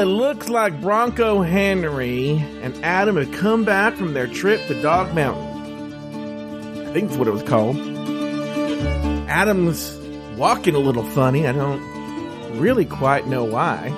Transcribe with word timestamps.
it 0.00 0.06
looks 0.06 0.48
like 0.48 0.80
Bronco 0.80 1.42
Henry 1.42 2.38
and 2.62 2.74
Adam 2.82 3.16
had 3.16 3.32
come 3.34 3.64
back 3.64 3.94
from 3.94 4.14
their 4.14 4.26
trip 4.26 4.66
to 4.68 4.80
Dog 4.80 5.14
Mountain. 5.14 6.86
I 6.86 6.92
think 6.92 7.08
that's 7.08 7.18
what 7.18 7.28
it 7.28 7.32
was 7.32 7.42
called. 7.42 7.76
Adam's 9.28 9.94
walking 10.38 10.74
a 10.74 10.78
little 10.78 11.04
funny. 11.04 11.46
I 11.46 11.52
don't 11.52 12.58
really 12.58 12.86
quite 12.86 13.26
know 13.26 13.44
why. 13.44 13.90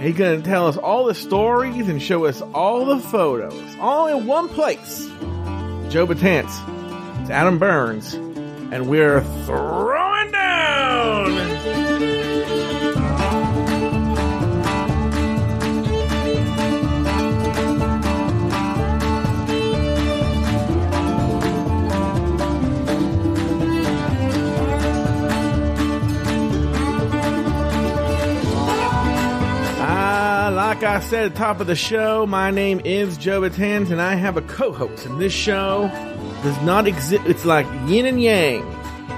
He's 0.00 0.16
going 0.16 0.42
to 0.42 0.48
tell 0.48 0.66
us 0.66 0.78
all 0.78 1.04
the 1.04 1.14
stories 1.14 1.86
and 1.88 2.00
show 2.00 2.24
us 2.24 2.40
all 2.54 2.86
the 2.86 3.00
photos, 3.00 3.76
all 3.80 4.06
in 4.08 4.26
one 4.26 4.48
place. 4.48 5.06
Joe 5.90 6.06
Betance, 6.06 6.46
it's 7.20 7.30
Adam 7.30 7.58
Burns, 7.58 8.14
and 8.14 8.88
we're 8.88 9.20
throwing 9.44 10.30
down! 10.30 11.99
Like 30.80 30.96
I 30.96 31.00
said 31.00 31.24
at 31.26 31.32
the 31.34 31.38
top 31.38 31.60
of 31.60 31.66
the 31.66 31.76
show, 31.76 32.24
my 32.26 32.50
name 32.50 32.80
is 32.86 33.18
Joe 33.18 33.42
Betance, 33.42 33.90
and 33.90 34.00
I 34.00 34.14
have 34.14 34.38
a 34.38 34.40
co-host. 34.40 35.04
And 35.04 35.20
this 35.20 35.30
show 35.30 35.88
does 36.42 36.58
not 36.62 36.86
exist. 36.86 37.22
It's 37.26 37.44
like 37.44 37.66
yin 37.86 38.06
and 38.06 38.18
yang. 38.18 38.64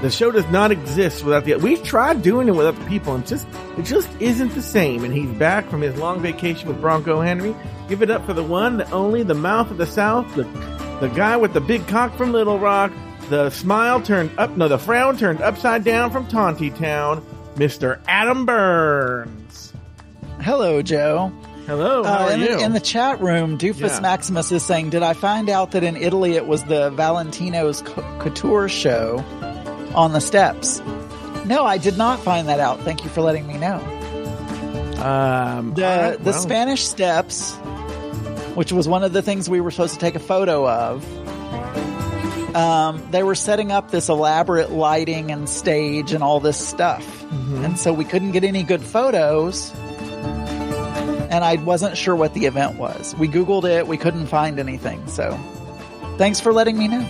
The 0.02 0.10
show 0.10 0.32
does 0.32 0.48
not 0.48 0.72
exist 0.72 1.22
without 1.22 1.44
the. 1.44 1.54
We've 1.54 1.80
tried 1.84 2.20
doing 2.20 2.48
it 2.48 2.56
with 2.56 2.66
other 2.66 2.84
people, 2.88 3.14
and 3.14 3.24
just 3.24 3.46
it 3.78 3.84
just 3.84 4.10
isn't 4.20 4.56
the 4.56 4.60
same. 4.60 5.04
And 5.04 5.14
he's 5.14 5.30
back 5.38 5.68
from 5.68 5.82
his 5.82 5.96
long 5.98 6.20
vacation 6.20 6.66
with 6.66 6.80
Bronco 6.80 7.20
Henry. 7.20 7.54
Give 7.88 8.02
it 8.02 8.10
up 8.10 8.26
for 8.26 8.32
the 8.32 8.42
one, 8.42 8.78
the 8.78 8.90
only, 8.90 9.22
the 9.22 9.34
mouth 9.34 9.70
of 9.70 9.78
the 9.78 9.86
South, 9.86 10.34
the 10.34 10.42
the 11.00 11.12
guy 11.14 11.36
with 11.36 11.52
the 11.52 11.60
big 11.60 11.86
cock 11.86 12.16
from 12.16 12.32
Little 12.32 12.58
Rock, 12.58 12.90
the 13.28 13.50
smile 13.50 14.02
turned 14.02 14.36
up, 14.36 14.56
no, 14.56 14.66
the 14.66 14.78
frown 14.78 15.16
turned 15.16 15.40
upside 15.40 15.84
down 15.84 16.10
from 16.10 16.26
Taunty 16.26 16.76
Town, 16.76 17.24
Mister 17.56 18.00
Adam 18.08 18.46
Burns. 18.46 19.72
Hello, 20.40 20.82
Joe. 20.82 21.32
Hello, 21.66 22.02
how 22.02 22.24
Uh, 22.24 22.28
are 22.28 22.32
in, 22.32 22.40
you? 22.40 22.56
The, 22.56 22.64
in 22.64 22.72
the 22.72 22.80
chat 22.80 23.20
room, 23.20 23.56
Doofus 23.56 23.80
Yeah. 23.94 24.00
Maximus 24.00 24.50
is 24.50 24.62
saying, 24.64 24.90
"Did 24.90 25.02
I 25.02 25.12
find 25.12 25.48
out 25.48 25.70
that 25.72 25.84
in 25.84 25.96
Italy 25.96 26.34
it 26.34 26.46
was 26.46 26.64
the 26.64 26.90
Valentino's 26.90 27.82
Couture 28.18 28.68
show 28.68 29.22
on 29.94 30.12
the 30.12 30.20
steps?" 30.20 30.82
No, 31.46 31.64
I 31.64 31.78
did 31.78 31.96
not 31.96 32.18
find 32.20 32.48
that 32.48 32.60
out. 32.60 32.80
Thank 32.80 33.04
you 33.04 33.10
for 33.10 33.20
letting 33.20 33.46
me 33.46 33.58
know. 33.58 33.80
um, 35.02 35.74
The 35.74 35.82
right, 35.82 36.24
the 36.24 36.32
Spanish 36.32 36.86
Steps, 36.86 37.54
which 38.54 38.72
was 38.72 38.86
one 38.88 39.02
of 39.02 39.12
the 39.12 39.22
things 39.22 39.48
we 39.50 39.60
were 39.60 39.70
supposed 39.72 39.94
to 39.94 40.00
take 40.00 40.14
a 40.14 40.20
photo 40.20 40.68
of. 40.68 41.04
Um, 42.54 43.02
they 43.10 43.22
were 43.22 43.34
setting 43.34 43.72
up 43.72 43.90
this 43.90 44.08
elaborate 44.08 44.70
lighting 44.72 45.30
and 45.32 45.48
stage 45.48 46.12
and 46.12 46.22
all 46.22 46.38
this 46.40 46.56
stuff, 46.58 47.04
Mm-hmm. 47.32 47.64
and 47.64 47.78
so 47.78 47.92
we 47.94 48.04
couldn't 48.04 48.32
get 48.32 48.44
any 48.44 48.62
good 48.62 48.82
photos. 48.82 49.72
And 51.32 51.42
I 51.44 51.56
wasn't 51.56 51.96
sure 51.96 52.14
what 52.14 52.34
the 52.34 52.46
event 52.46 52.76
was. 52.78 53.16
We 53.16 53.26
googled 53.26 53.64
it, 53.64 53.88
we 53.88 53.96
couldn't 53.96 54.26
find 54.26 54.60
anything. 54.60 55.04
So, 55.08 55.36
thanks 56.18 56.38
for 56.38 56.52
letting 56.52 56.78
me 56.78 56.88
know. 56.88 57.08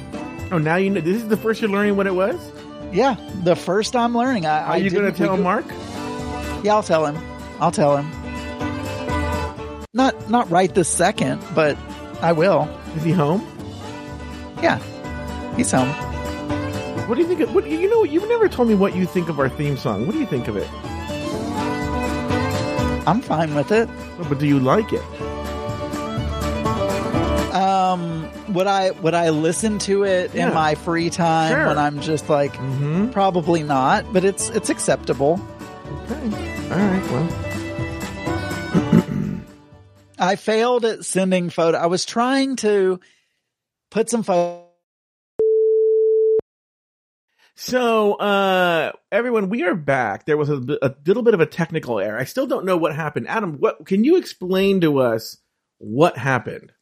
Oh, 0.52 0.58
now 0.58 0.76
you 0.76 0.90
know. 0.90 1.00
This 1.00 1.16
is 1.16 1.28
the 1.28 1.36
first 1.36 1.60
you're 1.60 1.70
learning 1.70 1.96
what 1.96 2.06
it 2.06 2.14
was. 2.14 2.40
Yeah, 2.92 3.16
the 3.42 3.56
first 3.56 3.96
I'm 3.96 4.16
learning. 4.16 4.46
I, 4.46 4.62
Are 4.62 4.72
I 4.72 4.76
you 4.76 4.90
going 4.90 5.10
to 5.10 5.18
tell 5.18 5.36
Mark? 5.36 5.64
Yeah, 6.62 6.74
I'll 6.74 6.82
tell 6.82 7.04
him. 7.04 7.16
I'll 7.58 7.72
tell 7.72 7.96
him. 7.96 8.10
Not 9.94 10.30
not 10.30 10.50
right 10.50 10.74
this 10.74 10.88
second, 10.88 11.42
but 11.54 11.76
I 12.20 12.32
will. 12.32 12.68
Is 12.96 13.02
he 13.02 13.12
home? 13.12 13.40
Yeah, 14.62 14.78
he's 15.56 15.72
home. 15.72 15.88
What 17.08 17.16
do 17.16 17.22
you 17.22 17.26
think? 17.26 17.40
Of, 17.40 17.54
what 17.54 17.66
you 17.68 17.90
know? 17.90 18.04
You've 18.04 18.28
never 18.28 18.48
told 18.48 18.68
me 18.68 18.74
what 18.74 18.94
you 18.94 19.06
think 19.06 19.28
of 19.28 19.40
our 19.40 19.48
theme 19.48 19.76
song. 19.76 20.06
What 20.06 20.12
do 20.12 20.20
you 20.20 20.26
think 20.26 20.46
of 20.48 20.56
it? 20.56 20.68
I'm 23.06 23.20
fine 23.20 23.54
with 23.54 23.72
it. 23.72 23.88
Oh, 24.18 24.26
But 24.28 24.38
do 24.38 24.46
you 24.46 24.58
like 24.60 24.92
it? 24.92 25.02
Um, 27.54 28.30
would 28.54 28.66
I 28.66 28.90
would 28.92 29.14
I 29.14 29.28
listen 29.30 29.78
to 29.80 30.04
it 30.04 30.34
Yeah. 30.34 30.48
in 30.48 30.54
my 30.54 30.74
free 30.74 31.10
time 31.10 31.52
Sure. 31.52 31.66
when 31.66 31.78
I'm 31.78 32.00
just 32.00 32.28
like 32.30 32.54
Mm-hmm. 32.54 33.10
probably 33.10 33.62
not, 33.62 34.10
but 34.12 34.24
it's 34.24 34.48
it's 34.50 34.70
acceptable. 34.70 35.40
Okay. 36.04 36.24
All 36.70 36.78
right. 36.78 37.10
Well. 37.10 37.28
I 40.18 40.36
failed 40.36 40.84
at 40.84 41.04
sending 41.04 41.50
photo. 41.50 41.76
I 41.78 41.86
was 41.86 42.04
trying 42.06 42.56
to 42.56 43.00
put 43.90 44.08
some 44.08 44.22
photo. 44.22 44.61
So, 47.64 48.14
uh, 48.14 48.90
everyone, 49.12 49.48
we 49.48 49.62
are 49.62 49.76
back. 49.76 50.26
There 50.26 50.36
was 50.36 50.50
a, 50.50 50.60
a 50.82 50.96
little 51.06 51.22
bit 51.22 51.34
of 51.34 51.38
a 51.38 51.46
technical 51.46 52.00
error. 52.00 52.18
I 52.18 52.24
still 52.24 52.48
don't 52.48 52.64
know 52.64 52.76
what 52.76 52.92
happened. 52.92 53.28
Adam, 53.28 53.58
what 53.60 53.86
can 53.86 54.02
you 54.02 54.16
explain 54.16 54.80
to 54.80 54.98
us 54.98 55.36
what 55.78 56.18
happened? 56.18 56.72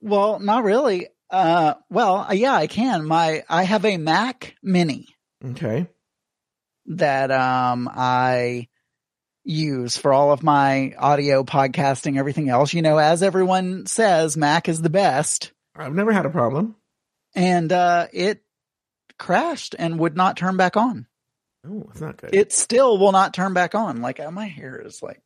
Well, 0.00 0.38
not 0.40 0.64
really. 0.64 1.08
Uh, 1.30 1.74
well, 1.90 2.26
yeah, 2.32 2.54
I 2.54 2.66
can. 2.66 3.04
My 3.04 3.44
I 3.46 3.64
have 3.64 3.84
a 3.84 3.98
Mac 3.98 4.54
Mini. 4.62 5.08
Okay. 5.44 5.86
that 6.86 7.30
um 7.30 7.86
I 7.92 8.68
use 9.44 9.98
for 9.98 10.14
all 10.14 10.32
of 10.32 10.42
my 10.42 10.94
audio 10.98 11.44
podcasting, 11.44 12.16
everything 12.16 12.48
else. 12.48 12.72
You 12.72 12.80
know, 12.80 12.96
as 12.96 13.22
everyone 13.22 13.84
says, 13.84 14.34
Mac 14.34 14.66
is 14.70 14.80
the 14.80 14.88
best. 14.88 15.52
I've 15.76 15.94
never 15.94 16.12
had 16.12 16.24
a 16.24 16.30
problem. 16.30 16.76
And 17.34 17.70
uh 17.70 18.06
it 18.12 18.43
crashed 19.18 19.74
and 19.78 19.98
would 19.98 20.16
not 20.16 20.36
turn 20.36 20.56
back 20.56 20.76
on. 20.76 21.06
Oh, 21.66 21.86
it's 21.90 22.00
not 22.00 22.16
good. 22.16 22.34
It 22.34 22.52
still 22.52 22.98
will 22.98 23.12
not 23.12 23.32
turn 23.34 23.54
back 23.54 23.74
on. 23.74 24.00
Like 24.02 24.20
uh, 24.20 24.30
my 24.30 24.46
hair 24.46 24.80
is 24.84 25.02
like 25.02 25.20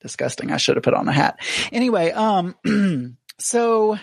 disgusting. 0.00 0.50
I 0.52 0.56
should 0.56 0.76
have 0.76 0.84
put 0.84 0.94
on 0.94 1.08
a 1.08 1.12
hat. 1.12 1.40
Anyway, 1.70 2.10
um 2.10 2.54
so 3.38 3.98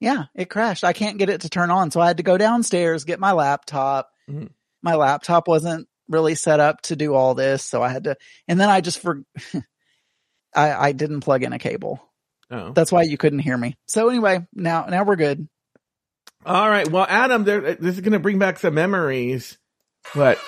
yeah, 0.00 0.24
it 0.34 0.48
crashed. 0.50 0.84
I 0.84 0.92
can't 0.94 1.18
get 1.18 1.28
it 1.30 1.42
to 1.42 1.50
turn 1.50 1.70
on. 1.70 1.90
So 1.90 2.00
I 2.00 2.06
had 2.06 2.16
to 2.18 2.22
go 2.22 2.38
downstairs, 2.38 3.04
get 3.04 3.20
my 3.20 3.32
laptop. 3.32 4.10
Mhm. 4.28 4.50
My 4.82 4.94
laptop 4.94 5.46
wasn't 5.46 5.88
really 6.08 6.34
set 6.34 6.58
up 6.58 6.80
to 6.82 6.96
do 6.96 7.14
all 7.14 7.34
this. 7.34 7.62
So 7.64 7.82
I 7.82 7.90
had 7.90 8.04
to, 8.04 8.16
and 8.48 8.58
then 8.58 8.68
I 8.70 8.80
just 8.80 8.98
for, 8.98 9.22
I, 10.54 10.72
I 10.88 10.92
didn't 10.92 11.20
plug 11.20 11.42
in 11.42 11.52
a 11.52 11.58
cable. 11.58 12.00
oh. 12.50 12.72
That's 12.72 12.90
why 12.90 13.02
you 13.02 13.16
couldn't 13.18 13.38
hear 13.40 13.56
me. 13.56 13.76
So 13.86 14.08
anyway, 14.08 14.46
now, 14.54 14.86
now 14.86 15.04
we're 15.04 15.16
good. 15.16 15.48
All 16.46 16.70
right. 16.70 16.90
Well, 16.90 17.06
Adam, 17.08 17.44
there, 17.44 17.60
this 17.74 17.96
is 17.96 18.00
going 18.00 18.12
to 18.12 18.18
bring 18.18 18.38
back 18.38 18.58
some 18.58 18.74
memories, 18.74 19.58
but, 20.14 20.38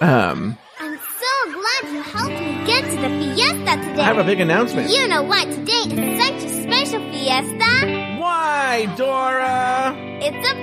um, 0.00 0.58
I'm 0.78 0.98
so 0.98 1.52
glad 1.52 1.92
you 1.92 2.02
helped 2.02 2.34
me 2.34 2.66
get 2.66 2.84
to 2.84 2.96
the 2.96 3.08
fiesta 3.08 3.88
today. 3.88 4.02
I 4.02 4.04
have 4.04 4.18
a 4.18 4.24
big 4.24 4.40
announcement. 4.40 4.90
You 4.90 5.08
know 5.08 5.22
what? 5.22 5.44
today 5.48 5.72
is 5.88 6.22
such 6.22 6.44
a 6.44 6.62
special 6.62 7.00
fiesta? 7.10 8.18
Why, 8.20 8.92
Dora? 8.96 9.96
It's 10.20 10.48
a 10.48 10.61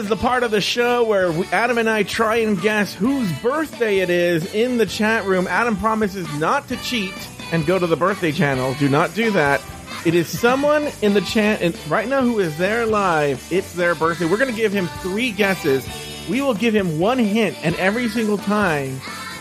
is 0.00 0.08
the 0.08 0.16
part 0.16 0.42
of 0.42 0.50
the 0.50 0.60
show 0.60 1.04
where 1.04 1.30
we, 1.30 1.44
Adam 1.48 1.76
and 1.76 1.88
I 1.88 2.02
try 2.02 2.36
and 2.36 2.60
guess 2.60 2.94
whose 2.94 3.30
birthday 3.40 3.98
it 3.98 4.08
is 4.08 4.54
in 4.54 4.78
the 4.78 4.86
chat 4.86 5.26
room. 5.26 5.46
Adam 5.46 5.76
promises 5.76 6.26
not 6.38 6.66
to 6.68 6.76
cheat 6.78 7.14
and 7.52 7.66
go 7.66 7.78
to 7.78 7.86
the 7.86 7.96
birthday 7.96 8.32
channel. 8.32 8.74
Do 8.78 8.88
not 8.88 9.14
do 9.14 9.30
that. 9.32 9.62
It 10.06 10.14
is 10.14 10.26
someone 10.26 10.90
in 11.02 11.12
the 11.12 11.20
chat 11.20 11.60
right 11.88 12.08
now 12.08 12.22
who 12.22 12.38
is 12.38 12.56
there 12.56 12.86
live. 12.86 13.46
It's 13.52 13.74
their 13.74 13.94
birthday. 13.94 14.24
We're 14.24 14.38
going 14.38 14.50
to 14.50 14.56
give 14.56 14.72
him 14.72 14.86
three 15.02 15.32
guesses. 15.32 15.86
We 16.28 16.40
will 16.40 16.54
give 16.54 16.74
him 16.74 16.98
one 16.98 17.18
hint, 17.18 17.56
and 17.62 17.74
every 17.76 18.08
single 18.08 18.38
time 18.38 18.98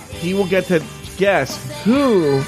he 0.09 0.33
will 0.33 0.47
get 0.47 0.65
to 0.65 0.83
guess 1.15 1.57
who 1.83 2.43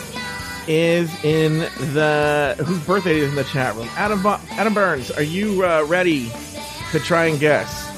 is 0.68 1.10
in 1.24 1.60
the 1.94 2.56
whose 2.66 2.80
birthday 2.86 3.20
is 3.20 3.30
in 3.30 3.36
the 3.36 3.46
chat 3.46 3.76
room. 3.76 3.88
Adam 3.96 4.26
Adam 4.26 4.74
Burns, 4.74 5.12
are 5.12 5.24
you 5.24 5.66
uh, 5.66 5.86
ready 5.88 6.30
to 6.92 7.00
try 7.00 7.26
and 7.26 7.40
guess? 7.40 7.91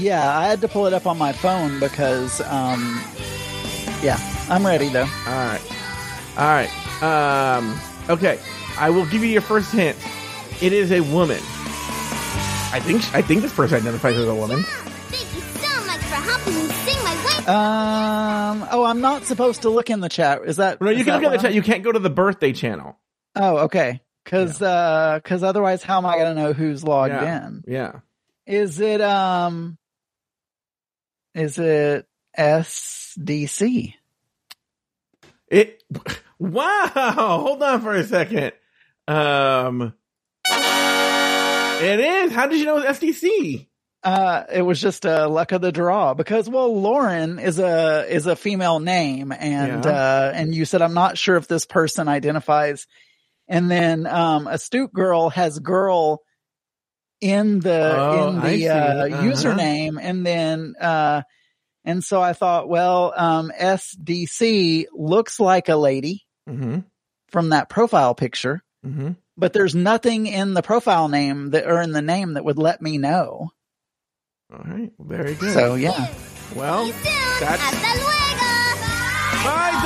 Yeah, 0.00 0.36
I 0.38 0.46
had 0.46 0.60
to 0.62 0.68
pull 0.68 0.86
it 0.86 0.92
up 0.92 1.06
on 1.06 1.18
my 1.18 1.32
phone 1.32 1.78
because, 1.78 2.40
um, 2.42 3.00
yeah, 4.02 4.18
I'm 4.48 4.64
ready 4.66 4.88
though. 4.88 5.00
All 5.00 5.06
right. 5.46 5.60
All 6.38 6.46
right. 6.48 7.02
Um, 7.02 7.78
okay. 8.08 8.38
I 8.78 8.90
will 8.90 9.06
give 9.06 9.22
you 9.22 9.28
your 9.28 9.42
first 9.42 9.72
hint. 9.72 9.96
It 10.62 10.72
is 10.72 10.90
a 10.92 11.00
woman. 11.00 11.38
I 12.72 12.80
think 12.80 13.14
I 13.14 13.20
think 13.22 13.42
this 13.42 13.52
person 13.52 13.76
identifies 13.78 14.16
as 14.16 14.26
a 14.28 14.34
woman. 14.34 14.62
Thank 14.62 15.34
you 15.34 15.40
so 15.40 15.86
much 15.86 15.98
for 15.98 16.14
helping 16.14 16.54
me 16.54 16.60
sing 16.72 17.04
my 17.04 17.14
way. 17.26 17.46
Um. 17.46 18.68
Oh, 18.70 18.84
I'm 18.84 19.00
not 19.00 19.24
supposed 19.24 19.62
to 19.62 19.70
look 19.70 19.90
in 19.90 20.00
the 20.00 20.08
chat. 20.08 20.42
Is 20.46 20.56
that? 20.56 20.80
No, 20.80 20.88
you 20.90 21.04
can 21.04 21.06
that 21.06 21.14
look 21.14 21.24
at 21.24 21.30
the 21.30 21.30
what 21.30 21.40
chat. 21.42 21.44
I'm- 21.46 21.54
You 21.56 21.62
can't 21.62 21.82
go 21.82 21.92
to 21.92 21.98
the 21.98 22.10
birthday 22.10 22.52
channel. 22.52 22.96
Oh, 23.36 23.58
okay. 23.64 24.00
Cause, 24.26 24.60
uh, 24.62 25.18
cause 25.24 25.42
otherwise 25.42 25.82
how 25.82 25.98
am 25.98 26.06
I 26.06 26.16
going 26.16 26.36
to 26.36 26.40
know 26.40 26.52
who's 26.52 26.84
logged 26.84 27.12
Yeah. 27.14 27.46
in? 27.48 27.64
Yeah. 27.66 27.92
Is 28.46 28.78
it, 28.78 29.00
um, 29.00 29.78
is 31.34 31.58
it 31.58 32.06
SDC? 32.38 33.94
It. 35.48 35.82
Wow. 36.38 36.90
Hold 36.94 37.62
on 37.62 37.80
for 37.82 37.94
a 37.94 38.04
second. 38.04 38.52
Um. 39.06 39.94
It 41.82 41.98
is. 42.00 42.32
How 42.32 42.46
did 42.46 42.58
you 42.58 42.66
know 42.66 42.78
it 42.78 42.86
was 42.86 42.98
FTC? 42.98 43.66
Uh, 44.02 44.44
it 44.52 44.62
was 44.62 44.80
just 44.80 45.04
a 45.04 45.26
luck 45.28 45.52
of 45.52 45.60
the 45.60 45.72
draw 45.72 46.14
because, 46.14 46.48
well, 46.48 46.74
Lauren 46.80 47.38
is 47.38 47.58
a, 47.58 48.06
is 48.08 48.26
a 48.26 48.36
female 48.36 48.80
name 48.80 49.32
and, 49.32 49.84
Yeah. 49.84 49.90
uh, 49.90 50.32
and 50.34 50.54
you 50.54 50.64
said, 50.64 50.80
I'm 50.82 50.94
not 50.94 51.18
sure 51.18 51.36
if 51.36 51.48
this 51.48 51.66
person 51.66 52.08
identifies. 52.08 52.86
And 53.48 53.70
then, 53.70 54.06
um, 54.06 54.46
Astute 54.46 54.92
Girl 54.92 55.28
has 55.30 55.58
girl 55.58 56.22
in 57.20 57.60
the, 57.60 57.96
Oh, 57.98 58.28
in 58.28 58.40
the, 58.40 58.68
uh, 58.68 58.74
Uh-huh. 59.06 59.22
username. 59.22 59.98
And 60.00 60.24
then, 60.26 60.74
uh, 60.80 61.22
and 61.84 62.02
so 62.04 62.20
I 62.20 62.32
thought, 62.32 62.68
well, 62.68 63.12
um, 63.16 63.50
SDC 63.58 64.86
looks 64.92 65.38
like 65.40 65.68
a 65.68 65.76
lady 65.76 66.22
Mm-hmm. 66.48 66.80
from 67.28 67.50
that 67.50 67.68
profile 67.68 68.14
picture, 68.14 68.62
Mm-hmm. 68.84 69.10
but 69.36 69.52
there's 69.52 69.74
nothing 69.74 70.26
in 70.26 70.54
the 70.54 70.62
profile 70.62 71.08
name 71.08 71.50
that, 71.50 71.66
or 71.66 71.80
in 71.82 71.92
the 71.92 72.02
name 72.02 72.34
that 72.34 72.44
would 72.44 72.58
let 72.58 72.80
me 72.82 72.98
know. 72.98 73.50
All 74.52 74.58
right. 74.64 74.90
Very 74.98 75.34
good. 75.34 75.52
So 75.54 75.74
yeah. 75.76 76.12
well, 76.56 76.86
See 76.86 76.88
you 76.88 76.94
soon. 76.94 77.40
that's- 77.40 77.60
Hasta 77.60 77.98
luego. 78.00 79.44
bye, 79.44 79.79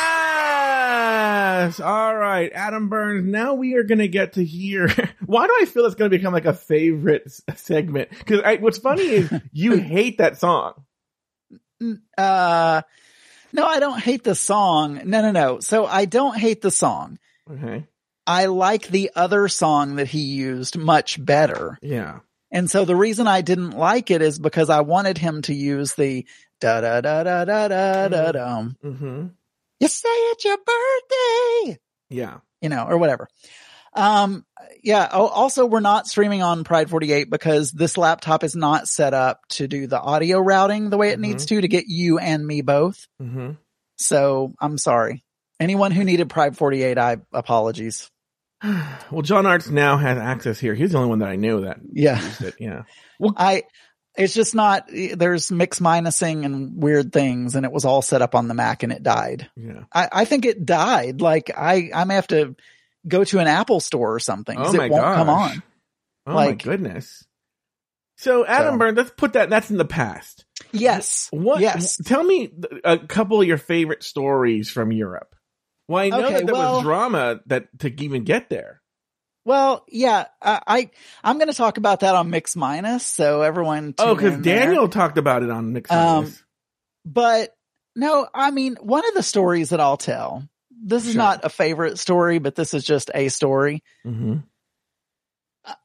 Yes. 0.00 1.80
All 1.80 2.14
right, 2.16 2.50
Adam 2.52 2.88
Burns. 2.88 3.26
Now 3.26 3.54
we 3.54 3.74
are 3.74 3.82
going 3.82 3.98
to 3.98 4.08
get 4.08 4.34
to 4.34 4.44
hear. 4.44 4.88
Why 5.26 5.46
do 5.46 5.52
I 5.60 5.64
feel 5.66 5.84
it's 5.86 5.94
going 5.94 6.10
to 6.10 6.16
become 6.16 6.32
like 6.32 6.44
a 6.46 6.52
favorite 6.54 7.22
s- 7.26 7.42
segment? 7.56 8.10
Because 8.10 8.42
what's 8.60 8.78
funny 8.78 9.02
is 9.02 9.32
you 9.52 9.76
hate 9.76 10.18
that 10.18 10.38
song. 10.38 10.74
Uh, 12.18 12.82
no, 13.52 13.66
I 13.66 13.80
don't 13.80 13.98
hate 14.00 14.22
the 14.24 14.34
song. 14.34 15.00
No, 15.04 15.22
no, 15.22 15.30
no. 15.30 15.60
So 15.60 15.86
I 15.86 16.04
don't 16.04 16.36
hate 16.36 16.60
the 16.60 16.70
song. 16.70 17.18
Okay. 17.50 17.86
I 18.26 18.46
like 18.46 18.86
the 18.88 19.10
other 19.16 19.48
song 19.48 19.96
that 19.96 20.08
he 20.08 20.20
used 20.20 20.76
much 20.76 21.22
better. 21.24 21.78
Yeah. 21.82 22.20
And 22.52 22.70
so 22.70 22.84
the 22.84 22.96
reason 22.96 23.26
I 23.28 23.42
didn't 23.42 23.70
like 23.72 24.10
it 24.10 24.22
is 24.22 24.38
because 24.38 24.70
I 24.70 24.80
wanted 24.80 25.18
him 25.18 25.42
to 25.42 25.54
use 25.54 25.94
the 25.94 26.26
da 26.60 26.80
da 26.80 27.00
da 27.00 27.22
da 27.24 27.44
da 27.44 27.68
da 27.68 28.08
da 28.08 28.32
dum. 28.32 28.76
Mm-hmm. 28.84 29.26
You 29.80 29.88
say 29.88 30.08
it's 30.08 30.44
your 30.44 30.58
birthday, 30.58 31.78
Yeah. 32.10 32.38
you 32.60 32.68
know, 32.68 32.86
or 32.86 32.98
whatever. 32.98 33.28
Um, 33.92 34.44
yeah. 34.84 35.08
Oh, 35.12 35.26
also 35.26 35.66
we're 35.66 35.80
not 35.80 36.06
streaming 36.06 36.42
on 36.42 36.64
Pride 36.64 36.90
48 36.90 37.28
because 37.30 37.72
this 37.72 37.96
laptop 37.98 38.44
is 38.44 38.54
not 38.54 38.88
set 38.88 39.14
up 39.14 39.40
to 39.50 39.66
do 39.66 39.86
the 39.86 40.00
audio 40.00 40.38
routing 40.38 40.90
the 40.90 40.96
way 40.98 41.10
it 41.10 41.18
Mhm. 41.18 41.22
needs 41.22 41.46
to 41.46 41.60
to 41.60 41.68
get 41.68 41.84
you 41.88 42.18
and 42.18 42.46
me 42.46 42.60
both. 42.62 43.06
Mm-hmm. 43.22 43.52
So 43.96 44.54
I'm 44.60 44.78
sorry. 44.78 45.24
Anyone 45.58 45.90
who 45.92 46.04
needed 46.04 46.30
Pride 46.30 46.56
48, 46.56 46.98
I 46.98 47.18
apologies. 47.32 48.10
Well, 49.10 49.22
John 49.22 49.46
Arts 49.46 49.68
now 49.68 49.96
has 49.96 50.18
access 50.18 50.58
here. 50.60 50.74
He's 50.74 50.92
the 50.92 50.98
only 50.98 51.10
one 51.10 51.18
that 51.20 51.28
I 51.30 51.36
knew 51.36 51.62
that 51.62 51.78
Yeah. 51.92 52.22
used 52.22 52.42
it. 52.42 52.54
Yeah. 52.60 52.82
I, 53.36 53.64
it's 54.16 54.34
just 54.34 54.54
not, 54.54 54.88
there's 54.88 55.50
mix 55.50 55.80
minusing 55.80 56.44
and 56.44 56.80
weird 56.82 57.12
things 57.12 57.54
and 57.56 57.64
it 57.64 57.72
was 57.72 57.84
all 57.84 58.02
set 58.02 58.22
up 58.22 58.34
on 58.34 58.48
the 58.48 58.54
Mac 58.54 58.82
and 58.82 58.92
it 58.92 59.02
died. 59.02 59.50
Yeah. 59.56 59.84
I, 59.92 60.08
I 60.12 60.24
think 60.26 60.44
it 60.46 60.64
died. 60.64 61.20
Like 61.20 61.50
I, 61.56 61.90
I 61.94 62.04
may 62.04 62.14
have 62.16 62.26
to 62.28 62.54
go 63.08 63.24
to 63.24 63.38
an 63.38 63.46
Apple 63.46 63.80
store 63.80 64.14
or 64.14 64.20
something. 64.20 64.56
Oh 64.58 64.72
my 64.72 64.84
it 64.86 64.90
won't 64.90 65.02
come 65.16 65.26
gosh. 65.26 65.52
on. 65.56 65.62
Oh 66.26 66.34
Like- 66.34 66.48
my 66.66 66.70
goodness. 66.72 67.24
So 68.16 68.44
Adam 68.44 68.74
So- 68.74 68.78
Burns, 68.78 68.96
let's 68.98 69.10
put 69.16 69.32
that. 69.32 69.48
That's 69.50 69.70
in 69.70 69.78
the 69.78 69.84
past. 69.86 70.44
Yes. 70.72 71.28
What? 71.30 71.60
Yes. 71.60 71.96
Tell 71.96 72.22
me 72.22 72.52
a 72.84 72.98
couple 72.98 73.40
of 73.40 73.46
your 73.48 73.56
favorite 73.58 74.02
stories 74.02 74.70
from 74.70 74.92
Europe. 74.92 75.34
Well, 75.90 76.04
I 76.04 76.08
know 76.10 76.24
Okay, 76.26 76.34
that 76.34 76.46
there 76.46 76.54
well- 76.54 76.74
was 76.76 76.82
drama 76.84 77.40
that 77.46 77.76
to 77.80 78.02
even 78.02 78.22
get 78.24 78.48
there. 78.48 78.80
Well, 79.44 79.84
yeah, 79.88 80.26
I, 80.40 80.60
I 80.66 80.90
I'm 81.24 81.38
going 81.38 81.48
to 81.48 81.54
talk 81.56 81.78
about 81.78 82.00
that 82.00 82.14
on 82.14 82.30
Mix 82.30 82.54
Minus. 82.54 83.04
So 83.04 83.40
everyone, 83.42 83.94
Oh, 83.98 84.14
because 84.14 84.34
in 84.34 84.42
there. 84.42 84.66
Daniel 84.66 84.86
talked 84.86 85.16
about 85.18 85.42
it 85.42 85.50
on 85.50 85.72
Nick. 85.72 85.90
Um, 85.90 86.32
but 87.06 87.56
no, 87.96 88.28
I 88.32 88.50
mean, 88.50 88.76
one 88.80 89.08
of 89.08 89.14
the 89.14 89.22
stories 89.22 89.70
that 89.70 89.80
I'll 89.80 89.96
tell, 89.96 90.46
this 90.70 91.06
is 91.06 91.14
Sure. 91.14 91.18
not 91.22 91.44
a 91.44 91.48
favorite 91.48 91.98
story, 91.98 92.38
but 92.38 92.54
this 92.54 92.74
is 92.74 92.84
just 92.84 93.10
a 93.14 93.28
story. 93.30 93.82
mm-hmm, 94.06 94.36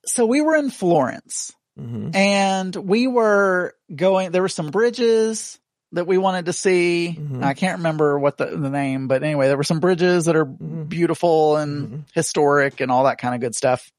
So 0.05 0.25
we 0.25 0.41
were 0.41 0.55
in 0.57 0.69
Florence 0.69 1.53
mm-hmm, 1.79 2.09
and 2.13 2.75
we 2.75 3.07
were 3.07 3.73
going, 3.93 4.31
there 4.31 4.41
were 4.41 4.49
some 4.49 4.69
bridges 4.69 5.57
that 5.95 6.05
we 6.07 6.17
wanted 6.17 6.45
to 6.45 6.53
see. 6.53 7.17
Mhm. 7.19 7.43
I 7.43 7.53
can't 7.53 7.79
remember 7.79 8.19
what 8.19 8.37
the, 8.37 8.45
the 8.45 8.69
name, 8.69 9.07
but 9.07 9.23
anyway, 9.23 9.47
there 9.47 9.57
were 9.57 9.63
some 9.63 9.79
bridges 9.79 10.25
that 10.25 10.35
are 10.35 10.45
Mhm. 10.45 10.87
beautiful 10.87 11.57
and 11.57 11.87
Mhm. 11.89 12.03
historic 12.13 12.79
and 12.81 12.91
all 12.91 13.05
that 13.05 13.17
kind 13.17 13.33
of 13.33 13.41
good 13.41 13.55
stuff. 13.55 13.91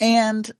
And 0.00 0.50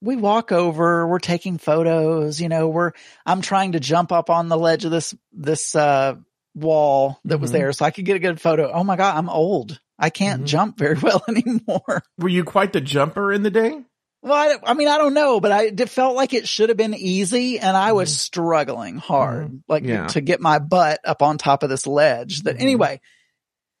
we 0.00 0.16
walk 0.16 0.50
over, 0.52 1.06
we're 1.06 1.18
taking 1.18 1.58
photos, 1.58 2.40
you 2.40 2.48
know, 2.48 2.68
we're, 2.68 2.92
I'm 3.26 3.40
trying 3.42 3.72
to 3.72 3.80
jump 3.80 4.10
up 4.12 4.30
on 4.30 4.48
the 4.48 4.56
ledge 4.58 4.84
of 4.84 4.90
this, 4.90 5.14
this, 5.32 5.74
uh, 5.74 6.14
wall 6.54 7.18
that 7.24 7.38
was 7.38 7.50
Mhm. 7.50 7.54
there 7.54 7.72
so 7.72 7.84
I 7.86 7.90
could 7.90 8.04
get 8.04 8.16
a 8.16 8.18
good 8.18 8.40
photo. 8.40 8.70
Oh 8.72 8.84
my 8.84 8.96
God, 8.96 9.16
I'm 9.16 9.30
old. 9.30 9.80
I 9.98 10.10
can't 10.10 10.42
Mhm. 10.42 10.46
jump 10.46 10.78
very 10.78 10.94
well 11.02 11.22
anymore. 11.28 12.02
Were 12.18 12.28
you 12.28 12.44
quite 12.44 12.72
the 12.74 12.80
jumper 12.80 13.32
in 13.32 13.42
the 13.42 13.50
day? 13.50 13.82
Well, 14.22 14.32
I, 14.34 14.70
I 14.70 14.74
mean, 14.74 14.86
I 14.88 14.98
don't 14.98 15.14
know, 15.14 15.40
but 15.40 15.50
I 15.50 15.64
it 15.64 15.88
felt 15.88 16.14
like 16.14 16.32
it 16.32 16.46
should 16.46 16.68
have 16.68 16.78
been 16.78 16.94
easy 16.94 17.58
and 17.58 17.76
I 17.76 17.92
was 17.92 18.10
Mhm. 18.10 18.18
struggling 18.18 18.96
hard, 18.96 19.62
like 19.68 19.82
Yeah. 19.84 20.06
to 20.08 20.20
get 20.20 20.40
my 20.40 20.60
butt 20.60 21.00
up 21.04 21.22
on 21.22 21.38
top 21.38 21.62
of 21.64 21.70
this 21.70 21.86
ledge 21.88 22.42
that 22.42 22.56
Mhm. 22.56 22.60
anyway. 22.62 23.00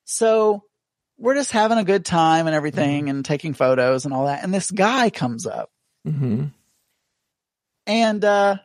So 0.04 0.64
we're 1.16 1.34
just 1.36 1.52
having 1.52 1.78
a 1.78 1.84
good 1.84 2.04
time 2.04 2.48
and 2.48 2.56
everything 2.56 3.08
and 3.08 3.24
taking 3.24 3.54
photos 3.54 4.04
and 4.04 4.12
all 4.12 4.26
that. 4.26 4.42
And 4.42 4.52
this 4.52 4.70
guy 4.70 5.10
comes 5.10 5.46
up 5.46 5.70
Mm-hmm. 6.08 6.46
and, 7.86 8.24
uh, 8.24 8.56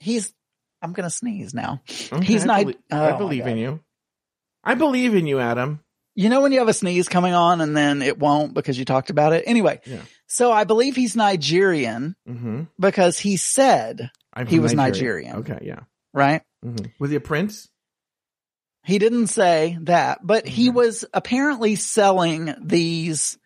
he's, 0.00 0.32
I'm 0.80 0.92
going 0.94 1.04
to 1.08 1.14
sneeze 1.14 1.52
now. 1.52 1.82
Okay, 2.12 2.24
He's 2.24 2.44
I 2.44 2.46
not- 2.46 2.60
belie- 2.60 2.74
oh 2.92 3.04
I 3.04 3.18
believe 3.18 3.46
in 3.46 3.58
you. 3.58 3.80
I 4.64 4.74
believe 4.74 5.14
in 5.14 5.26
you, 5.26 5.40
Adam. 5.40 5.80
You 6.14 6.28
know, 6.30 6.40
when 6.40 6.52
you 6.52 6.58
have 6.60 6.68
a 6.68 6.72
sneeze 6.72 7.08
coming 7.08 7.34
on 7.34 7.60
and 7.60 7.76
then 7.76 8.02
it 8.02 8.18
won't 8.18 8.54
because 8.54 8.78
you 8.78 8.84
talked 8.84 9.10
about 9.10 9.32
it. 9.32 9.44
Anyway. 9.46 9.80
Yeah. 9.84 10.00
So 10.28 10.52
I 10.52 10.64
believe 10.64 10.94
he's 10.94 11.16
Nigerian 11.16 12.14
Mm-hmm. 12.28 12.62
because 12.78 13.18
he 13.18 13.36
said, 13.36 14.10
He 14.46 14.58
was 14.60 14.74
Nigeria. 14.74 15.32
Nigerian. 15.32 15.36
Okay, 15.38 15.66
yeah. 15.66 15.80
right? 16.12 16.42
Mm-hmm. 16.64 16.86
Was 17.00 17.10
he 17.10 17.16
a 17.16 17.20
prince? 17.20 17.68
He 18.84 18.98
didn't 18.98 19.26
say 19.28 19.76
that, 19.82 20.20
but 20.22 20.46
he 20.46 20.70
Mhm. 20.70 20.74
was 20.74 21.04
apparently 21.12 21.74
selling 21.76 22.54
these 22.62 23.38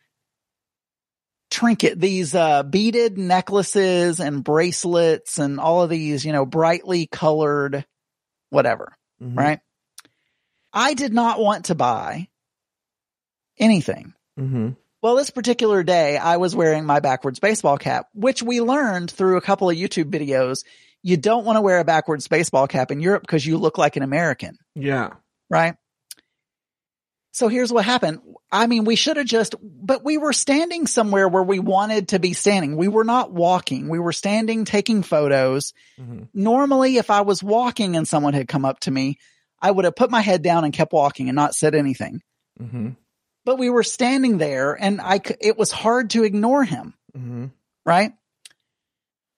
trinket, 1.50 2.00
these, 2.00 2.34
uh, 2.34 2.62
beaded 2.62 3.18
necklaces 3.18 4.20
and 4.20 4.42
bracelets 4.44 5.38
and 5.38 5.60
all 5.60 5.82
of 5.82 5.90
these, 5.90 6.24
you 6.24 6.32
know, 6.32 6.46
brightly 6.46 7.06
colored 7.06 7.84
whatever, 8.50 8.92
Mhm. 9.22 9.36
right? 9.36 9.60
I 10.72 10.94
did 10.94 11.12
not 11.12 11.38
want 11.40 11.66
to 11.66 11.74
buy 11.74 12.28
anything. 13.58 14.14
Mm-hmm. 15.02 15.06
Well, 15.06 15.16
this 15.16 15.30
particular 15.30 15.82
day, 15.82 16.16
I 16.16 16.36
was 16.36 16.54
wearing 16.54 16.84
my 16.84 17.00
backwards 17.00 17.38
baseball 17.40 17.78
cap, 17.78 18.06
which 18.14 18.42
we 18.42 18.60
learned 18.60 19.10
through 19.10 19.36
a 19.36 19.40
couple 19.42 19.68
of 19.68 19.76
YouTube 19.76 20.10
videos 20.10 20.64
you 21.04 21.16
don't 21.16 21.44
want 21.44 21.56
to 21.56 21.60
wear 21.60 21.80
a 21.80 21.84
backwards 21.84 22.28
baseball 22.28 22.68
cap 22.68 22.92
in 22.92 23.00
Europe 23.00 23.22
because 23.22 23.44
you 23.44 23.58
look 23.58 23.76
like 23.76 23.96
an 23.96 24.04
American, 24.04 24.56
Yeah. 24.76 25.14
right? 25.50 25.74
So 27.32 27.48
here's 27.48 27.72
what 27.72 27.84
happened. 27.84 28.20
I 28.52 28.68
mean, 28.68 28.84
we 28.84 28.94
should 28.94 29.16
have 29.16 29.26
just, 29.26 29.56
but 29.60 30.04
we 30.04 30.16
were 30.16 30.32
standing 30.32 30.86
somewhere 30.86 31.26
where 31.26 31.42
we 31.42 31.58
wanted 31.58 32.08
to 32.10 32.20
be 32.20 32.34
standing. 32.34 32.76
We 32.76 32.86
were 32.86 33.02
not 33.02 33.32
walking. 33.32 33.88
We 33.88 33.98
were 33.98 34.12
standing, 34.12 34.64
taking 34.64 35.02
photos. 35.02 35.72
Mhm. 35.98 36.28
Normally, 36.34 36.98
if 36.98 37.10
I 37.10 37.22
was 37.22 37.42
walking 37.42 37.96
and 37.96 38.06
someone 38.06 38.34
had 38.34 38.46
come 38.46 38.64
up 38.64 38.78
to 38.80 38.90
me, 38.92 39.18
I 39.60 39.72
would 39.72 39.86
have 39.86 39.96
put 39.96 40.10
my 40.10 40.20
head 40.20 40.42
down 40.42 40.64
and 40.64 40.72
kept 40.72 40.92
walking 40.92 41.28
and 41.28 41.34
not 41.34 41.54
said 41.56 41.74
anything. 41.74 42.20
Mm-hmm. 42.60 42.90
But 43.44 43.58
we 43.58 43.70
were 43.70 43.82
standing 43.82 44.38
there 44.38 44.74
and 44.74 45.00
I, 45.00 45.20
it 45.40 45.58
was 45.58 45.70
hard 45.70 46.10
to 46.10 46.24
ignore 46.24 46.64
him. 46.64 46.94
Mm-hmm. 47.16 47.46
right? 47.84 48.12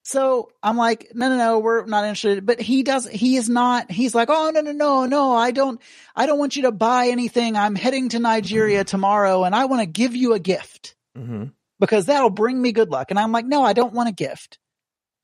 So 0.07 0.51
I'm 0.63 0.77
like, 0.77 1.13
no, 1.15 1.31
no, 1.31 1.37
no, 1.37 1.59
we're 1.61 1.87
not 1.87 2.05
interested. 2.05 2.45
But 2.45 2.61
he 2.61 2.83
does, 2.83 3.09
he 3.09 3.37
is 3.37 3.49
not, 3.49 3.91
he's 3.91 4.15
like, 4.15 4.29
oh, 4.31 4.51
no, 4.55 4.61
no, 4.61 4.73
no, 4.73 5.07
no, 5.07 5.35
I 5.35 5.51
don't, 5.51 5.81
I 6.15 6.27
don't 6.27 6.39
want 6.39 6.57
you 6.57 6.63
to 6.63 6.73
buy 6.73 7.09
anything. 7.09 7.57
I'm 7.57 7.75
heading 7.75 8.11
to 8.11 8.19
Nigeria 8.19 8.85
tomorrow 8.85 9.45
and 9.45 9.55
I 9.55 9.65
want 9.65 9.81
to 9.81 9.87
give 9.87 10.15
you 10.15 10.35
a 10.35 10.39
gift 10.39 10.95
Mm-hmm. 11.17 11.45
because 11.79 12.07
that'll 12.07 12.29
bring 12.29 12.61
me 12.61 12.73
good 12.73 12.91
luck. 12.91 13.11
And 13.11 13.21
I'm 13.21 13.31
like, 13.31 13.47
no, 13.47 13.63
I 13.63 13.73
don't 13.73 13.95
want 13.95 14.09
a 14.09 14.13
gift. 14.13 14.59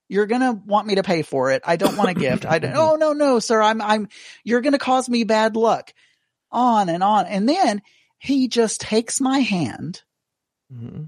You're 0.09 0.27
going 0.27 0.41
to 0.41 0.53
want 0.53 0.87
me 0.87 0.95
to 0.95 1.03
pay 1.03 1.23
for 1.23 1.51
it. 1.51 1.63
I 1.65 1.75
don't 1.75 1.97
want 1.97 2.11
a 2.11 2.15
gift. 2.15 2.47
I 2.47 2.61
don't, 2.61 2.73
oh, 2.77 2.95
no, 2.95 3.13
no, 3.13 3.41
sir. 3.41 3.61
I'm, 3.61 3.83
I'm, 3.83 4.09
you're 4.45 4.61
going 4.61 4.73
to 4.73 4.79
cause 4.79 5.09
me 5.09 5.25
bad 5.25 5.57
luck 5.57 5.93
on 6.53 6.89
and 6.89 7.03
on. 7.03 7.27
And 7.27 7.49
then 7.49 7.83
he 8.21 8.47
just 8.47 8.81
takes 8.81 9.21
my 9.21 9.41
hand 9.41 10.03
Mm-hmm. 10.73 11.07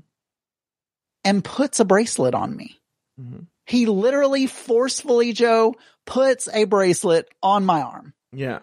and 1.25 1.45
puts 1.45 1.79
a 1.79 1.85
bracelet 1.85 2.35
on 2.35 2.57
me. 2.57 2.81
Mm-hmm. 3.21 3.45
He 3.67 3.87
literally 3.87 4.49
forcefully, 4.49 5.33
Joe, 5.33 5.77
puts 6.05 6.49
a 6.53 6.65
bracelet 6.65 7.29
on 7.45 7.65
my 7.65 7.83
arm, 7.83 8.13
Yeah. 8.33 8.59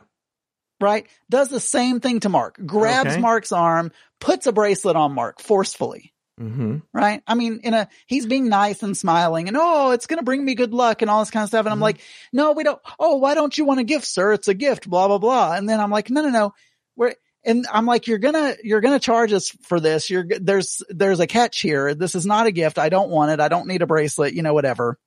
right? 0.82 1.08
Does 1.30 1.48
the 1.48 1.62
same 1.62 2.02
thing 2.02 2.20
to 2.22 2.30
Mark, 2.30 2.60
grabs 2.66 3.12
Okay. 3.12 3.22
Mark's 3.22 3.54
arm, 3.54 3.94
puts 4.20 4.46
a 4.46 4.52
bracelet 4.52 4.98
on 4.98 5.14
Mark 5.14 5.40
forcefully, 5.40 6.14
Mm-hmm. 6.38 6.80
right? 6.94 7.24
I 7.28 7.36
mean, 7.36 7.62
in 7.64 7.74
a, 7.74 7.88
he's 8.08 8.26
being 8.26 8.50
nice 8.50 8.84
and 8.84 8.98
smiling 8.98 9.48
and, 9.48 9.56
oh, 9.58 9.92
it's 9.92 10.06
going 10.06 10.20
to 10.20 10.26
bring 10.26 10.44
me 10.44 10.54
good 10.56 10.74
luck 10.74 11.02
and 11.02 11.10
all 11.10 11.22
this 11.22 11.32
kind 11.32 11.44
of 11.44 11.50
stuff. 11.50 11.66
And 11.66 11.72
I'm 11.72 11.80
Mhm. 11.80 11.84
like, 11.84 12.02
no, 12.34 12.52
we 12.52 12.64
don't. 12.66 12.82
Oh, 13.00 13.16
why 13.18 13.36
don't 13.36 13.58
you 13.58 13.64
want 13.64 13.80
a 13.80 13.86
gift, 13.86 14.06
sir? 14.06 14.34
It's 14.34 14.48
a 14.50 14.54
gift, 14.54 14.90
blah, 14.90 15.08
blah, 15.08 15.18
blah. 15.18 15.54
And 15.54 15.68
then 15.70 15.80
I'm 15.80 15.92
like, 15.92 16.10
no, 16.10 16.22
no, 16.24 16.30
no. 16.30 16.54
We're, 16.98 17.14
and 17.44 17.66
I'm 17.72 17.86
like, 17.86 18.08
you're 18.08 18.18
gonna, 18.18 18.56
you're 18.64 18.82
gonna 18.82 19.00
charge 19.00 19.34
us 19.34 19.50
for 19.64 19.80
this. 19.80 20.10
You're, 20.10 20.26
there's, 20.40 20.82
there's 20.90 21.20
a 21.20 21.28
catch 21.28 21.62
here. 21.62 21.96
This 21.96 22.16
is 22.16 22.26
not 22.26 22.48
a 22.48 22.52
gift. 22.52 22.78
I 22.80 22.90
don't 22.90 23.10
want 23.10 23.32
it. 23.32 23.40
I 23.40 23.48
don't 23.48 23.68
need 23.68 23.82
a 23.82 23.88
bracelet, 23.88 24.34
you 24.34 24.42
know, 24.42 24.54
whatever. 24.54 24.98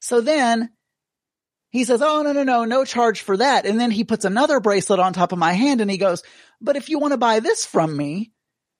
So 0.00 0.20
then 0.20 0.70
he 1.70 1.84
says, 1.84 2.00
Oh, 2.00 2.22
no, 2.22 2.32
no, 2.32 2.44
no, 2.44 2.64
no 2.64 2.84
charge 2.84 3.20
for 3.20 3.36
that. 3.36 3.66
And 3.66 3.78
then 3.80 3.90
he 3.90 4.04
puts 4.04 4.24
another 4.24 4.60
bracelet 4.60 5.00
on 5.00 5.12
top 5.12 5.32
of 5.32 5.38
my 5.38 5.52
hand 5.52 5.80
and 5.80 5.90
he 5.90 5.98
goes, 5.98 6.22
but 6.60 6.76
if 6.76 6.88
you 6.88 6.98
want 6.98 7.12
to 7.12 7.18
buy 7.18 7.40
this 7.40 7.64
from 7.66 7.96
me, 7.96 8.32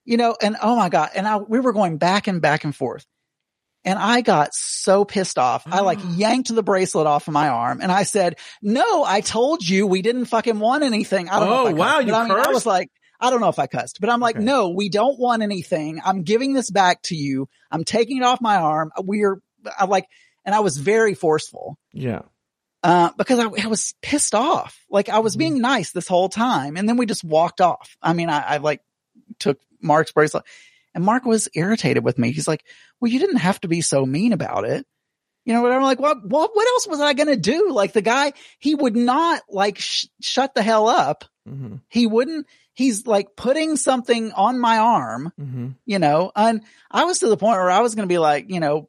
you 0.05 0.17
know, 0.17 0.37
and 0.41 0.57
oh 0.63 0.77
my 0.77 0.89
God. 0.89 1.11
And 1.15 1.27
I, 1.27 1.37
we 1.37 1.61
were 1.61 1.73
going 1.73 1.99
back 1.99 2.27
and 2.27 2.41
back 2.41 2.65
and 2.65 2.75
forth. 2.75 3.05
And 3.87 3.99
I 3.99 4.21
got 4.21 4.53
so 4.53 5.05
pissed 5.05 5.39
off. 5.39 5.63
I 5.67 5.81
like 5.81 6.01
yanked 6.17 6.53
the 6.55 6.63
bracelet 6.63 7.07
off 7.07 7.29
of 7.29 7.33
my 7.33 7.49
arm 7.49 7.79
and 7.81 7.91
I 7.93 8.03
said, 8.03 8.37
no, 8.61 9.05
I 9.05 9.21
told 9.21 9.67
you 9.67 9.87
we 9.87 10.03
didn't 10.03 10.25
fucking 10.27 10.59
want 10.59 10.83
anything. 10.83 11.29
I 11.29 11.39
don't 11.39 11.49
know. 11.49 11.63
Oh, 11.63 11.67
if 11.69 11.75
I 11.75 11.79
wow, 11.79 11.99
you 12.01 12.13
I, 12.13 12.23
mean, 12.29 12.33
I 12.33 12.51
was 12.51 12.67
like, 12.67 12.91
I 13.21 13.31
don't 13.31 13.41
know 13.41 13.49
if 13.49 13.59
I 13.61 13.67
cussed, 13.69 13.99
but 14.01 14.11
I'm 14.11 14.21
like, 14.21 14.37
Okay. 14.37 14.45
no, 14.45 14.71
we 14.71 14.89
don't 14.89 15.19
want 15.19 15.43
anything. 15.43 16.01
I'm 16.05 16.23
giving 16.25 16.53
this 16.53 16.71
back 16.71 17.01
to 17.03 17.15
you. 17.17 17.49
I'm 17.71 17.85
taking 17.85 18.19
it 18.19 18.25
off 18.25 18.41
my 18.43 18.57
arm. 18.57 18.91
We're 19.01 19.41
I 19.79 19.85
like, 19.87 20.07
and 20.45 20.53
I 20.55 20.61
was 20.61 20.77
very 20.77 21.15
forceful 21.15 21.79
Yeah. 21.93 22.23
uh, 22.83 23.11
because 23.17 23.39
I, 23.39 23.45
I 23.65 23.69
was 23.69 23.95
pissed 24.03 24.35
off. 24.35 24.79
Like 24.91 25.09
I 25.09 25.21
was 25.21 25.37
Mhm. 25.37 25.39
being 25.39 25.61
nice 25.61 25.93
this 25.93 26.09
whole 26.09 26.29
time. 26.29 26.77
And 26.77 26.89
then 26.89 26.97
we 26.97 27.07
just 27.07 27.23
walked 27.25 27.61
off. 27.61 27.97
I 28.03 28.13
mean, 28.15 28.31
I, 28.31 28.41
I 28.41 28.57
like 28.59 28.81
took 29.39 29.61
Mark's 29.81 30.11
bracelet 30.13 30.45
and 30.97 31.05
Mark 31.05 31.27
was 31.27 31.47
irritated 31.55 32.03
with 32.03 32.19
me. 32.19 32.33
He's 32.33 32.49
like, 32.49 32.65
well, 32.99 33.13
you 33.13 33.19
didn't 33.19 33.37
have 33.37 33.61
to 33.61 33.69
be 33.69 33.83
so 33.83 34.07
mean 34.07 34.33
about 34.33 34.65
it. 34.65 34.87
You 35.45 35.53
know, 35.53 35.61
whatever. 35.61 35.81
I'm 35.81 35.85
like, 35.85 36.01
what, 36.01 36.25
what, 36.25 36.51
what 36.55 36.67
else 36.67 36.89
was 36.89 37.01
I 37.01 37.13
going 37.13 37.29
to 37.29 37.37
do? 37.37 37.71
Like 37.71 37.93
the 37.93 38.01
guy, 38.01 38.33
he 38.59 38.75
would 38.75 38.97
not 38.97 39.43
like 39.51 39.79
sh- 39.79 40.07
shut 40.23 40.55
the 40.55 40.63
hell 40.63 40.89
up. 40.89 41.27
Mm-hmm. 41.47 41.77
He 41.89 42.07
wouldn't, 42.07 42.47
he's 42.73 43.07
like 43.07 43.37
putting 43.37 43.77
something 43.77 44.33
on 44.33 44.59
my 44.59 44.79
arm 44.79 45.35
Mm-hmm. 45.39 45.69
you 45.85 45.99
know, 45.99 46.33
and 46.35 46.63
I 46.91 47.05
was 47.05 47.19
to 47.19 47.29
the 47.29 47.37
point 47.37 47.59
where 47.59 47.71
I 47.71 47.81
was 47.81 47.95
going 47.95 48.09
to 48.09 48.13
be 48.13 48.19
like, 48.19 48.49
you 48.49 48.61
know, 48.61 48.89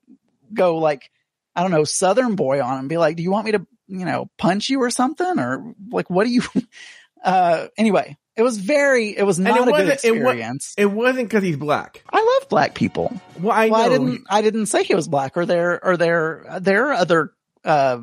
go 0.53 0.77
like, 0.77 1.11
I 1.57 1.61
don't 1.61 1.71
know, 1.71 1.83
Southern 1.83 2.35
boy 2.37 2.61
on 2.63 2.79
him, 2.79 2.87
be 2.87 2.97
like, 2.97 3.17
do 3.17 3.23
you 3.23 3.31
want 3.31 3.47
me 3.47 3.51
to, 3.51 3.67
you 3.87 4.05
know, 4.05 4.29
punch 4.37 4.69
you 4.69 4.81
or 4.81 4.91
something? 4.91 5.39
Or 5.39 5.73
like, 5.91 6.09
what 6.09 6.23
do 6.23 6.31
you, 6.31 6.41
uh, 7.23 7.67
anyway, 7.77 8.15
it 8.37 8.43
was 8.43 8.57
very, 8.59 9.17
it 9.17 9.23
was 9.23 9.39
not 9.39 9.57
it 9.57 9.61
a 9.61 9.65
good 9.65 9.71
wasn't- 9.71 10.05
it 10.05 10.11
wa- 10.11 10.17
experience. 10.29 10.73
It 10.77 10.85
wasn't 10.85 11.27
because 11.27 11.43
he's 11.43 11.57
black. 11.57 12.03
I 12.09 12.17
love 12.39 12.49
black 12.49 12.75
people. 12.75 13.19
Well, 13.41 13.51
I 13.51 13.67
well, 13.69 13.81
I 13.81 13.89
didn't, 13.89 14.23
I 14.29 14.41
didn't 14.41 14.67
say 14.67 14.83
he 14.83 14.95
was 14.95 15.07
black 15.07 15.35
or 15.35 15.45
there, 15.45 15.83
or 15.83 15.97
there, 15.97 16.45
there 16.61 16.89
are 16.89 16.93
other, 16.93 17.33
uh, 17.65 17.99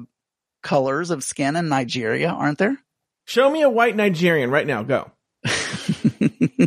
colors 0.62 1.11
of 1.11 1.23
skin 1.25 1.57
in 1.57 1.69
Nigeria, 1.69 2.29
aren't 2.31 2.59
there? 2.59 2.76
Show 3.26 3.49
me 3.50 3.62
a 3.62 3.71
white 3.71 3.97
Nigerian 3.97 4.50
right 4.50 4.67
now. 4.67 4.83
Go. 4.83 5.11
I, 5.45 6.67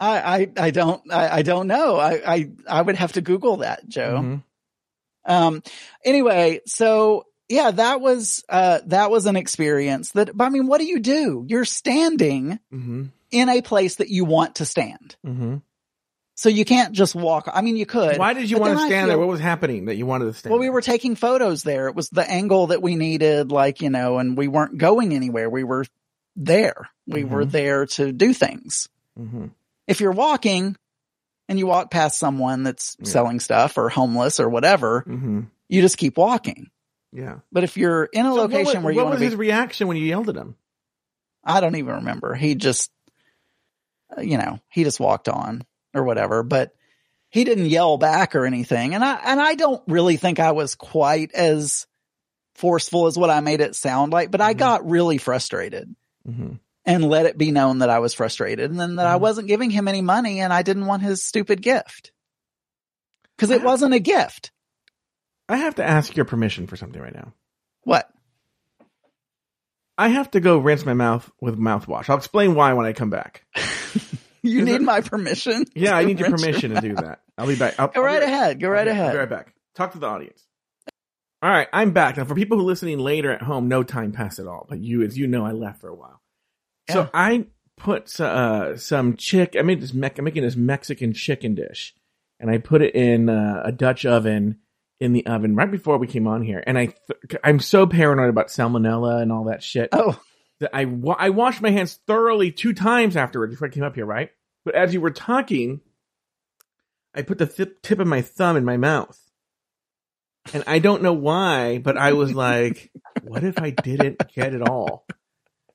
I, 0.00 0.48
I 0.56 0.70
don't, 0.70 1.02
I, 1.12 1.38
I 1.38 1.42
don't 1.42 1.66
know. 1.66 1.96
I, 1.96 2.20
I, 2.34 2.50
I 2.68 2.82
would 2.82 2.96
have 2.96 3.12
to 3.12 3.20
Google 3.20 3.58
that, 3.58 3.86
Joe. 3.88 4.20
Mhm. 4.22 4.42
Um, 5.24 5.62
anyway, 6.04 6.60
so 6.66 7.24
yeah, 7.48 7.70
that 7.70 8.00
was, 8.00 8.44
uh, 8.48 8.80
that 8.86 9.10
was 9.10 9.26
an 9.26 9.36
experience 9.36 10.12
that, 10.12 10.36
but 10.36 10.44
I 10.44 10.48
mean, 10.50 10.66
what 10.66 10.80
do 10.80 10.86
you 10.86 11.00
do? 11.00 11.44
You're 11.48 11.64
standing 11.64 12.58
Mhm. 12.72 13.08
in 13.30 13.48
a 13.48 13.62
place 13.62 13.96
that 13.96 14.08
you 14.08 14.24
want 14.24 14.56
to 14.56 14.64
stand. 14.64 15.16
Mhm. 15.26 15.62
So 16.34 16.48
you 16.48 16.64
can't 16.64 16.92
just 16.92 17.16
walk. 17.16 17.48
I 17.52 17.62
mean, 17.62 17.76
you 17.76 17.84
could. 17.84 18.16
Why 18.16 18.32
did 18.32 18.48
you 18.48 18.58
want 18.58 18.78
to 18.78 18.86
stand 18.86 19.10
there? 19.10 19.18
What 19.18 19.26
was 19.26 19.40
happening 19.40 19.86
that 19.86 19.96
you 19.96 20.06
wanted 20.06 20.26
to 20.26 20.34
stand? 20.34 20.52
Well, 20.52 20.60
we 20.60 20.70
were 20.70 20.80
taking 20.82 21.16
photos 21.16 21.64
there. 21.64 21.88
It 21.88 21.96
was 21.96 22.08
the 22.10 22.28
angle 22.30 22.68
that 22.68 22.80
we 22.80 22.94
needed, 22.94 23.50
like, 23.50 23.82
you 23.82 23.90
know, 23.90 24.18
and 24.18 24.36
we 24.38 24.46
weren't 24.46 24.78
going 24.78 25.12
anywhere. 25.12 25.50
We 25.50 25.64
were 25.64 25.84
there. 26.36 26.88
We 27.08 27.24
were 27.24 27.44
Mhm. 27.44 27.50
there 27.50 27.86
to 27.86 28.12
do 28.12 28.32
things. 28.32 28.88
Mhm. 29.18 29.50
If 29.88 30.00
you're 30.00 30.12
walking 30.12 30.76
and 31.48 31.58
you 31.58 31.66
walk 31.66 31.90
past 31.90 32.20
someone 32.20 32.62
that's 32.62 32.96
Yeah. 33.00 33.10
selling 33.10 33.40
stuff 33.40 33.76
or 33.76 33.88
homeless 33.88 34.38
or 34.38 34.48
whatever, 34.48 35.04
Mhm. 35.08 35.46
you 35.68 35.80
just 35.80 35.98
keep 35.98 36.16
walking. 36.16 36.68
Yeah. 37.12 37.36
But 37.50 37.64
if 37.64 37.76
you're 37.76 38.04
in 38.04 38.26
a 38.26 38.30
So 38.30 38.42
what 38.42 38.50
location 38.50 38.66
was, 38.76 38.84
where 38.84 38.92
you 38.92 38.96
what 38.98 39.04
want 39.06 39.12
was 39.14 39.20
to 39.20 39.24
be, 39.26 39.30
his 39.30 39.36
reaction 39.36 39.88
when 39.88 39.96
you 39.96 40.04
yelled 40.04 40.28
at 40.28 40.36
him? 40.36 40.56
I 41.44 41.60
don't 41.60 41.76
even 41.76 41.94
remember. 41.96 42.34
He 42.34 42.54
just, 42.54 42.90
uh, 44.16 44.20
you 44.20 44.36
know, 44.38 44.58
he 44.70 44.84
just 44.84 45.00
walked 45.00 45.28
on 45.28 45.64
or 45.94 46.04
whatever, 46.04 46.42
but 46.42 46.74
he 47.30 47.44
didn't 47.44 47.66
yell 47.66 47.96
back 47.98 48.34
or 48.34 48.44
anything. 48.44 48.94
And 48.94 49.04
I, 49.04 49.14
and 49.24 49.40
I 49.40 49.54
don't 49.54 49.82
really 49.88 50.16
think 50.16 50.38
I 50.40 50.52
was 50.52 50.74
quite 50.74 51.32
as 51.34 51.86
forceful 52.54 53.06
as 53.06 53.16
what 53.16 53.30
I 53.30 53.40
made 53.40 53.60
it 53.60 53.74
sound 53.76 54.12
like, 54.12 54.30
but 54.30 54.40
I 54.40 54.52
Mhm. 54.54 54.58
got 54.58 54.88
really 54.88 55.16
frustrated 55.18 55.94
Mm-hmm. 56.28 56.54
and 56.84 57.04
let 57.04 57.24
it 57.26 57.38
be 57.38 57.52
known 57.52 57.78
that 57.78 57.88
I 57.90 58.00
was 58.00 58.12
frustrated 58.14 58.70
and 58.70 58.78
then 58.80 58.96
that 58.96 59.06
I 59.06 59.16
Mhm. 59.16 59.20
wasn't 59.20 59.48
giving 59.48 59.70
him 59.70 59.88
any 59.88 60.02
money 60.02 60.40
and 60.40 60.52
I 60.52 60.62
didn't 60.62 60.86
want 60.86 61.02
his 61.02 61.22
stupid 61.22 61.62
gift. 61.62 62.12
Cause 63.38 63.50
it 63.50 63.62
wasn't 63.62 63.94
a 63.94 64.00
gift. 64.00 64.50
I 65.48 65.56
have 65.58 65.76
to 65.76 65.84
ask 65.84 66.14
your 66.16 66.24
permission 66.26 66.66
for 66.66 66.76
something 66.76 67.00
right 67.00 67.14
now. 67.14 67.32
What? 67.84 68.08
I 69.96 70.08
have 70.08 70.30
to 70.32 70.40
go 70.40 70.58
rinse 70.58 70.84
my 70.84 70.94
mouth 70.94 71.30
with 71.40 71.58
mouthwash. 71.58 72.08
I'll 72.08 72.16
explain 72.18 72.54
why 72.54 72.72
when 72.74 72.86
I 72.86 72.92
come 72.92 73.10
back. 73.10 73.44
You 74.40 74.64
need 74.64 74.76
it- 74.76 74.82
my 74.82 75.00
permission? 75.00 75.64
Yeah, 75.74 75.96
I 75.96 76.04
need 76.04 76.20
your 76.20 76.30
permission 76.30 76.72
to 76.72 76.80
do 76.80 76.94
that. 76.94 77.20
I'll 77.36 77.48
be 77.48 77.56
back. 77.56 77.74
I'll, 77.78 77.88
Go 77.88 78.00
I'll 78.00 78.06
right 78.06 78.20
be- 78.20 78.24
ahead. 78.26 78.60
Go 78.60 78.68
right 78.68 78.86
Okay, 78.86 78.96
I'll 78.96 79.02
ahead. 79.02 79.12
be 79.14 79.18
right 79.18 79.28
back. 79.28 79.52
Talk 79.74 79.92
to 79.92 79.98
the 79.98 80.06
audience. 80.06 80.40
All 81.42 81.50
right, 81.50 81.66
I'm 81.72 81.90
back 81.90 82.16
now. 82.16 82.24
For 82.24 82.36
people 82.36 82.56
who 82.56 82.62
are 82.62 82.66
listening 82.66 83.00
later 83.00 83.32
at 83.32 83.42
home, 83.42 83.66
no 83.66 83.82
time 83.82 84.12
passed 84.12 84.38
at 84.38 84.46
all. 84.46 84.64
But 84.68 84.78
you, 84.78 85.02
as 85.02 85.18
you 85.18 85.26
know, 85.26 85.44
I 85.44 85.50
left 85.50 85.80
for 85.80 85.88
a 85.88 85.94
while. 85.94 86.22
Yeah. 86.88 86.94
So 86.94 87.10
I 87.12 87.46
put 87.76 88.18
uh, 88.20 88.76
some 88.76 89.16
chick. 89.16 89.56
I 89.58 89.62
made 89.62 89.80
this. 89.82 89.92
Me- 89.92 90.08
I'm 90.16 90.24
making 90.24 90.44
this 90.44 90.56
Mexican 90.56 91.12
chicken 91.14 91.56
dish, 91.56 91.92
and 92.38 92.48
I 92.48 92.58
put 92.58 92.80
it 92.80 92.94
in 92.94 93.28
uh, 93.28 93.62
a 93.64 93.72
Dutch 93.72 94.06
oven 94.06 94.60
in 95.00 95.12
the 95.12 95.26
oven 95.26 95.54
right 95.54 95.70
before 95.70 95.98
we 95.98 96.06
came 96.06 96.26
on 96.26 96.42
here. 96.42 96.62
And 96.66 96.76
I, 96.78 96.86
th- 96.86 97.40
I'm 97.44 97.60
so 97.60 97.86
paranoid 97.86 98.30
about 98.30 98.48
salmonella 98.48 99.22
and 99.22 99.30
all 99.32 99.44
that 99.44 99.62
shit 99.62 99.88
Oh, 99.92 100.20
that 100.60 100.70
I 100.74 100.86
wa- 100.86 101.16
I 101.18 101.30
washed 101.30 101.62
my 101.62 101.70
hands 101.70 101.98
thoroughly 102.06 102.50
two 102.50 102.72
times 102.72 103.16
afterward 103.16 103.50
before 103.50 103.68
I 103.68 103.70
came 103.70 103.84
up 103.84 103.94
here, 103.94 104.06
right? 104.06 104.30
But 104.64 104.74
as 104.74 104.92
you 104.92 105.00
were 105.00 105.12
talking, 105.12 105.80
I 107.14 107.22
put 107.22 107.38
the 107.38 107.46
th- 107.46 107.76
tip 107.82 108.00
of 108.00 108.06
my 108.08 108.22
thumb 108.22 108.56
in 108.56 108.64
my 108.64 108.76
mouth, 108.76 109.18
and 110.52 110.64
I 110.66 110.78
don't 110.80 111.02
know 111.02 111.12
why, 111.12 111.78
but 111.78 111.96
I 111.96 112.12
was 112.12 112.34
like, 112.34 112.90
"What 113.22 113.44
if 113.44 113.58
I 113.60 113.70
didn't 113.70 114.20
get 114.34 114.52
it 114.54 114.62
all?" 114.68 115.06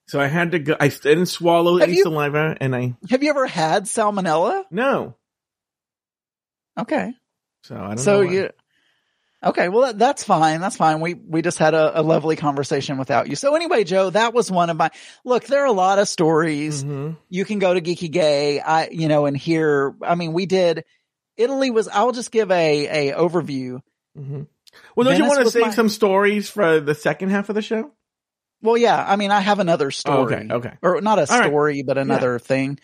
So 0.08 0.20
I 0.20 0.28
had 0.28 0.52
to 0.52 0.60
go. 0.60 0.76
I 0.80 0.90
didn't 0.90 1.28
swallow 1.28 1.80
Have 1.80 1.88
any 1.88 1.98
you- 1.98 2.04
saliva, 2.04 2.56
and 2.60 2.76
I 2.76 2.96
have 3.10 3.24
you 3.24 3.30
ever 3.30 3.48
had 3.48 3.86
salmonella? 3.86 4.66
no. 4.70 5.16
Okay. 6.78 7.14
So 7.64 7.76
I 7.76 7.88
don't. 7.90 7.98
So 8.00 8.22
you, 8.22 8.50
Okay, 9.44 9.68
well 9.70 9.82
that, 9.82 10.00
that's 10.00 10.24
fine. 10.24 10.62
That's 10.62 10.78
fine. 10.78 11.02
We 11.02 11.16
we 11.16 11.42
just 11.42 11.58
had 11.58 11.74
a, 11.74 12.00
a 12.00 12.02
lovely 12.02 12.36
conversation 12.38 12.98
without 12.98 13.28
you. 13.28 13.36
So 13.36 13.56
anyway, 13.56 13.84
Joe, 13.84 14.10
that 14.10 14.34
was 14.34 14.50
one 14.50 14.70
of 14.70 14.78
my 14.78 14.90
look. 15.26 15.44
There 15.46 15.62
are 15.64 15.68
a 15.68 15.72
lot 15.74 16.00
of 16.00 16.08
stories. 16.08 16.84
Mhm. 16.84 17.18
You 17.30 17.44
can 17.44 17.60
go 17.60 17.74
to 17.74 17.82
Geeky 17.82 18.10
Gay, 18.10 18.60
I 18.62 18.88
you 18.90 19.08
know, 19.10 19.26
and 19.26 19.36
hear. 19.36 19.94
I 20.02 20.16
mean, 20.16 20.32
we 20.34 20.46
did. 20.46 20.86
Italy 21.36 21.72
was. 21.72 21.88
I'll 21.90 22.12
just 22.14 22.32
give 22.32 22.52
a 22.52 23.10
a 23.12 23.16
overview. 23.18 23.82
Mhm. 24.18 24.48
Well, 24.96 25.08
don't 25.10 25.18
you 25.18 25.26
want 25.28 25.44
to 25.44 25.52
save 25.52 25.62
my- 25.64 25.70
some 25.72 25.90
stories 25.90 26.50
for 26.50 26.80
the 26.80 26.96
second 26.96 27.30
half 27.30 27.50
of 27.50 27.56
the 27.56 27.62
show? 27.62 27.92
Well, 28.62 28.78
yeah. 28.78 29.04
I 29.06 29.18
mean, 29.18 29.30
I 29.32 29.42
have 29.42 29.60
another 29.60 29.92
story. 29.92 30.36
okay, 30.36 30.48
okay. 30.50 30.74
Or 30.82 31.02
not 31.02 31.20
a 31.20 31.30
All 31.30 31.40
right. 31.40 31.48
story, 31.48 31.84
but 31.84 31.98
another 31.98 32.40
thing. 32.40 32.80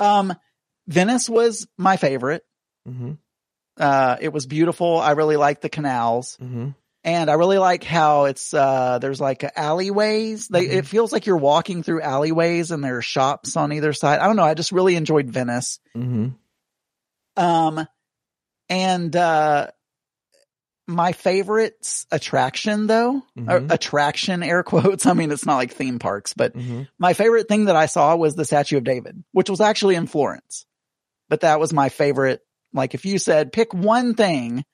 Um, 0.00 0.34
Venice 0.88 1.30
was 1.30 1.68
my 1.78 1.96
favorite. 1.96 2.42
Mm-hmm. 2.88 3.12
Uh, 3.78 4.16
it 4.20 4.32
was 4.32 4.46
beautiful. 4.46 4.98
I 4.98 5.12
really 5.12 5.36
like 5.36 5.60
the 5.60 5.68
canals. 5.68 6.36
Mm-hmm. 6.42 6.70
And 7.04 7.28
I 7.30 7.34
really 7.34 7.58
like 7.58 7.82
how 7.82 8.26
it's 8.26 8.54
uh 8.54 8.98
there's 9.00 9.20
like 9.20 9.44
alleyways. 9.56 10.46
They 10.46 10.66
Mhm. 10.66 10.72
it 10.72 10.86
feels 10.86 11.10
like 11.12 11.26
you're 11.26 11.36
walking 11.36 11.82
through 11.82 12.00
alleyways 12.02 12.70
and 12.70 12.84
there 12.84 12.98
are 12.98 13.02
shops 13.02 13.56
on 13.56 13.72
either 13.72 13.92
side. 13.92 14.20
I 14.20 14.26
don't 14.26 14.36
know. 14.36 14.44
I 14.44 14.54
just 14.54 14.70
really 14.70 14.94
enjoyed 14.94 15.28
Venice. 15.28 15.80
Mm-hmm. 15.96 16.28
Um 17.42 17.86
and 18.68 19.16
uh 19.16 19.68
my 20.86 21.12
favorite 21.12 22.04
attraction 22.12 22.86
though, 22.86 23.22
Mhm. 23.36 23.72
attraction 23.72 24.42
air 24.42 24.62
quotes. 24.62 25.04
I 25.06 25.12
mean 25.14 25.32
it's 25.32 25.46
not 25.46 25.56
like 25.56 25.72
theme 25.72 25.98
parks, 25.98 26.34
but 26.34 26.54
Mm-hmm. 26.54 26.82
my 26.98 27.14
favorite 27.14 27.48
thing 27.48 27.64
that 27.64 27.76
I 27.76 27.86
saw 27.86 28.14
was 28.14 28.34
the 28.36 28.44
Statue 28.44 28.76
of 28.76 28.84
David, 28.84 29.24
which 29.32 29.50
was 29.50 29.60
actually 29.60 29.94
in 29.96 30.06
Florence. 30.06 30.66
But 31.28 31.40
that 31.40 31.58
was 31.58 31.72
my 31.72 31.88
favorite. 31.88 32.42
Like 32.72 32.94
if 32.94 33.04
you 33.04 33.18
said 33.18 33.52
pick 33.52 33.72
one 33.74 34.14
thing, 34.14 34.64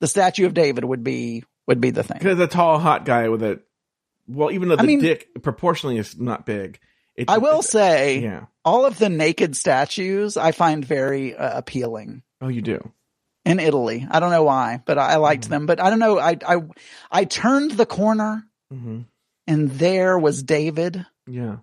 the 0.00 0.06
Statue 0.06 0.46
of 0.46 0.54
David 0.54 0.84
would 0.84 1.02
be 1.04 1.44
would 1.66 1.80
be 1.80 1.90
the 1.90 2.02
thing. 2.02 2.18
Because 2.18 2.38
a 2.40 2.46
tall, 2.46 2.78
hot 2.78 3.04
guy 3.04 3.28
with 3.28 3.42
a 3.42 3.60
well, 4.28 4.50
even 4.50 4.68
though 4.68 4.76
the 4.76 4.82
I 4.82 4.86
mean- 4.86 5.00
dick 5.00 5.28
proportionally 5.42 5.98
is 5.98 6.18
not 6.18 6.46
big, 6.46 6.78
it, 7.16 7.28
I 7.28 7.38
will 7.38 7.62
say 7.62 8.20
yeah. 8.20 8.44
all 8.64 8.86
of 8.86 8.98
the 8.98 9.08
naked 9.08 9.56
statues 9.56 10.36
I 10.36 10.52
find 10.52 10.84
very 10.84 11.34
uh, 11.34 11.58
appealing 11.58 12.22
Oh, 12.40 12.48
you 12.48 12.62
do. 12.62 12.92
in 13.44 13.58
Italy. 13.60 14.06
I 14.10 14.20
don't 14.20 14.30
know 14.30 14.44
why, 14.44 14.80
but 14.86 14.96
I, 14.98 15.12
I 15.12 15.16
liked 15.16 15.46
Mhm. 15.46 15.50
them. 15.50 15.66
But 15.66 15.80
I 15.80 15.90
don't 15.90 15.98
know. 15.98 16.18
I 16.18 16.36
I 16.46 16.62
I 17.10 17.24
turned 17.24 17.72
the 17.72 17.86
corner 17.86 18.44
Mm-hmm. 18.72 19.00
and 19.48 19.70
there 19.72 20.16
was 20.16 20.44
David, 20.44 21.04
Yeah. 21.26 21.56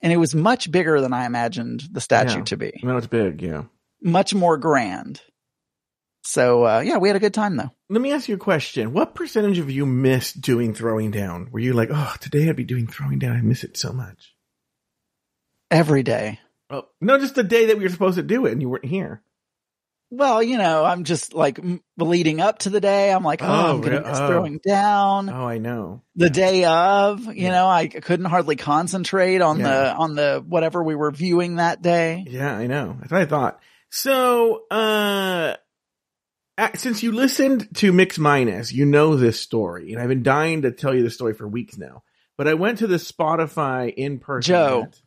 and 0.00 0.12
it 0.12 0.16
was 0.16 0.34
much 0.34 0.68
bigger 0.72 1.00
than 1.00 1.12
I 1.12 1.24
imagined 1.26 1.84
the 1.92 2.00
statue 2.00 2.38
Yeah. 2.38 2.44
to 2.44 2.56
be. 2.56 2.80
No, 2.82 2.96
it's 2.96 3.06
big. 3.06 3.40
Yeah. 3.40 3.62
Much 4.02 4.34
more 4.34 4.56
grand. 4.58 5.20
So 6.24 6.64
uh, 6.64 6.80
yeah, 6.80 6.98
we 6.98 7.08
had 7.08 7.16
a 7.16 7.20
good 7.20 7.34
time 7.34 7.56
though. 7.56 7.70
Let 7.88 8.00
me 8.00 8.12
ask 8.12 8.28
you 8.28 8.34
a 8.36 8.38
question. 8.38 8.92
What 8.92 9.14
percentage 9.14 9.58
of 9.58 9.70
you 9.70 9.86
missed 9.86 10.40
doing 10.40 10.72
throwing 10.74 11.10
down? 11.10 11.48
Were 11.50 11.58
you 11.58 11.72
like, 11.72 11.90
oh, 11.92 12.14
today 12.20 12.48
I'd 12.48 12.56
be 12.56 12.64
doing 12.64 12.86
throwing 12.86 13.18
down. 13.18 13.36
I 13.36 13.40
miss 13.42 13.64
it 13.64 13.76
so 13.76 13.92
much. 13.92 14.34
Every 15.70 16.02
day. 16.02 16.38
Oh, 16.70 16.86
no, 17.00 17.18
just 17.18 17.34
the 17.34 17.42
day 17.42 17.66
that 17.66 17.76
we 17.78 17.84
were 17.84 17.90
supposed 17.90 18.16
to 18.16 18.22
do 18.22 18.46
it 18.46 18.52
and 18.52 18.60
you 18.62 18.68
weren't 18.68 18.84
here. 18.84 19.22
Well, 20.10 20.42
you 20.42 20.58
know, 20.58 20.84
I'm 20.84 21.04
just 21.04 21.32
like 21.32 21.58
m- 21.58 21.82
leading 21.98 22.40
up 22.40 22.60
to 22.60 22.70
the 22.70 22.80
day. 22.80 23.10
I'm 23.12 23.24
like, 23.24 23.42
oh, 23.42 23.46
Oh, 23.46 23.70
I'm 23.74 23.80
going 23.80 24.02
to 24.02 24.06
miss 24.08 24.18
oh. 24.18 24.26
throwing 24.26 24.58
down. 24.58 25.30
Oh, 25.30 25.46
I 25.46 25.56
know. 25.58 26.02
the 26.16 26.28
day 26.30 26.64
of 26.64 27.24
you 27.24 27.32
Yeah. 27.44 27.50
know 27.52 27.66
i 27.68 27.86
couldn't 27.88 28.26
hardly 28.26 28.56
concentrate 28.56 29.40
on 29.40 29.58
Yeah. 29.58 29.68
the 29.68 29.94
on 29.94 30.14
the 30.14 30.44
whatever 30.46 30.82
we 30.82 30.94
were 30.94 31.10
viewing 31.10 31.56
that 31.56 31.80
day 31.82 32.24
Yeah, 32.28 32.54
I 32.54 32.66
know. 32.66 32.96
That's 33.00 33.10
what 33.12 33.22
I 33.22 33.26
thought. 33.26 33.60
So, 33.94 34.66
uh, 34.70 35.56
since 36.76 37.02
you 37.02 37.12
listened 37.12 37.68
to 37.76 37.92
Mix 37.92 38.18
Minus, 38.18 38.72
you 38.72 38.86
know 38.86 39.16
this 39.16 39.38
story, 39.38 39.92
and 39.92 40.00
I've 40.00 40.08
been 40.08 40.22
dying 40.22 40.62
to 40.62 40.70
tell 40.70 40.94
you 40.94 41.02
the 41.02 41.10
story 41.10 41.34
for 41.34 41.46
weeks 41.46 41.76
now. 41.76 42.02
But 42.38 42.48
I 42.48 42.54
went 42.54 42.78
to 42.78 42.86
the 42.86 42.96
Spotify 42.96 43.92
in 43.92 44.18
person. 44.18 44.48
Joe. 44.54 44.78
event. 44.78 45.02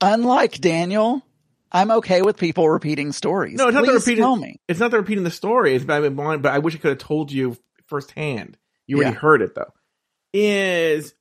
unlike 0.00 0.60
daniel 0.60 1.22
i'm 1.72 1.90
okay 1.90 2.20
with 2.22 2.36
people 2.36 2.68
repeating 2.68 3.12
stories 3.12 3.56
No, 3.58 3.68
it's 3.68 3.74
not 3.74 3.86
the 3.86 3.92
repeating- 3.92 4.16
tell 4.24 4.34
me 4.36 4.60
It's 4.66 4.80
not 4.80 4.90
the 4.90 4.96
repeating 4.98 5.22
the 5.24 5.30
story. 5.30 5.74
It's 5.74 5.84
but 5.84 6.02
I, 6.02 6.08
wanted- 6.08 6.40
but 6.42 6.52
I 6.52 6.58
wish 6.60 6.74
I 6.74 6.78
could 6.78 6.88
have 6.90 6.98
told 6.98 7.30
you 7.30 7.56
firsthand. 7.86 8.56
You 8.86 8.96
already 8.96 9.12
Yeah. 9.12 9.18
heard 9.20 9.42
it 9.42 9.54
though. 9.54 9.72
Is 10.32 11.14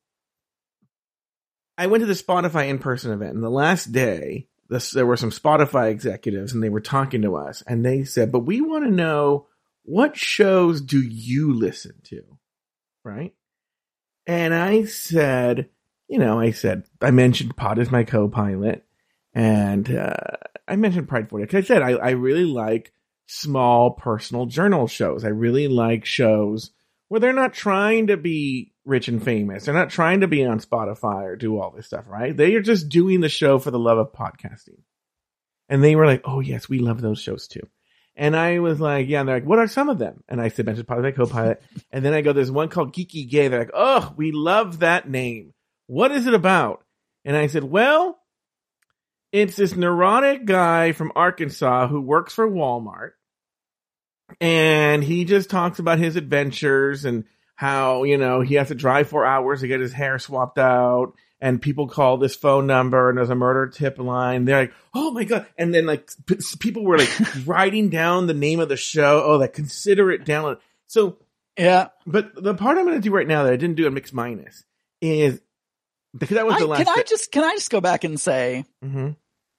I 1.77 1.87
went 1.87 2.01
to 2.03 2.07
the 2.07 2.13
Spotify 2.13 2.69
in 2.69 2.79
person 2.79 3.11
event, 3.11 3.33
and 3.35 3.43
the 3.43 3.49
last 3.49 3.91
day, 3.91 4.47
this, 4.73 4.91
there 4.91 5.05
were 5.05 5.17
some 5.17 5.31
Spotify 5.31 5.89
executives, 5.89 6.53
and 6.53 6.63
they 6.63 6.69
were 6.69 6.81
talking 6.81 7.21
to 7.21 7.35
us, 7.35 7.63
and 7.67 7.85
they 7.85 8.03
said, 8.03 8.31
"But 8.31 8.45
we 8.45 8.61
want 8.61 8.85
to 8.85 8.91
know 8.91 9.47
what 9.83 10.17
shows 10.17 10.81
do 10.81 11.01
you 11.01 11.53
listen 11.53 11.93
to, 12.05 12.23
right?" 13.03 13.33
And 14.25 14.53
I 14.53 14.85
said, 14.85 15.69
you 16.07 16.19
know, 16.19 16.39
I 16.39 16.51
said 16.51 16.83
I 17.01 17.11
mentioned 17.11 17.55
Pod 17.55 17.79
is 17.79 17.91
my 17.91 18.03
co-pilot, 18.03 18.83
and 19.33 19.89
uh, 19.93 20.13
I 20.67 20.75
mentioned 20.75 21.07
Pride 21.07 21.29
40 21.29 21.45
because 21.45 21.65
I 21.65 21.67
said 21.67 21.81
I, 21.81 21.91
I 21.91 22.09
really 22.11 22.45
like 22.45 22.93
small 23.27 23.91
personal 23.91 24.45
journal 24.45 24.87
shows. 24.87 25.23
I 25.23 25.29
really 25.29 25.67
like 25.67 26.05
shows 26.05 26.71
where 27.07 27.19
they're 27.19 27.33
not 27.33 27.53
trying 27.53 28.07
to 28.07 28.17
be 28.17 28.72
rich 28.85 29.07
and 29.07 29.23
famous. 29.23 29.65
They're 29.65 29.73
not 29.73 29.89
trying 29.89 30.21
to 30.21 30.27
be 30.27 30.45
on 30.45 30.59
Spotify 30.59 31.23
or 31.23 31.35
do 31.35 31.59
all 31.59 31.71
this 31.71 31.87
stuff, 31.87 32.05
right? 32.07 32.35
They 32.35 32.55
are 32.55 32.61
just 32.61 32.89
doing 32.89 33.21
the 33.21 33.29
show 33.29 33.59
for 33.59 33.71
the 33.71 33.79
love 33.79 33.97
of 33.97 34.13
podcasting. 34.13 34.81
And 35.69 35.83
they 35.83 35.95
were 35.95 36.05
like, 36.05 36.21
oh, 36.25 36.39
yes, 36.39 36.67
we 36.67 36.79
love 36.79 37.01
those 37.01 37.21
shows 37.21 37.47
too. 37.47 37.67
And 38.15 38.35
I 38.35 38.59
was 38.59 38.79
like, 38.79 39.07
yeah, 39.07 39.21
and 39.21 39.29
they're 39.29 39.37
like, 39.37 39.47
what 39.47 39.59
are 39.59 39.67
some 39.67 39.89
of 39.89 39.97
them? 39.97 40.23
And 40.27 40.39
I 40.39 40.49
said, 40.49 40.65
mentioned 40.65 40.87
Pod 40.87 41.15
Co-Pilot. 41.15 41.63
and 41.91 42.05
then 42.05 42.13
I 42.13 42.21
go, 42.21 42.33
there's 42.33 42.51
one 42.51 42.69
called 42.69 42.93
Geeky 42.93 43.27
Gay. 43.27 43.47
They're 43.47 43.59
like, 43.59 43.71
oh, 43.73 44.13
we 44.15 44.31
love 44.31 44.79
that 44.79 45.09
name. 45.09 45.53
What 45.87 46.11
is 46.11 46.27
it 46.27 46.33
about? 46.33 46.83
And 47.25 47.35
I 47.35 47.47
said, 47.47 47.63
well, 47.63 48.19
it's 49.31 49.55
this 49.55 49.75
neurotic 49.75 50.45
guy 50.45 50.91
from 50.91 51.11
Arkansas 51.15 51.87
who 51.87 52.01
works 52.01 52.33
for 52.33 52.47
Walmart. 52.47 53.11
And 54.39 55.03
he 55.03 55.25
just 55.25 55.49
talks 55.49 55.79
about 55.79 55.99
his 55.99 56.15
adventures 56.15 57.05
and 57.05 57.25
how, 57.55 58.03
you 58.03 58.17
know, 58.17 58.41
he 58.41 58.55
has 58.55 58.69
to 58.69 58.75
drive 58.75 59.07
four 59.09 59.25
hours 59.25 59.61
to 59.61 59.67
get 59.67 59.79
his 59.79 59.93
hair 59.93 60.19
swapped 60.19 60.57
out. 60.57 61.13
And 61.39 61.61
people 61.61 61.87
call 61.89 62.17
this 62.17 62.35
phone 62.35 62.67
number 62.67 63.09
and 63.09 63.17
there's 63.17 63.29
a 63.29 63.35
murder 63.35 63.67
tip 63.67 63.99
line. 63.99 64.45
They're 64.45 64.61
like, 64.61 64.73
oh 64.93 65.11
my 65.11 65.25
God. 65.25 65.45
And 65.57 65.73
then 65.73 65.85
like 65.85 66.09
p- 66.25 66.37
people 66.59 66.85
were 66.85 66.97
like 66.97 67.09
writing 67.45 67.89
down 67.89 68.27
the 68.27 68.33
name 68.33 68.61
of 68.61 68.69
the 68.69 68.77
show. 68.77 69.23
Oh, 69.25 69.35
like 69.37 69.53
consider 69.53 70.09
it 70.09 70.23
download. 70.25 70.59
So, 70.87 71.17
yeah 71.57 71.89
but 72.07 72.31
the 72.41 72.55
part 72.55 72.77
I'm 72.77 72.85
going 72.85 72.97
to 72.97 73.01
do 73.01 73.13
right 73.13 73.27
now 73.27 73.43
that 73.43 73.53
I 73.53 73.57
didn't 73.57 73.75
do 73.75 73.85
a 73.87 73.91
mix 73.91 74.11
minus 74.13 74.63
is 75.01 75.39
because 76.17 76.35
that 76.35 76.45
was 76.45 76.55
I, 76.55 76.59
the 76.59 76.67
last. 76.67 76.85
can 76.85 76.89
i 76.89 77.03
just 77.03 77.31
can 77.31 77.43
i 77.43 77.51
just 77.53 77.69
go 77.71 77.81
back 77.81 78.03
and 78.03 78.19
say 78.19 78.65
hmm 78.81 79.11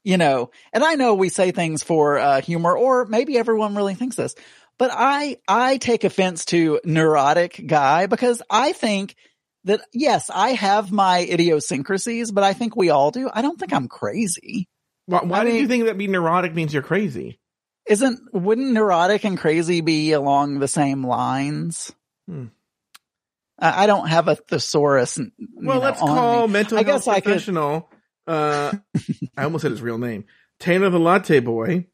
you 0.04 0.16
know 0.16 0.50
and 0.72 0.84
i 0.84 0.94
know 0.94 1.14
we 1.14 1.28
say 1.28 1.50
things 1.50 1.82
for 1.82 2.18
uh 2.18 2.40
humor 2.40 2.76
or 2.76 3.06
maybe 3.06 3.38
everyone 3.38 3.74
really 3.74 3.94
thinks 3.94 4.16
this 4.16 4.34
but 4.78 4.90
i 4.92 5.36
i 5.48 5.76
take 5.78 6.04
offense 6.04 6.44
to 6.44 6.80
neurotic 6.84 7.62
guy 7.66 8.06
because 8.06 8.42
i 8.50 8.72
think 8.72 9.14
that 9.64 9.80
yes 9.92 10.30
i 10.34 10.50
have 10.50 10.90
my 10.92 11.20
idiosyncrasies 11.20 12.30
but 12.32 12.44
i 12.44 12.52
think 12.52 12.76
we 12.76 12.90
all 12.90 13.10
do 13.10 13.30
i 13.32 13.42
don't 13.42 13.58
think 13.58 13.72
i'm 13.72 13.88
crazy 13.88 14.68
Why, 15.06 15.20
why 15.22 15.40
I 15.40 15.44
did 15.44 15.56
you 15.56 15.68
think 15.68 15.84
that 15.84 15.98
being 15.98 16.12
neurotic 16.12 16.54
means 16.54 16.72
you're 16.72 16.82
crazy? 16.82 17.38
Isn't 17.86 18.20
wouldn't 18.32 18.72
neurotic 18.72 19.24
and 19.24 19.36
crazy 19.36 19.82
be 19.82 20.12
along 20.12 20.58
the 20.58 20.68
same 20.68 21.06
lines? 21.06 21.92
Hmm. 22.26 22.46
I, 23.58 23.84
I 23.84 23.86
don't 23.86 24.08
have 24.08 24.28
a 24.28 24.36
thesaurus. 24.36 25.18
Well, 25.18 25.28
know, 25.76 25.78
let's 25.84 26.00
on 26.00 26.08
call 26.08 26.46
me. 26.46 26.52
mental 26.54 26.78
I 26.78 26.82
health 26.84 27.04
guess 27.04 27.08
I 27.08 27.16
could- 27.16 27.24
professional. 27.24 27.90
Uh, 28.26 28.72
I 29.36 29.44
almost 29.44 29.60
said 29.62 29.72
his 29.72 29.82
real 29.82 29.98
name, 29.98 30.24
Tanner 30.58 30.88
the 30.88 30.98
Latte 30.98 31.40
Boy. 31.40 31.86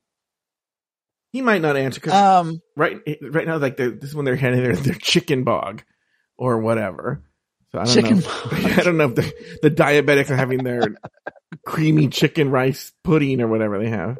He 1.32 1.42
might 1.42 1.62
not 1.62 1.76
answer 1.76 2.00
because 2.00 2.12
Um, 2.14 2.60
right 2.76 2.98
right 3.22 3.46
now, 3.46 3.58
like 3.58 3.76
this 3.76 4.02
is 4.02 4.14
when 4.14 4.24
they're 4.24 4.36
handing 4.36 4.62
their, 4.62 4.74
their 4.76 4.94
chicken 4.94 5.44
bog 5.44 5.82
or 6.36 6.58
whatever. 6.58 7.22
So 7.72 7.78
I 7.78 7.84
don't 7.84 7.94
chicken. 7.94 8.18
know. 8.18 8.26
I 8.50 8.82
don't 8.82 8.96
know 8.96 9.08
if 9.10 9.14
the, 9.14 9.32
the 9.62 9.70
diabetics 9.70 10.30
are 10.30 10.36
having 10.36 10.64
their 10.64 10.82
creamy 11.64 12.08
chicken 12.08 12.50
rice 12.50 12.92
pudding 13.04 13.40
or 13.40 13.46
whatever 13.46 13.78
they 13.78 13.90
have. 13.90 14.18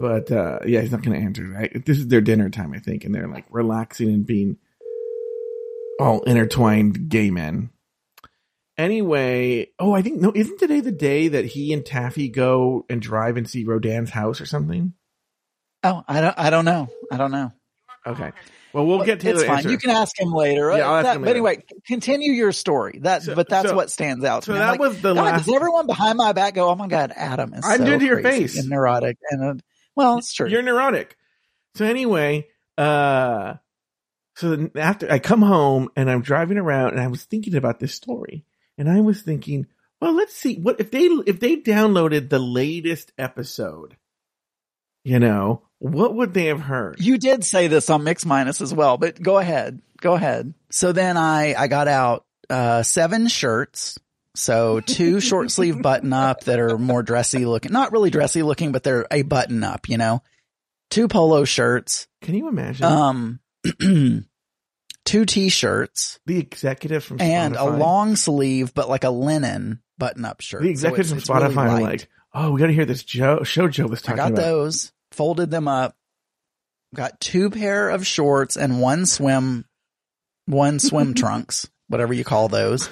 But 0.00 0.32
uh 0.32 0.60
yeah, 0.66 0.80
he's 0.80 0.90
not 0.90 1.02
going 1.02 1.16
to 1.18 1.24
answer. 1.24 1.44
Right? 1.44 1.84
This 1.84 1.98
is 1.98 2.08
their 2.08 2.20
dinner 2.20 2.50
time, 2.50 2.72
I 2.72 2.80
think, 2.80 3.04
and 3.04 3.14
they're 3.14 3.28
like 3.28 3.46
relaxing 3.50 4.08
and 4.08 4.26
being 4.26 4.56
all 6.00 6.22
intertwined 6.22 7.08
gay 7.08 7.30
men. 7.30 7.70
Anyway, 8.76 9.68
oh, 9.78 9.94
I 9.94 10.02
think 10.02 10.20
no, 10.20 10.32
isn't 10.34 10.58
today 10.58 10.80
the 10.80 10.90
day 10.90 11.28
that 11.28 11.44
he 11.44 11.72
and 11.72 11.86
Taffy 11.86 12.28
go 12.28 12.84
and 12.90 13.00
drive 13.00 13.36
and 13.36 13.48
see 13.48 13.64
Rodin's 13.64 14.10
house 14.10 14.40
or 14.40 14.46
something? 14.46 14.94
Oh, 15.84 16.02
I 16.08 16.20
don't. 16.20 16.38
I 16.38 16.50
don't 16.50 16.64
know. 16.64 16.88
I 17.12 17.16
don't 17.16 17.30
know. 17.30 17.52
Okay. 18.06 18.32
Well, 18.72 18.86
we'll 18.86 19.04
get 19.04 19.20
to 19.20 19.30
it's 19.30 19.44
fine. 19.44 19.58
answer. 19.58 19.70
You 19.70 19.78
can 19.78 19.90
ask 19.90 20.18
him 20.18 20.32
later. 20.32 20.76
Yeah, 20.76 20.88
I'll 20.88 20.96
ask 20.96 21.04
That- 21.04 21.16
him 21.16 21.22
but 21.22 21.30
anyway, 21.30 21.62
continue 21.86 22.32
your 22.32 22.50
story. 22.52 22.98
That, 23.02 23.22
So- 23.22 23.34
but 23.36 23.48
that's 23.48 23.68
so- 23.68 23.76
what 23.76 23.90
stands 23.90 24.24
out. 24.24 24.42
To 24.42 24.46
so 24.46 24.52
me. 24.54 24.58
that 24.58 24.70
like, 24.72 24.80
was 24.80 25.00
the 25.00 25.14
God, 25.14 25.24
last. 25.24 25.46
does 25.46 25.54
everyone 25.54 25.86
behind 25.86 26.16
my 26.18 26.32
back 26.32 26.54
go? 26.54 26.68
Oh 26.68 26.74
my 26.74 26.88
God, 26.88 27.12
Adam 27.14 27.54
is. 27.54 27.64
I'm 27.64 27.78
so 27.78 27.84
doing 27.84 28.00
to 28.00 28.06
your 28.06 28.20
crazy 28.20 28.42
face. 28.48 28.58
and 28.58 28.68
neurotic, 28.68 29.16
and 29.30 29.42
uh, 29.60 29.62
well, 29.94 30.18
it's 30.18 30.32
true. 30.34 30.48
You're 30.48 30.62
neurotic. 30.62 31.16
So 31.76 31.84
anyway, 31.84 32.48
uh, 32.76 33.54
So 34.36 34.68
after 34.74 35.10
I 35.10 35.20
come 35.20 35.42
home 35.42 35.88
and 35.96 36.10
I'm 36.10 36.22
driving 36.22 36.58
around 36.58 36.90
and 36.94 37.00
I 37.00 37.06
was 37.06 37.24
thinking 37.24 37.54
about 37.54 37.78
this 37.78 37.94
story 37.94 38.44
and 38.76 38.90
I 38.90 39.00
was 39.00 39.22
thinking, 39.22 39.66
well, 40.00 40.12
let's 40.14 40.34
see 40.34 40.56
what 40.56 40.80
if 40.80 40.90
they 40.90 41.04
if 41.26 41.38
they 41.38 41.56
downloaded 41.56 42.28
the 42.28 42.40
latest 42.40 43.12
episode, 43.18 43.96
you 45.04 45.20
know, 45.20 45.62
what 45.84 46.14
would 46.14 46.32
they 46.32 46.46
have 46.46 46.60
heard? 46.60 46.98
You 46.98 47.18
did 47.18 47.44
say 47.44 47.68
this 47.68 47.90
on 47.90 48.04
Mix 48.04 48.24
Minus 48.24 48.60
as 48.62 48.72
well, 48.72 48.96
but 48.96 49.20
go 49.20 49.38
ahead. 49.38 49.82
Go 50.00 50.14
ahead. 50.14 50.54
So 50.70 50.92
then 50.92 51.16
I, 51.16 51.54
I 51.54 51.66
got 51.68 51.88
out, 51.88 52.24
uh, 52.48 52.82
seven 52.82 53.28
shirts. 53.28 53.98
So 54.34 54.80
two 54.80 55.20
short 55.28 55.50
sleeve 55.50 55.82
button 55.82 56.12
up 56.12 56.44
that 56.44 56.58
are 56.58 56.78
more 56.78 57.02
dressy 57.02 57.44
looking, 57.44 57.70
not 57.72 57.92
really 57.92 58.10
dressy 58.10 58.42
looking, 58.42 58.72
but 58.72 58.82
they're 58.82 59.06
a 59.10 59.22
button 59.22 59.62
up, 59.62 59.88
you 59.88 59.98
know, 59.98 60.22
two 60.90 61.06
polo 61.06 61.44
shirts, 61.44 62.06
Can 62.22 62.34
you 62.34 62.48
imagine 62.48 62.84
um, 62.86 63.40
two 65.04 65.24
t-shirts 65.24 66.18
the 66.26 66.38
executive 66.38 67.04
from 67.04 67.20
and 67.20 67.56
a 67.56 67.64
long 67.64 68.16
sleeve, 68.16 68.72
but 68.74 68.88
like 68.88 69.04
a 69.04 69.10
linen 69.10 69.80
button 69.98 70.24
up 70.24 70.40
shirt. 70.40 70.62
the 70.62 70.68
So 70.68 70.70
executives 70.70 71.12
it's- 71.12 71.26
from 71.26 71.36
it's 71.38 71.44
really 71.44 71.54
Spotify 71.54 71.80
like, 71.82 72.08
oh, 72.32 72.50
we 72.52 72.60
got 72.60 72.66
to 72.68 72.72
hear 72.72 72.86
this 72.86 73.04
Joe 73.04 73.42
show 73.44 73.68
Joe 73.68 73.86
was 73.86 74.00
I 74.00 74.02
talking 74.02 74.16
got 74.16 74.32
about. 74.32 74.42
those, 74.42 74.92
folded 75.14 75.50
them 75.50 75.68
up, 75.68 75.96
got 76.94 77.20
two 77.20 77.50
pair 77.50 77.88
of 77.90 78.06
shorts 78.06 78.56
and 78.56 78.80
one 78.80 79.06
swim, 79.06 79.64
one 80.46 80.78
swim 80.78 81.14
trunks, 81.14 81.68
whatever 81.88 82.12
you 82.12 82.24
call 82.24 82.48
those. 82.48 82.88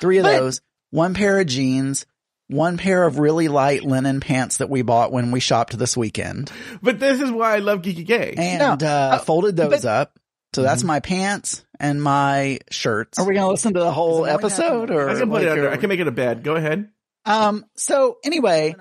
Three 0.00 0.18
of 0.18 0.24
but- 0.24 0.38
those, 0.38 0.60
one 0.90 1.14
pair 1.14 1.38
of 1.40 1.46
jeans, 1.46 2.06
one 2.48 2.76
pair 2.76 3.04
of 3.04 3.18
really 3.18 3.48
light 3.48 3.82
linen 3.82 4.20
pants 4.20 4.58
that 4.58 4.68
we 4.68 4.82
bought 4.82 5.10
when 5.12 5.30
we 5.30 5.40
shopped 5.40 5.78
this 5.78 5.96
weekend 5.96 6.52
But 6.82 6.98
this 7.00 7.20
is 7.20 7.30
why 7.30 7.54
I 7.54 7.58
love 7.60 7.80
Geeky 7.80 8.04
Gay. 8.04 8.34
and, 8.36 8.58
No, 8.80 8.86
uh, 8.86 8.90
uh, 9.14 9.18
folded 9.20 9.56
those 9.56 9.82
but- 9.82 9.84
up. 9.86 10.18
So 10.54 10.60
that's 10.62 10.82
Mhm. 10.82 10.86
my 10.88 11.00
pants 11.00 11.64
and 11.80 12.02
my 12.02 12.58
shirts. 12.70 13.18
Are 13.18 13.24
we 13.24 13.32
going 13.32 13.46
to 13.46 13.50
listen 13.52 13.72
to 13.72 13.80
the 13.80 13.90
whole 13.90 14.26
Is 14.26 14.28
it 14.28 14.34
what 14.34 14.44
episode 14.44 14.90
or 14.90 15.08
I 15.08 15.14
can 15.14 15.20
put 15.22 15.30
like, 15.30 15.42
it 15.44 15.48
under. 15.48 15.68
or- 15.68 15.72
I 15.72 15.76
can 15.78 15.88
make 15.88 16.00
it 16.00 16.06
a 16.08 16.12
bed. 16.12 16.44
Go 16.44 16.56
ahead. 16.56 16.90
Um, 17.24 17.64
so 17.74 18.18
anyway, 18.22 18.74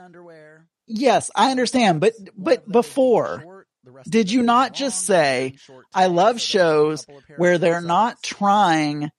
yes, 0.91 1.31
I 1.35 1.51
understand, 1.51 1.99
but, 1.99 2.13
but 2.37 2.69
before, 2.69 3.65
did 4.07 4.31
you 4.31 4.43
not 4.43 4.73
just 4.73 5.05
say, 5.05 5.55
I 5.93 6.07
love 6.07 6.39
shows 6.39 7.05
where 7.37 7.57
they're 7.57 7.81
not 7.81 8.21
trying 8.21 9.09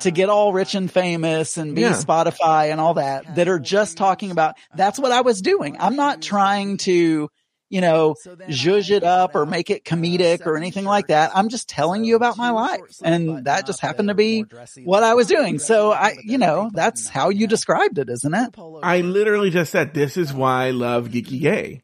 to 0.00 0.10
get 0.12 0.28
all 0.28 0.52
rich 0.52 0.76
and 0.76 0.90
famous 0.90 1.56
and 1.56 1.74
be 1.74 1.80
Yeah. 1.80 1.90
Spotify 1.92 2.70
and 2.70 2.80
all 2.80 2.94
that, 2.94 3.34
that 3.34 3.48
are 3.48 3.58
just 3.58 3.96
talking 3.96 4.30
about, 4.30 4.56
that's 4.76 4.98
what 4.98 5.10
I 5.10 5.22
was 5.22 5.42
doing. 5.42 5.76
I'm 5.80 5.96
not 5.96 6.22
trying 6.22 6.76
to, 6.78 7.28
you 7.68 7.80
know, 7.80 8.14
zhuzh 8.24 8.90
it 8.90 9.04
up 9.04 9.34
or 9.34 9.46
make 9.46 9.70
it 9.70 9.84
comedic 9.84 10.46
or 10.46 10.56
anything 10.56 10.84
like 10.84 11.08
that. 11.08 11.32
I'm 11.34 11.48
just 11.48 11.68
telling 11.68 12.04
you 12.04 12.16
about 12.16 12.36
my 12.38 12.50
life. 12.50 12.80
And 13.02 13.44
that 13.44 13.66
just 13.66 13.80
happened 13.80 14.08
to 14.08 14.14
be 14.14 14.44
what 14.84 15.02
I 15.02 15.14
was 15.14 15.26
doing. 15.26 15.58
So 15.58 15.92
I, 15.92 16.16
you 16.22 16.38
know, 16.38 16.70
that's 16.72 17.08
how 17.08 17.28
you 17.28 17.46
described 17.46 17.98
it, 17.98 18.08
isn't 18.08 18.34
it? 18.34 18.54
I 18.82 19.02
literally 19.02 19.50
just 19.50 19.70
said 19.70 19.94
this 19.94 20.16
is 20.16 20.32
why 20.32 20.66
I 20.66 20.70
love 20.70 21.08
Geeky 21.08 21.40
Gay. 21.40 21.82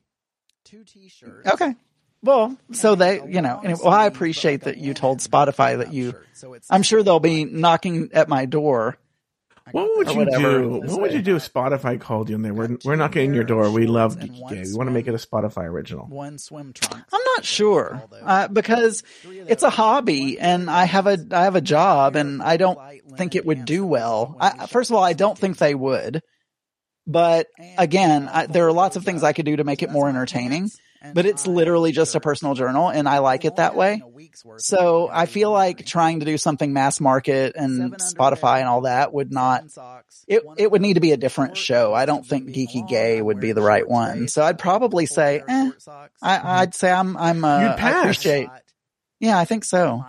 Two 0.65 0.85
t-shirts. 0.85 1.53
Okay. 1.53 1.75
Well, 2.23 2.57
so 2.73 2.95
they, 2.95 3.17
you 3.17 3.43
know, 3.43 3.61
anyway, 3.63 3.81
well, 3.85 3.93
I 3.93 4.07
appreciate 4.07 4.63
that 4.63 4.79
you 4.79 4.95
told 4.95 5.19
Spotify 5.19 5.77
that 5.77 5.93
you, 5.93 6.15
I'm 6.71 6.83
sure 6.83 7.03
they'll 7.03 7.21
be 7.21 7.45
knocking 7.45 8.09
at 8.15 8.31
my 8.31 8.47
door. 8.47 8.97
What 9.71 9.97
would 9.97 10.11
you 10.15 10.25
do? 10.27 10.69
What 10.85 11.01
would 11.01 11.13
you 11.15 11.23
do 11.23 11.37
if 11.37 11.53
Spotify 11.53 11.99
called 11.99 12.29
you 12.29 12.37
and 12.37 12.45
they 12.45 12.51
were 12.51 12.77
we're 12.85 12.97
knocking 12.97 13.31
on 13.31 13.35
your 13.35 13.45
door? 13.45 13.71
We 13.71 13.87
love 13.87 14.19
Geeky 14.19 14.49
Gay. 14.51 14.63
We 14.67 14.75
want 14.75 14.89
to 14.89 14.93
make 14.93 15.07
it 15.09 15.15
a 15.15 15.19
Spotify 15.19 15.65
original. 15.65 16.07
One 16.07 16.39
swim 16.39 16.73
trunk. 16.75 17.03
I'm 17.13 17.21
not 17.37 17.45
sure, 17.45 18.03
uh, 18.23 18.49
because 18.49 19.03
it's 19.25 19.63
a 19.63 19.71
hobby 19.71 20.39
and 20.39 20.69
I 20.69 20.85
have 20.85 21.07
a, 21.07 21.19
I 21.31 21.45
have 21.45 21.57
a 21.57 21.63
job 21.63 22.15
and 22.15 22.43
I 22.43 22.59
don't 22.59 22.79
think 23.17 23.35
it 23.35 23.47
would 23.47 23.65
do 23.65 23.87
well. 23.87 24.37
I, 24.39 24.67
first 24.67 24.91
of 24.91 24.97
all, 24.97 25.03
I 25.03 25.15
don't 25.15 25.39
think 25.39 25.57
they 25.57 25.75
would, 25.75 26.21
but 27.07 27.47
again, 27.79 28.29
I, 28.31 28.47
there 28.47 28.67
are 28.67 28.73
lots 28.73 28.97
of 28.97 29.05
things 29.05 29.23
I 29.23 29.33
could 29.33 29.47
do 29.47 29.57
to 29.57 29.65
make 29.65 29.83
it 29.83 29.91
more 29.91 30.09
entertaining, 30.11 30.71
but 31.13 31.27
it's 31.27 31.47
literally 31.47 31.93
just 31.93 32.15
a 32.15 32.21
personal 32.21 32.55
journal 32.55 32.89
and 32.89 33.09
I 33.09 33.19
like 33.19 33.45
it 33.45 33.57
that 33.57 33.77
way. 33.77 34.03
So 34.59 35.09
I 35.13 35.27
feel 35.27 35.51
like 35.51 35.85
trying 35.85 36.21
to 36.21 36.27
do 36.27 36.39
something 36.39 36.73
mass 36.73 37.01
market 37.01 37.55
and 37.57 37.93
Spotify 37.95 38.61
and 38.61 38.69
all 38.69 38.83
that 38.83 39.13
would 39.13 39.33
not, 39.33 39.65
it, 40.27 40.43
it 40.57 40.71
would 40.71 40.81
need 40.83 40.95
to 40.95 41.01
be 41.01 41.13
a 41.13 41.17
different 41.17 41.57
show. 41.57 41.93
I 41.93 42.07
don't 42.07 42.27
think 42.27 42.49
Geeky 42.51 42.89
Gay 42.89 43.21
would 43.21 43.41
be 43.41 43.53
the 43.53 43.63
right 43.63 43.89
one. 43.89 44.29
So 44.29 44.43
I'd 44.43 44.59
probably 44.59 45.07
say, 45.07 45.43
eh, 45.47 45.71
I, 46.23 46.63
I'd 46.63 46.75
say 46.75 46.91
I'm, 46.91 47.17
I'm, 47.17 47.45
uh, 47.45 47.61
You'd 47.61 47.69
I 47.71 47.77
pass. 47.77 48.03
appreciate, 48.03 48.49
yeah, 49.21 49.39
I 49.39 49.45
think 49.45 49.65
so. 49.65 50.05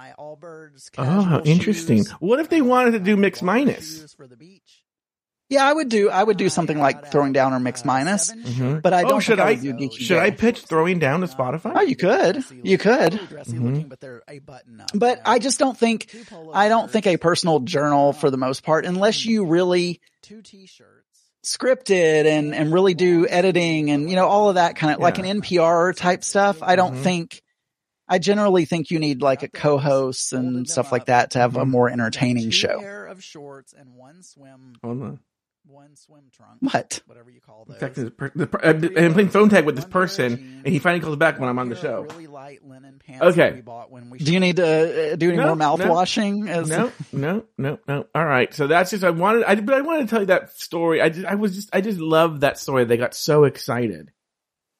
Oh, 0.98 1.22
how 1.22 1.42
interesting. 1.42 2.06
What 2.20 2.40
if 2.40 2.50
they 2.50 2.62
wanted 2.62 2.92
to 2.92 3.00
do 3.00 3.16
mix 3.16 3.42
minus? 3.42 4.16
Yeah, 5.48 5.64
I 5.64 5.72
would 5.74 5.90
do, 5.90 6.10
I 6.10 6.24
would 6.24 6.38
do 6.38 6.50
something 6.50 6.80
like 6.80 7.12
throwing 7.12 7.32
down 7.32 7.54
or 7.54 7.60
mix 7.60 7.86
minus, 7.86 8.32
Mhm. 8.32 8.82
but 8.82 8.94
I 8.94 9.04
don't 9.04 9.14
oh, 9.14 9.20
should 9.20 9.38
think 9.38 9.48
I 9.48 9.52
I 9.52 9.54
would 9.54 9.78
do 9.78 9.90
Geeky 9.90 10.00
should 10.00 10.18
I 10.18 10.32
pitch 10.32 10.62
throwing 10.62 10.98
down 10.98 11.22
to 11.22 11.28
Spotify? 11.28 11.74
Oh, 11.76 11.82
you 11.82 11.96
could, 11.96 12.44
you 12.64 12.80
could, 12.80 13.14
Mhm. 13.14 13.90
but 14.96 15.22
I 15.26 15.38
just 15.40 15.60
don't 15.60 15.78
think, 15.78 16.16
I 16.54 16.68
don't 16.68 16.90
think 16.90 17.06
a 17.08 17.18
personal 17.18 17.60
journal 17.60 18.12
for 18.14 18.32
the 18.32 18.38
most 18.38 18.64
part, 18.64 18.86
unless 18.86 19.24
you 19.26 19.46
really 19.46 20.02
two 20.24 20.42
t-shirts 20.42 21.02
scripted 21.46 22.26
and, 22.26 22.56
and 22.56 22.74
really 22.74 22.96
do 22.96 23.28
editing 23.28 23.92
and, 23.92 24.10
you 24.10 24.16
know, 24.16 24.26
all 24.28 24.50
of 24.50 24.56
that 24.56 24.76
kind 24.76 24.96
of 24.96 25.00
like 25.00 25.20
an 25.20 25.26
NPR 25.26 25.94
type 25.96 26.24
stuff. 26.24 26.64
I 26.64 26.76
don't 26.76 26.96
Mhm. 26.96 27.04
think, 27.04 27.42
I 28.08 28.18
generally 28.18 28.66
think 28.66 28.90
you 28.90 28.98
need 28.98 29.22
like 29.22 29.44
a 29.44 29.48
co-host 29.48 30.34
and 30.34 30.68
stuff 30.68 30.92
like 30.92 31.06
that 31.06 31.32
to 31.32 31.40
have 31.40 31.56
a 31.56 31.64
Mhm. 31.66 31.70
more 31.70 31.90
entertaining 31.90 32.50
show. 32.50 32.80
Hold 32.80 32.84
on. 32.84 33.94
One 33.96 34.24
swim 34.24 34.74
trunk. 36.32 36.58
What? 36.62 37.02
whatever 37.06 37.30
you 37.30 37.42
call 37.42 37.66
In 37.70 37.76
fact, 37.76 37.96
the 37.96 38.12
per- 38.12 38.32
the 38.36 38.48
per- 38.48 38.60
I'm 38.64 38.84
I'm 38.98 39.14
playing 39.14 39.30
phone 39.30 39.50
tag 39.50 39.66
with 39.66 39.76
this 39.76 39.86
person, 39.86 40.62
and 40.64 40.68
he 40.68 40.80
finally 40.80 41.02
calls 41.02 41.16
back 41.18 41.40
when 41.40 41.50
I'm 41.50 41.60
on 41.60 41.70
the 41.70 41.76
show. 41.76 42.02
Really 42.02 42.28
light 42.28 42.66
linen 42.66 43.00
pants. 43.06 43.24
Okay. 43.24 43.62
Do 44.18 44.34
you 44.34 44.40
need 44.40 44.58
to 44.58 45.14
uh, 45.14 45.16
do 45.16 45.30
any 45.30 45.38
No, 45.38 45.48
more 45.48 45.56
mouth 45.56 45.80
no. 45.80 45.92
washing? 45.92 46.48
As- 46.50 46.70
No, 46.70 46.92
no, 47.12 47.44
no, 47.58 47.80
no. 47.88 48.06
All 48.14 48.26
right. 48.26 48.54
So 48.54 48.68
that's 48.68 48.92
just 48.92 49.04
I 49.04 49.10
wanted. 49.12 49.44
I 49.44 49.56
but 49.56 49.76
I 49.76 49.82
wanted 49.82 50.02
to 50.04 50.08
tell 50.08 50.20
you 50.22 50.28
that 50.28 50.52
story. 50.58 51.02
I 51.02 51.10
just 51.10 51.26
I 51.26 51.36
was 51.36 51.56
just 51.56 51.70
I 51.74 51.82
just 51.82 52.00
love 52.00 52.42
that 52.42 52.60
story. 52.60 52.86
They 52.86 52.98
got 52.98 53.16
so 53.16 53.44
excited. 53.46 54.12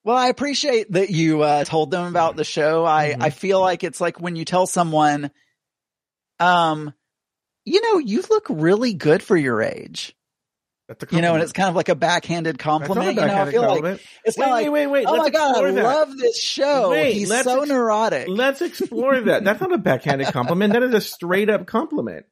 Well, 0.04 0.18
I 0.18 0.28
appreciate 0.28 0.92
that 0.92 1.10
you 1.10 1.42
uh, 1.42 1.64
told 1.64 1.90
them 1.92 2.06
about 2.06 2.36
the 2.36 2.44
show. 2.44 2.86
I 2.86 3.14
Mhm. 3.18 3.24
I 3.24 3.30
feel 3.32 3.60
like 3.60 3.84
it's 3.84 4.00
like 4.00 4.20
when 4.20 4.36
you 4.36 4.46
tell 4.46 4.68
someone, 4.68 5.32
um, 6.40 6.94
you 7.64 7.82
know, 7.82 7.98
you 7.98 8.24
look 8.30 8.46
really 8.50 8.94
good 8.94 9.24
for 9.24 9.36
your 9.36 9.62
age. 9.64 10.16
You 11.10 11.22
know, 11.22 11.34
and 11.34 11.42
it's 11.42 11.52
kind 11.52 11.68
of 11.70 11.76
like 11.76 11.90
a 11.90 11.96
backhanded 11.96 12.58
That's 12.58 12.66
not 12.66 12.82
a 12.84 12.86
compliment. 12.86 13.16
You 13.16 13.22
know, 13.22 13.24
I 13.24 13.28
backhanded 13.28 13.54
feel 13.54 13.62
like 13.62 13.70
compliment. 13.70 14.02
it's 14.24 14.38
wait, 14.38 14.46
like, 14.50 14.64
wait, 14.66 14.70
wait, 14.70 14.88
wait. 14.88 15.06
oh 15.08 15.12
Let's 15.14 15.24
my 15.24 15.30
god, 15.32 15.64
I 15.66 15.72
that. 15.72 15.84
love 15.84 16.18
this 16.18 16.40
show. 16.40 16.92
Wait, 16.92 17.14
He's 17.14 17.30
so 17.30 17.62
ex- 17.62 17.70
neurotic. 17.70 18.28
Let's 18.30 18.62
explore 18.62 19.20
that. 19.22 19.44
That's 19.44 19.60
not 19.62 19.74
a 19.74 19.78
backhanded 19.80 20.28
compliment. 20.28 20.74
That 20.74 20.84
is 20.84 20.94
a 20.94 21.02
straight 21.02 21.50
up 21.50 21.66
compliment. 21.66 22.26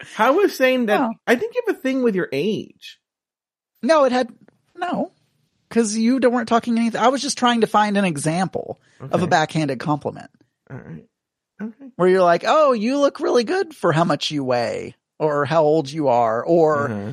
How 0.00 0.40
is 0.40 0.56
saying 0.56 0.86
that? 0.86 1.00
Oh. 1.00 1.10
I 1.26 1.36
think 1.36 1.54
you 1.54 1.62
have 1.68 1.76
a 1.76 1.78
thing 1.78 2.02
with 2.02 2.14
your 2.16 2.28
age. 2.32 2.98
No, 3.82 4.04
it 4.04 4.12
had 4.12 4.28
no, 4.74 5.12
because 5.68 5.96
you 5.96 6.18
weren't 6.18 6.48
talking 6.48 6.78
anything. 6.78 7.00
I 7.00 7.08
was 7.08 7.22
just 7.22 7.38
trying 7.38 7.60
to 7.60 7.66
find 7.68 7.96
an 7.96 8.04
example 8.04 8.80
of 9.00 9.22
a 9.22 9.26
backhanded 9.26 9.78
compliment 9.78 10.30
All 10.70 10.76
right. 10.78 11.06
Okay. 11.62 11.90
where 11.96 12.08
you're 12.08 12.22
like, 12.22 12.44
"Oh, 12.46 12.72
you 12.72 12.98
look 12.98 13.20
really 13.20 13.44
good 13.44 13.74
for 13.74 13.92
how 13.92 14.04
much 14.04 14.30
you 14.30 14.42
weigh, 14.42 14.96
or 15.18 15.44
how 15.44 15.62
old 15.62 15.88
you 15.90 16.08
are, 16.08 16.44
or 16.44 16.90
Uh-huh. 16.90 17.12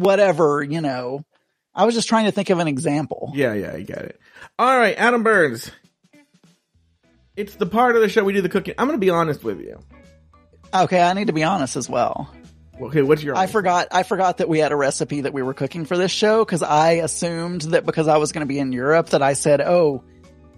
Whatever." 0.00 0.62
You 0.62 0.80
know, 0.80 1.24
I 1.74 1.84
was 1.84 1.94
just 1.94 2.08
trying 2.08 2.24
to 2.26 2.32
think 2.32 2.50
of 2.50 2.58
an 2.58 2.68
example. 2.68 3.32
Yeah, 3.34 3.54
yeah, 3.54 3.72
I 3.74 3.80
get 3.82 3.98
it. 3.98 4.20
All 4.58 4.78
right, 4.78 4.96
Adam 4.96 5.22
Burns. 5.22 5.70
It's 7.36 7.56
the 7.56 7.66
part 7.66 7.96
of 7.96 8.02
the 8.02 8.08
show 8.08 8.24
we 8.24 8.32
do 8.32 8.40
the 8.40 8.48
cooking. 8.48 8.74
I'm 8.78 8.86
going 8.86 8.98
to 8.98 9.04
be 9.04 9.10
honest 9.10 9.44
with 9.44 9.60
you. 9.60 9.78
Okay, 10.72 11.02
I 11.02 11.12
need 11.12 11.26
to 11.26 11.32
be 11.34 11.44
honest 11.44 11.76
as 11.76 11.88
well. 11.88 12.32
Okay, 12.80 13.02
what's 13.02 13.22
your? 13.22 13.36
I 13.36 13.46
forgot. 13.46 13.88
I 13.92 14.02
forgot 14.02 14.38
that 14.38 14.48
we 14.48 14.58
had 14.58 14.72
a 14.72 14.76
recipe 14.76 15.22
that 15.22 15.32
we 15.32 15.42
were 15.42 15.54
cooking 15.54 15.84
for 15.86 15.96
this 15.96 16.10
show 16.10 16.44
because 16.44 16.62
I 16.62 16.92
assumed 16.92 17.62
that 17.62 17.86
because 17.86 18.08
I 18.08 18.16
was 18.18 18.32
going 18.32 18.40
to 18.40 18.46
be 18.48 18.58
in 18.58 18.72
Europe 18.72 19.10
that 19.10 19.22
I 19.22 19.32
said, 19.34 19.60
"Oh, 19.60 20.02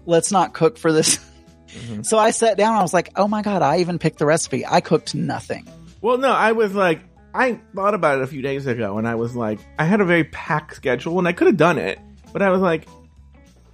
let's 0.05 0.31
not 0.31 0.53
cook 0.53 0.77
for 0.77 0.91
this." 0.91 1.19
Mhm. 1.69 2.03
So 2.03 2.17
I 2.17 2.31
sat 2.31 2.57
down. 2.57 2.73
I 2.75 2.81
was 2.81 2.95
like, 2.95 3.11
"Oh 3.15 3.27
my 3.27 3.43
god!" 3.43 3.61
I 3.61 3.77
even 3.81 3.99
picked 3.99 4.17
the 4.17 4.25
recipe. 4.25 4.65
I 4.65 4.81
cooked 4.81 5.13
nothing. 5.13 5.67
Well, 6.01 6.17
no, 6.17 6.31
I 6.31 6.53
was 6.53 6.73
like, 6.73 6.99
I 7.39 7.57
thought 7.73 7.93
about 7.93 8.17
it 8.17 8.23
a 8.23 8.27
few 8.27 8.41
days 8.41 8.67
ago, 8.67 8.97
and 8.97 9.07
I 9.07 9.15
was 9.15 9.33
like, 9.33 9.59
I 9.77 9.85
had 9.85 10.01
a 10.01 10.05
very 10.05 10.25
packed 10.25 10.75
schedule, 10.75 11.19
and 11.19 11.25
I 11.25 11.31
could 11.31 11.47
have 11.47 11.55
done 11.55 11.77
it, 11.77 11.97
but 12.33 12.41
I 12.41 12.49
was 12.49 12.59
like, 12.59 12.85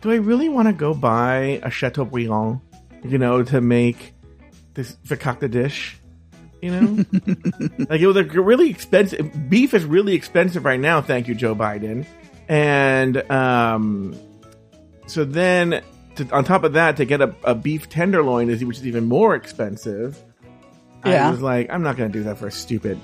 do 0.01 0.11
I 0.11 0.17
really 0.17 0.49
want 0.49 0.67
to 0.67 0.73
go 0.73 0.93
buy 0.93 1.59
a 1.63 1.71
Chateaubriand, 1.71 2.61
you 3.03 3.17
know, 3.17 3.41
to 3.41 3.61
make 3.61 4.13
this 4.75 4.95
fakakta 5.07 5.49
dish? 5.49 5.99
You 6.61 6.71
know, 6.71 7.05
like 7.89 8.01
it 8.01 8.05
was 8.05 8.15
like 8.15 8.31
really 8.35 8.69
expensive. 8.69 9.49
Beef 9.49 9.73
is 9.73 9.83
really 9.83 10.13
expensive 10.13 10.63
right 10.63 10.79
now. 10.79 11.01
Thank 11.01 11.27
you, 11.27 11.33
Joe 11.33 11.55
Biden. 11.55 12.05
And 12.47 13.17
um, 13.31 14.15
so 15.07 15.25
then 15.25 15.81
to, 16.17 16.29
on 16.29 16.43
top 16.43 16.65
of 16.65 16.73
that, 16.73 16.97
to 16.97 17.05
get 17.05 17.19
a, 17.19 17.35
a 17.43 17.55
beef 17.55 17.89
tenderloin 17.89 18.51
is 18.51 18.63
which 18.63 18.77
is 18.77 18.85
even 18.85 19.05
more 19.05 19.33
expensive. 19.33 20.21
I 21.03 21.31
was 21.31 21.41
like, 21.41 21.71
I'm 21.71 21.83
not 21.83 21.97
going 21.97 22.11
to 22.11 22.17
do 22.17 22.23
that 22.25 22.37
for 22.37 22.47
a 22.47 22.51
stupid, 22.51 22.99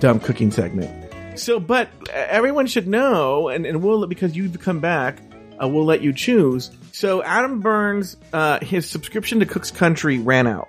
dumb 0.00 0.20
cooking 0.20 0.50
segment. 0.50 1.38
So, 1.38 1.58
but 1.58 1.88
everyone 2.10 2.66
should 2.66 2.86
know, 2.86 3.48
and, 3.48 3.66
and 3.66 3.82
we'll, 3.82 4.06
because 4.06 4.36
you've 4.36 4.58
come 4.60 4.80
back, 4.80 5.18
uh, 5.62 5.68
we'll 5.68 5.84
let 5.84 6.00
you 6.00 6.12
choose. 6.12 6.70
So, 6.92 7.22
Adam 7.22 7.60
Burns, 7.60 8.16
uh, 8.32 8.60
his 8.60 8.88
subscription 8.88 9.40
to 9.40 9.46
Cook's 9.46 9.70
Country 9.70 10.18
ran 10.18 10.46
out. 10.46 10.68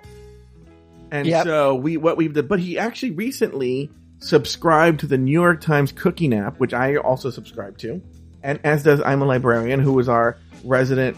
And 1.10 1.26
Yep. 1.26 1.44
so 1.44 1.74
we, 1.76 1.96
what 1.96 2.16
we've 2.16 2.34
done, 2.34 2.46
but 2.48 2.58
he 2.58 2.78
actually 2.78 3.12
recently 3.12 3.90
subscribed 4.18 5.00
to 5.00 5.06
the 5.06 5.16
New 5.18 5.30
York 5.30 5.60
Times 5.60 5.92
cooking 5.92 6.34
app, 6.34 6.58
which 6.58 6.74
I 6.74 6.96
also 6.96 7.30
subscribe 7.30 7.78
to. 7.78 8.02
And 8.42 8.58
as 8.64 8.82
does 8.82 9.00
I'm 9.00 9.22
a 9.22 9.24
Librarian, 9.24 9.80
who 9.80 9.98
is 10.00 10.08
our 10.08 10.36
resident 10.64 11.16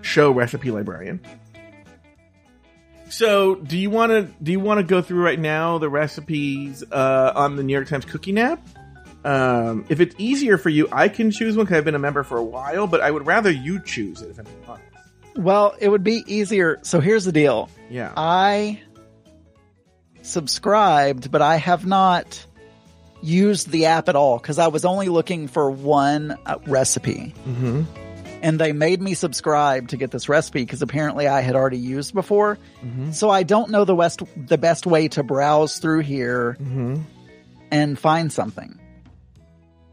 show 0.00 0.30
recipe 0.30 0.70
librarian. 0.70 1.20
So, 3.10 3.54
do 3.54 3.76
you 3.78 3.90
want 3.90 4.10
to 4.12 4.22
do 4.42 4.52
you 4.52 4.60
want 4.60 4.78
to 4.78 4.84
go 4.84 5.02
through 5.02 5.24
right 5.24 5.38
now 5.38 5.78
the 5.78 5.88
recipes 5.88 6.84
uh, 6.90 7.32
on 7.34 7.56
the 7.56 7.62
New 7.62 7.72
York 7.72 7.88
Times 7.88 8.04
cooking 8.04 8.38
app? 8.38 8.60
Um, 9.24 9.84
if 9.88 10.00
it's 10.00 10.14
easier 10.18 10.58
for 10.58 10.68
you, 10.68 10.88
I 10.92 11.08
can 11.08 11.30
choose 11.30 11.56
one 11.56 11.66
because 11.66 11.78
I've 11.78 11.84
been 11.84 11.94
a 11.94 11.98
member 11.98 12.22
for 12.22 12.38
a 12.38 12.44
while, 12.44 12.86
but 12.86 13.00
I 13.00 13.10
would 13.10 13.26
rather 13.26 13.50
you 13.50 13.80
choose 13.80 14.22
it 14.22 14.30
if 14.30 14.38
I'm 14.38 14.46
honest. 14.66 14.84
Well, 15.36 15.74
it 15.80 15.88
would 15.88 16.04
be 16.04 16.24
easier. 16.26 16.78
So 16.82 17.00
here's 17.00 17.24
the 17.24 17.32
deal. 17.32 17.70
Yeah. 17.90 18.12
I 18.16 18.80
subscribed, 20.22 21.30
but 21.30 21.42
I 21.42 21.56
have 21.56 21.86
not 21.86 22.44
used 23.22 23.70
the 23.70 23.86
app 23.86 24.08
at 24.08 24.16
all 24.16 24.38
because 24.38 24.58
I 24.58 24.68
was 24.68 24.84
only 24.84 25.08
looking 25.08 25.48
for 25.48 25.70
one 25.70 26.38
uh, 26.46 26.58
recipe. 26.66 27.34
mm-hmm. 27.46 27.82
And 28.42 28.58
they 28.58 28.72
made 28.72 29.02
me 29.02 29.14
subscribe 29.14 29.88
to 29.88 29.96
get 29.96 30.10
this 30.10 30.28
recipe 30.28 30.60
because 30.62 30.80
apparently 30.82 31.26
I 31.26 31.40
had 31.40 31.56
already 31.56 31.78
used 31.78 32.14
before. 32.14 32.58
Mm-hmm. 32.84 33.10
So 33.12 33.30
I 33.30 33.42
don't 33.42 33.70
know 33.70 33.84
the 33.84 33.94
west 33.94 34.22
the 34.36 34.58
best 34.58 34.86
way 34.86 35.08
to 35.08 35.22
browse 35.22 35.78
through 35.78 36.00
here 36.00 36.56
Mm-hmm. 36.60 37.02
and 37.70 37.98
find 37.98 38.32
something. 38.32 38.78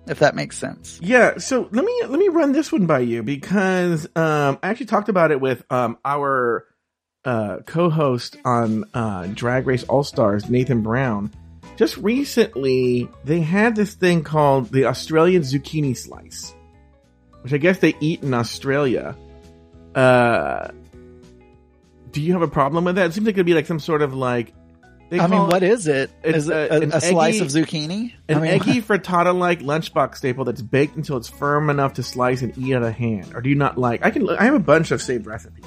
If 0.07 0.19
that 0.19 0.35
makes 0.35 0.57
sense. 0.57 0.99
Yeah, 1.01 1.39
so 1.39 1.67
let 1.71 1.83
me 1.83 2.01
let 2.07 2.19
me 2.19 2.27
run 2.27 2.51
this 2.51 2.71
one 2.71 2.85
by 2.85 2.99
you 2.99 3.23
because 3.23 4.05
um, 4.15 4.59
I 4.61 4.69
actually 4.69 4.85
talked 4.85 5.09
about 5.09 5.31
it 5.31 5.41
with 5.41 5.63
um, 5.71 5.97
our 6.05 6.65
uh, 7.23 7.57
co-host 7.65 8.37
on 8.45 8.85
uh, 8.93 9.25
Drag 9.33 9.65
Race 9.65 9.83
All 9.85 10.03
Stars, 10.03 10.47
Nathan 10.47 10.81
Brown. 10.83 11.31
Just 11.75 11.97
recently, 11.97 13.09
they 13.25 13.41
had 13.41 13.75
this 13.75 13.95
thing 13.95 14.23
called 14.23 14.69
the 14.71 14.85
Australian 14.85 15.41
zucchini 15.41 15.97
slice, 15.97 16.53
which 17.45 17.53
I 17.53 17.57
guess 17.57 17.77
they 17.77 17.93
eat 17.99 18.23
in 18.23 18.33
Australia. 18.33 19.15
Uh, 19.93 20.69
do 22.11 22.19
you 22.19 22.33
have 22.33 22.41
a 22.41 22.47
problem 22.47 22.85
with 22.85 22.95
that? 22.95 23.05
It 23.05 23.13
seems 23.13 23.27
like 23.27 23.35
it'd 23.35 23.45
be 23.45 23.53
like 23.53 23.67
some 23.67 23.79
sort 23.79 24.01
of 24.01 24.15
like. 24.15 24.51
They 25.11 25.19
I 25.19 25.27
mean, 25.27 25.37
call 25.41 25.47
what 25.49 25.61
is 25.61 25.85
it? 25.85 26.09
It's 26.23 26.37
Is 26.39 26.49
it 26.49 26.53
a- 26.55 26.73
a, 26.73 26.81
an 26.81 26.91
a 26.91 26.99
slice 26.99 27.35
eggy- 27.35 27.45
of 27.45 27.47
zucchini? 27.67 28.13
An 28.27 28.37
I 28.37 28.39
mean, 28.39 28.49
eggy 28.51 28.81
frittata 28.87 29.37
like 29.37 29.59
lunchbox 29.59 30.15
staple 30.15 30.43
that's 30.45 30.63
baked 30.63 30.95
until 30.95 31.17
it's 31.17 31.29
firm 31.29 31.69
enough 31.69 31.93
to 31.93 32.03
slice 32.03 32.41
and 32.41 32.57
eat 32.57 32.73
out 32.73 32.81
of 32.81 32.93
hand. 32.95 33.35
Or 33.35 33.41
do 33.41 33.49
you 33.49 33.55
not 33.55 33.77
like? 33.77 34.03
I 34.03 34.09
can. 34.09 34.27
I 34.27 34.45
have 34.45 34.55
a 34.55 34.59
bunch 34.59 34.89
of 34.89 35.03
saved 35.03 35.27
recipes. 35.27 35.63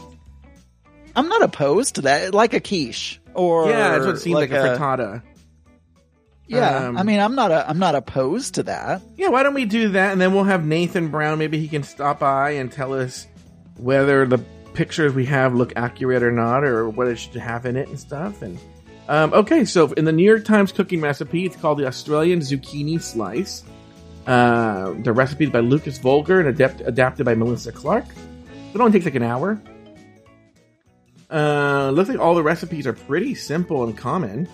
I'm 1.15 1.29
not 1.29 1.43
opposed 1.43 1.95
to 1.95 2.01
that. 2.03 2.35
Like 2.35 2.55
a 2.55 2.61
quiche 2.61 3.21
or 3.35 3.69
yeah, 3.71 3.91
that's 3.93 4.07
what 4.07 4.15
it 4.17 4.19
seems 4.19 4.35
like, 4.35 4.51
a 4.51 4.75
a 4.75 4.77
frittata. 4.77 5.23
Yeah, 6.49 6.89
Um, 6.89 6.97
I 6.97 7.03
mean, 7.03 7.21
I'm 7.21 7.35
not 7.35 7.51
a, 7.51 7.69
I'm 7.69 7.79
not 7.79 7.95
opposed 7.95 8.55
to 8.55 8.63
that. 8.65 9.03
Yeah, 9.17 9.29
why 9.29 9.43
don't 9.43 9.55
we 9.55 9.65
do 9.67 9.91
that 9.91 10.13
and 10.13 10.21
then 10.21 10.33
we'll 10.35 10.45
have 10.45 10.65
Nathan 10.65 11.09
Brown. 11.09 11.39
Maybe 11.39 11.59
he 11.59 11.69
can 11.69 11.83
stop 11.83 12.21
by 12.21 12.53
and 12.53 12.73
tell 12.73 12.95
us 12.95 13.27
whether 13.77 14.27
the 14.27 14.39
pictures 14.75 15.13
we 15.13 15.27
have 15.27 15.55
look 15.55 15.73
accurate 15.77 16.23
or 16.23 16.31
not, 16.33 16.65
or 16.65 16.89
what 16.89 17.07
it 17.09 17.17
should 17.19 17.35
have 17.37 17.67
in 17.67 17.77
it 17.77 17.89
and 17.89 17.99
stuff. 18.01 18.43
And 18.43 18.59
um, 19.09 19.33
okay, 19.35 19.65
so 19.65 19.93
in 19.93 20.05
the 20.05 20.13
New 20.13 20.25
York 20.25 20.45
Times 20.45 20.73
cooking 20.73 21.01
recipe, 21.01 21.45
it's 21.45 21.57
called 21.57 21.79
the 21.79 21.87
Australian 21.87 22.41
zucchini 22.41 23.01
slice. 23.01 23.65
Uh, 24.27 24.95
the 25.03 25.13
recipe 25.13 25.45
is 25.45 25.51
by 25.51 25.61
Lukas 25.61 25.99
Volger 25.99 26.39
and 26.41 26.49
adapt- 26.49 26.83
adapted 26.83 27.25
by 27.27 27.35
Melissa 27.35 27.73
Clark. 27.73 28.05
It 28.75 28.81
only 28.81 28.93
takes 28.93 29.05
like 29.07 29.15
an 29.15 29.23
hour. 29.23 29.61
Uh, 31.31 31.91
looks 31.91 32.09
like 32.09 32.19
all 32.19 32.35
the 32.35 32.43
recipes 32.43 32.87
are 32.87 32.93
pretty 32.93 33.35
simple 33.35 33.85
and 33.85 33.97
common. 33.97 34.49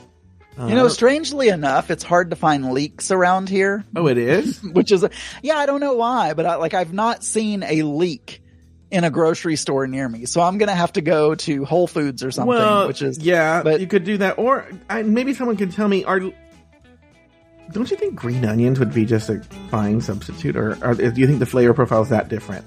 Uh, 0.59 0.67
You 0.67 0.75
know, 0.75 0.89
strangely 0.89 1.49
enough, 1.49 1.91
it's 1.91 2.03
hard 2.05 2.31
to 2.31 2.37
find 2.37 2.73
leeks 2.73 3.11
around 3.11 3.49
here, 3.49 3.85
oh, 3.97 4.07
it 4.07 4.19
is. 4.19 4.63
which 4.73 4.93
is, 4.93 5.05
yeah, 5.43 5.57
I 5.57 5.67
don't 5.67 5.81
know 5.81 5.95
why, 5.95 6.35
but 6.35 6.47
I, 6.47 6.57
like 6.57 6.75
I've 6.75 6.93
not 6.93 7.25
seen 7.25 7.63
a 7.63 7.83
leek 7.83 8.41
in 8.91 9.03
a 9.03 9.11
grocery 9.11 9.57
store 9.57 9.87
near 9.89 10.09
me, 10.09 10.27
so 10.27 10.41
I'm 10.41 10.59
gonna 10.59 10.75
have 10.75 10.93
to 10.93 11.01
go 11.01 11.35
to 11.35 11.65
Whole 11.65 11.89
Foods 11.89 12.23
or 12.23 12.31
something, 12.31 12.49
well, 12.51 12.87
which 12.87 13.03
is 13.03 13.19
yeah, 13.19 13.63
but- 13.63 13.81
you 13.81 13.87
could 13.89 14.05
do 14.05 14.19
that, 14.19 14.39
or 14.39 14.67
I, 14.89 15.03
maybe 15.03 15.35
someone 15.35 15.57
can 15.57 15.71
tell 15.71 15.89
me. 15.89 16.05
Are 16.05 16.21
don't 17.73 17.91
you 17.91 17.97
think 17.97 18.15
green 18.15 18.45
onions 18.45 18.79
would 18.79 18.93
be 18.93 19.05
just 19.07 19.31
a 19.31 19.41
fine 19.71 20.01
substitute, 20.01 20.55
or, 20.55 20.77
or 20.87 20.95
do 20.95 21.21
you 21.21 21.27
think 21.27 21.39
the 21.39 21.47
flavor 21.47 21.73
profile 21.75 22.03
is 22.03 22.11
that 22.11 22.29
different? 22.29 22.65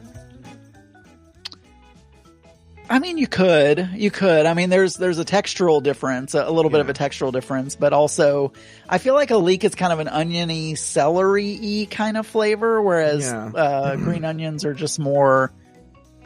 I 2.89 2.99
mean, 2.99 3.17
you 3.17 3.27
could, 3.27 3.89
you 3.95 4.09
could. 4.11 4.45
I 4.45 4.53
mean, 4.53 4.69
there's 4.69 4.95
there's 4.95 5.19
a 5.19 5.25
textural 5.25 5.83
difference, 5.83 6.33
a, 6.33 6.49
little 6.49 6.71
bit 6.71 6.77
Yeah. 6.77 6.81
of 6.83 6.89
a 6.89 6.93
textural 6.93 7.33
difference, 7.33 7.75
but 7.75 7.91
also, 7.91 8.53
I 8.87 8.97
feel 8.97 9.13
like 9.13 9.29
a 9.31 9.37
leek 9.37 9.63
is 9.65 9.75
kind 9.75 9.91
of 9.91 9.99
an 9.99 10.07
oniony, 10.07 10.75
celery-y 10.75 11.87
kind 11.91 12.15
of 12.17 12.25
flavor, 12.25 12.81
whereas 12.81 13.25
Yeah. 13.25 13.47
uh, 13.47 13.95
green 13.97 14.23
onions 14.23 14.63
are 14.63 14.73
just 14.73 14.99
more 14.99 15.51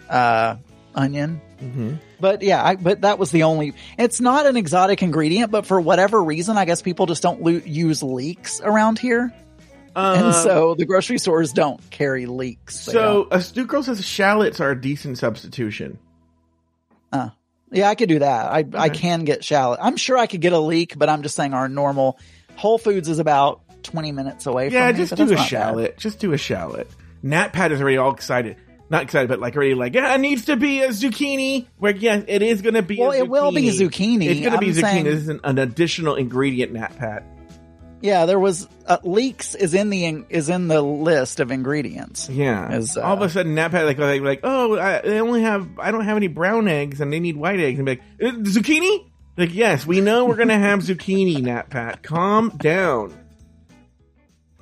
uh, 0.10 0.58
onion. 0.94 1.42
Mm-hmm. 1.62 1.94
But 2.20 2.42
yeah, 2.44 2.64
I, 2.64 2.76
but 2.76 3.02
that 3.02 3.18
was 3.18 3.32
the 3.32 3.44
only. 3.44 3.74
It's 3.98 4.22
not 4.22 4.46
an 4.46 4.56
exotic 4.56 5.02
ingredient, 5.02 5.52
but 5.52 5.66
for 5.66 5.82
whatever 5.82 6.24
reason, 6.24 6.58
I 6.58 6.66
guess 6.66 6.82
people 6.84 7.08
just 7.08 7.24
don't 7.24 7.42
lo- 7.42 7.62
use 7.66 8.04
leeks 8.04 8.62
around 8.62 9.00
here, 9.00 9.34
and 9.96 10.34
so 10.36 10.76
the 10.76 10.86
grocery 10.86 11.18
stores 11.18 11.54
don't 11.54 11.82
carry 11.90 12.28
leeks. 12.28 12.80
So. 12.80 13.28
Astute 13.32 13.68
Girl 13.68 13.82
says 13.84 14.06
shallots 14.06 14.60
are 14.60 14.72
a 14.72 14.80
decent 14.80 15.18
substitution. 15.18 15.98
Uh, 17.12 17.30
yeah, 17.72 17.90
I 17.90 17.96
could 17.96 18.10
do 18.10 18.20
that. 18.20 18.52
I 18.52 18.66
I 18.74 18.90
can 18.90 19.24
get 19.26 19.44
shallot. 19.44 19.80
I'm 19.82 19.96
sure 19.98 20.18
I 20.18 20.28
could 20.28 20.42
get 20.42 20.54
a 20.54 20.60
leek, 20.60 20.98
but 20.98 21.10
I'm 21.10 21.24
just 21.24 21.36
saying 21.36 21.54
our 21.54 21.70
normal 21.70 22.20
Whole 22.56 22.78
Foods 22.78 23.08
is 23.08 23.20
about 23.20 23.62
20 23.84 24.12
minutes 24.12 24.46
away 24.46 24.70
Yeah, 24.70 24.88
from 24.90 24.98
me. 24.98 25.04
just 25.04 25.16
do 25.16 25.24
a 25.24 25.26
that's 25.26 25.32
not 25.32 25.38
bad. 25.44 25.48
shallot. 25.48 25.98
Just 25.98 26.20
do 26.20 26.34
a 26.34 26.38
shallot. 26.38 26.88
Nat 27.24 27.54
Pat 27.54 27.72
is 27.72 27.82
already 27.82 27.98
all 27.98 28.14
excited. 28.14 28.58
Not 28.90 29.04
excited, 29.04 29.30
but 29.30 29.40
like 29.40 29.56
already 29.56 29.74
like, 29.74 29.94
yeah, 29.96 30.14
it 30.14 30.18
needs 30.20 30.46
to 30.46 30.58
be 30.58 30.82
a 30.82 30.90
zucchini. 30.90 31.68
Where 31.78 31.96
yes, 31.96 32.26
it 32.28 32.42
is 32.42 32.62
going 32.62 32.74
to 32.74 32.82
be. 32.82 32.98
Well, 33.00 33.12
it 33.12 33.28
will 33.30 33.52
be 33.54 33.70
zucchini. 33.70 34.26
It's 34.26 34.42
going 34.42 34.52
to 34.52 34.58
be 34.58 34.68
zucchini. 34.72 34.82
saying- 34.82 35.04
This 35.06 35.16
is 35.16 35.30
an, 35.30 35.40
an 35.46 35.58
additional 35.60 36.16
ingredient, 36.16 36.74
Nat 36.74 36.98
Pat. 36.98 37.24
Yeah, 38.02 38.26
there 38.26 38.40
was 38.40 38.68
uh, 38.88 38.98
leeks 39.04 39.54
is 39.54 39.74
in 39.74 39.90
the 39.92 40.26
is 40.30 40.50
in 40.50 40.68
the 40.68 40.82
list 40.82 41.40
of 41.40 41.52
ingredients. 41.52 42.28
Yeah. 42.30 42.74
Is, 42.74 42.98
uh, 42.98 43.02
All 43.02 43.14
of 43.14 43.22
a 43.22 43.30
sudden, 43.30 43.56
Nat 43.56 43.70
Pat 43.70 43.86
like 43.86 43.98
like, 44.00 44.22
like 44.22 44.40
oh, 44.44 44.78
I, 44.80 45.02
they 45.02 45.22
only 45.22 45.42
have 45.42 45.68
I 45.78 45.92
don't 45.92 46.06
have 46.06 46.18
any 46.18 46.28
brown 46.28 46.68
eggs 46.68 47.00
and 47.00 47.14
they 47.14 47.20
need 47.20 47.38
white 47.38 47.60
eggs 47.60 47.78
and 47.80 47.86
be 47.86 47.92
like 47.94 48.02
"Uh, 48.22 48.38
zucchini. 48.40 49.08
Like 49.38 49.54
yes, 49.54 49.86
we 49.86 50.02
know 50.02 50.26
we're 50.26 50.36
gonna 50.36 50.58
have 50.58 50.80
zucchini, 50.80 51.42
Nat 51.42 51.70
Pat. 51.70 52.02
Calm 52.04 52.50
down. 52.58 53.18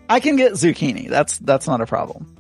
I 0.10 0.20
can 0.20 0.36
get 0.36 0.54
zucchini. 0.54 1.10
That's 1.10 1.38
that's 1.38 1.66
not 1.68 1.82
a 1.82 1.86
problem. 1.86 2.36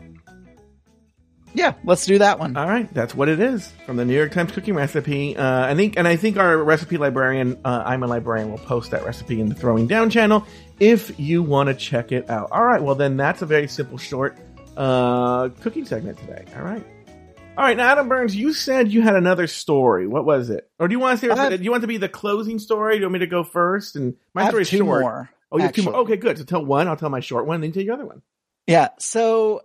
Yeah, 1.53 1.73
let's 1.83 2.05
do 2.05 2.19
that 2.19 2.39
one. 2.39 2.55
All 2.55 2.67
right, 2.67 2.91
that's 2.93 3.15
what 3.15 3.27
it 3.27 3.39
is 3.39 3.71
from 3.85 3.97
the 3.97 4.05
New 4.05 4.13
York 4.15 4.31
Times 4.31 4.51
cooking 4.51 4.75
recipe. 4.75 5.35
Uh, 5.35 5.65
I 5.65 5.73
think, 5.75 5.97
and 5.97 6.07
I 6.07 6.15
think 6.15 6.38
our 6.38 6.57
recipe 6.57 6.97
librarian, 6.97 7.59
uh, 7.65 7.83
I'm 7.85 8.03
a 8.03 8.07
librarian, 8.07 8.51
will 8.51 8.59
post 8.59 8.91
that 8.91 9.03
recipe 9.03 9.41
in 9.41 9.49
the 9.49 9.55
Throwing 9.55 9.88
Down 9.88 10.09
channel 10.09 10.45
if 10.79 11.19
you 11.19 11.41
want 11.41 11.67
to 11.67 11.75
check 11.75 12.12
it 12.12 12.29
out. 12.29 12.49
All 12.51 12.63
right, 12.63 12.81
well 12.81 12.95
then 12.95 13.17
that's 13.17 13.41
a 13.41 13.45
very 13.45 13.67
simple, 13.67 13.97
short 13.97 14.38
uh, 14.77 15.49
cooking 15.62 15.85
segment 15.85 16.19
today. 16.19 16.45
All 16.55 16.63
right. 16.63 16.85
All 17.57 17.65
right, 17.65 17.75
now 17.75 17.89
Adam 17.91 18.07
Burns, 18.07 18.35
you 18.35 18.53
said 18.53 18.91
you 18.91 19.01
had 19.01 19.15
another 19.15 19.47
story. 19.47 20.07
What 20.07 20.23
was 20.23 20.49
it? 20.49 20.69
Or 20.79 20.88
do 20.88 20.93
you 20.93 20.99
want 20.99 21.19
to 21.19 21.27
say? 21.27 21.35
Have- 21.35 21.57
do 21.57 21.63
you 21.63 21.71
want 21.71 21.81
to 21.81 21.88
be 21.88 21.97
the 21.97 22.07
closing 22.07 22.57
story? 22.59 22.93
Do 22.95 22.99
you 22.99 23.05
want 23.07 23.13
me 23.13 23.19
to 23.19 23.27
go 23.27 23.43
first? 23.43 23.95
And 23.97 24.15
my 24.33 24.47
story 24.47 24.62
is 24.62 24.69
short. 24.69 25.01
more. 25.01 25.29
Oh, 25.51 25.57
you 25.57 25.63
have 25.63 25.73
two 25.73 25.81
more. 25.83 25.95
Okay, 25.95 26.15
good. 26.15 26.38
So 26.38 26.45
tell 26.45 26.63
one. 26.63 26.88
I'll 26.88 26.95
tell 26.95 27.09
my 27.09 27.19
short 27.19 27.47
one. 27.47 27.59
Then 27.59 27.71
tell 27.71 27.83
your 27.83 27.95
other 27.95 28.05
one. 28.05 28.21
Yeah. 28.67 28.89
So 28.99 29.63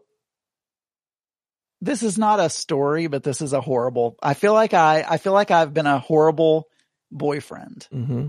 this 1.85 2.03
is 2.03 2.19
not 2.19 2.41
a 2.41 2.49
story, 2.51 3.07
but 3.07 3.23
this 3.23 3.41
is 3.41 3.53
a 3.53 3.61
horrible. 3.61 4.17
I 4.23 4.35
feel 4.35 4.53
like 4.53 4.75
I 4.75 5.05
I 5.09 5.19
feel 5.19 5.33
like 5.33 5.51
I've 5.51 5.75
been 5.75 5.87
a 5.87 5.99
horrible 5.99 6.69
boyfriend. 7.13 7.87
Mm-hmm. 7.93 8.27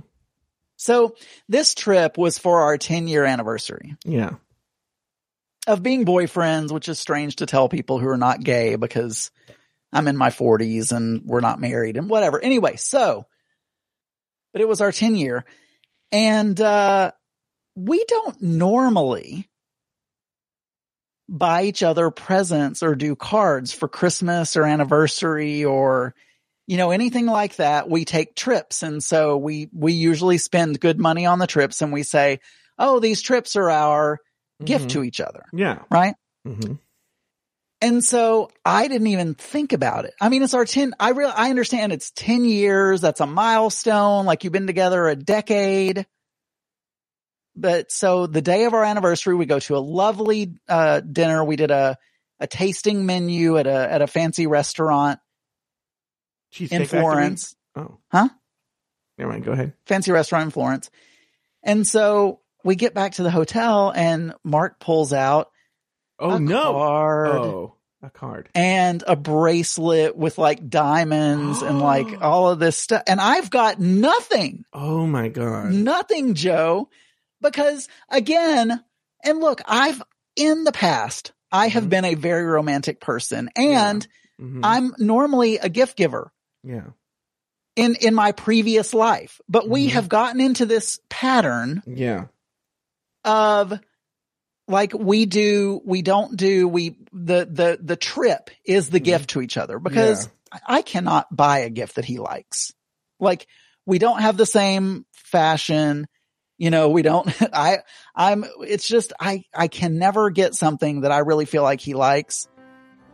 So 0.78 1.16
this 1.48 1.74
trip 1.74 2.18
was 2.18 2.38
for 2.38 2.62
our 2.64 2.78
10 2.78 3.08
year 3.08 3.24
anniversary 3.24 3.96
Yeah. 4.06 4.32
of 5.68 5.82
being 5.82 6.06
boyfriends, 6.06 6.72
which 6.72 6.90
is 6.90 7.00
strange 7.00 7.38
to 7.38 7.46
tell 7.46 7.70
people 7.70 7.98
who 8.00 8.10
are 8.10 8.18
not 8.18 8.44
gay 8.44 8.76
because 8.76 9.32
I'm 9.94 10.08
in 10.10 10.18
my 10.18 10.30
40s 10.30 10.92
and 10.92 11.22
we're 11.26 11.40
not 11.40 11.62
married 11.62 11.96
and 11.98 12.10
whatever. 12.10 12.40
Anyway, 12.42 12.76
so, 12.76 13.26
but 14.52 14.62
it 14.62 14.68
was 14.68 14.82
our 14.82 14.92
10 14.92 15.16
year 15.16 15.46
and, 16.12 16.60
uh, 16.60 17.12
we 17.78 18.04
don't 18.08 18.42
normally 18.42 19.50
buy 21.28 21.64
each 21.64 21.84
other 21.84 22.12
presents 22.12 22.84
or 22.84 22.96
do 22.96 23.16
cards 23.16 23.74
for 23.74 23.88
Christmas 23.88 24.56
or 24.56 24.64
anniversary 24.64 25.66
or 25.66 26.16
you 26.68 26.78
know, 26.78 26.92
anything 26.92 27.28
like 27.28 27.58
that, 27.58 27.90
we 27.90 28.06
take 28.06 28.36
trips. 28.36 28.82
And 28.82 29.04
so 29.04 29.38
we, 29.38 29.70
we 29.72 29.94
usually 29.94 30.40
spend 30.40 30.80
good 30.80 31.00
money 31.00 31.26
on 31.26 31.38
the 31.40 31.48
trips 31.48 31.82
and 31.82 31.94
we 31.94 32.04
say, 32.04 32.40
Oh, 32.78 33.00
these 33.00 33.22
trips 33.22 33.56
are 33.56 33.70
our 33.70 34.20
gift 34.64 34.86
Mhm. 34.86 34.94
to 34.94 35.04
each 35.04 35.22
other. 35.22 35.44
Yeah. 35.54 35.84
Right. 35.92 36.16
hmm 36.44 36.74
And 37.82 38.04
so 38.04 38.50
I 38.66 38.88
didn't 38.88 39.08
even 39.08 39.36
think 39.36 39.74
about 39.74 40.06
it. 40.06 40.16
I 40.20 40.30
mean, 40.30 40.42
it's 40.42 40.54
our 40.56 40.66
10, 40.66 40.96
I 41.00 41.12
real, 41.12 41.32
I 41.34 41.50
understand 41.52 41.94
it's 41.94 42.12
10 42.12 42.46
years. 42.46 43.02
That's 43.02 43.22
a 43.22 43.28
milestone. 43.28 44.26
Like 44.26 44.44
you've 44.44 44.54
been 44.54 44.66
together 44.68 45.08
a 45.08 45.16
decade. 45.16 46.08
But 47.56 47.92
so 47.92 48.28
the 48.28 48.42
day 48.42 48.66
of 48.66 48.74
our 48.74 48.84
anniversary, 48.84 49.36
we 49.36 49.46
go 49.46 49.60
to 49.60 49.76
a 49.78 49.80
lovely, 49.80 50.54
uh, 50.68 51.00
dinner. 51.00 51.44
We 51.44 51.56
did 51.56 51.72
a, 51.72 51.98
a 52.40 52.48
tasting 52.48 53.06
menu 53.06 53.58
at 53.58 53.66
a, 53.68 53.92
at 53.92 54.02
a 54.02 54.08
fancy 54.08 54.46
restaurant 54.48 55.20
in 56.60 56.68
Factory? 56.68 56.88
Florence, 56.88 57.56
Oh. 57.76 57.98
Huh? 58.12 58.30
Never 59.18 59.32
mind. 59.32 59.44
Go 59.46 59.52
ahead. 59.52 59.74
fancy 59.86 60.12
restaurant 60.12 60.46
in 60.46 60.52
Florence. 60.52 60.90
And 61.64 61.86
so 61.88 62.40
we 62.64 62.76
get 62.76 62.94
back 62.94 63.14
to 63.14 63.24
the 63.24 63.32
hotel 63.32 63.92
and 63.96 64.34
Mark 64.44 64.80
pulls 64.80 65.12
out 65.14 65.50
Oh 66.20 66.36
a 66.36 66.40
no. 66.40 66.74
card. 66.74 67.42
Oh, 67.42 67.76
a 68.02 68.10
card. 68.10 68.50
and 68.56 69.04
a 69.08 69.16
bracelet 69.16 70.16
with 70.16 70.38
like 70.38 70.70
diamonds 70.70 71.62
and 71.62 71.80
like 71.82 72.18
all 72.22 72.50
of 72.50 72.60
this 72.60 72.78
stuff. 72.78 73.04
And 73.08 73.20
I've 73.20 73.50
got 73.50 73.80
nothing, 73.80 74.64
Oh 74.74 75.06
my 75.08 75.28
god. 75.28 75.72
nothing, 75.74 76.34
Joe, 76.36 76.90
because 77.46 77.88
again, 78.10 78.84
and 79.24 79.40
look, 79.40 79.62
I've 79.66 80.02
in 80.36 80.64
the 80.66 80.72
past, 80.72 81.32
I 81.52 81.68
have 81.70 81.86
Mhm. 81.86 81.90
been 81.90 82.06
a 82.06 82.16
very 82.16 82.44
romantic 82.44 83.00
person 83.00 83.50
and 83.56 84.06
Mhm. 84.40 84.60
I'm 84.64 84.96
normally 84.98 85.58
a 85.58 85.70
gift 85.70 85.96
giver 85.96 86.34
yeah. 86.64 86.88
in, 87.78 87.96
in 87.96 88.14
my 88.14 88.32
previous 88.34 88.94
life, 88.94 89.40
but 89.48 89.70
we 89.70 89.88
Mhm. 89.88 89.92
have 89.92 90.10
gotten 90.10 90.42
into 90.42 90.66
this 90.66 91.00
pattern 91.10 91.84
Yeah. 91.86 92.26
of 93.24 93.80
like 94.68 94.94
we 94.94 95.26
do, 95.26 95.80
we 95.86 96.02
don't 96.02 96.36
do, 96.36 96.68
we, 96.68 96.98
the, 97.14 97.46
the, 97.46 97.80
the 97.82 97.96
trip 97.96 98.50
is 98.66 98.90
the 98.90 99.00
gift 99.00 99.30
to 99.32 99.42
each 99.42 99.58
other 99.58 99.80
because 99.80 100.26
I 100.26 100.32
I 100.68 100.82
cannot 100.82 101.36
buy 101.36 101.60
a 101.60 101.70
gift 101.70 101.96
that 101.96 102.06
he 102.06 102.18
likes. 102.18 102.74
Like 103.20 103.46
we 103.86 104.00
don't 104.00 104.22
have 104.22 104.38
the 104.38 104.46
same 104.46 105.06
fashion. 105.12 106.08
You 106.58 106.70
know, 106.70 106.90
we 106.90 107.02
don't, 107.02 107.30
I, 107.54 107.80
I'm, 108.16 108.46
it's 108.62 108.88
just, 108.88 109.14
I, 109.20 109.44
I 109.54 109.68
can 109.68 109.98
never 109.98 110.30
get 110.30 110.56
something 110.56 111.02
that 111.02 111.12
I 111.12 111.20
really 111.20 111.46
feel 111.46 111.64
like 111.64 111.82
he 111.82 111.94
likes. 111.94 112.48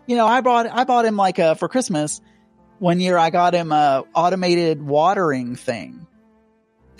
You 0.08 0.16
know, 0.16 0.28
I 0.28 0.42
bought, 0.42 0.68
I 0.68 0.84
bought 0.84 1.06
him 1.06 1.16
like 1.16 1.40
a, 1.40 1.56
for 1.56 1.68
Christmas, 1.68 2.22
one 2.80 3.00
year 3.00 3.18
I 3.18 3.30
got 3.30 3.54
him 3.54 3.72
a 3.72 4.04
automated 4.16 4.82
watering 4.82 5.56
thing 5.56 6.08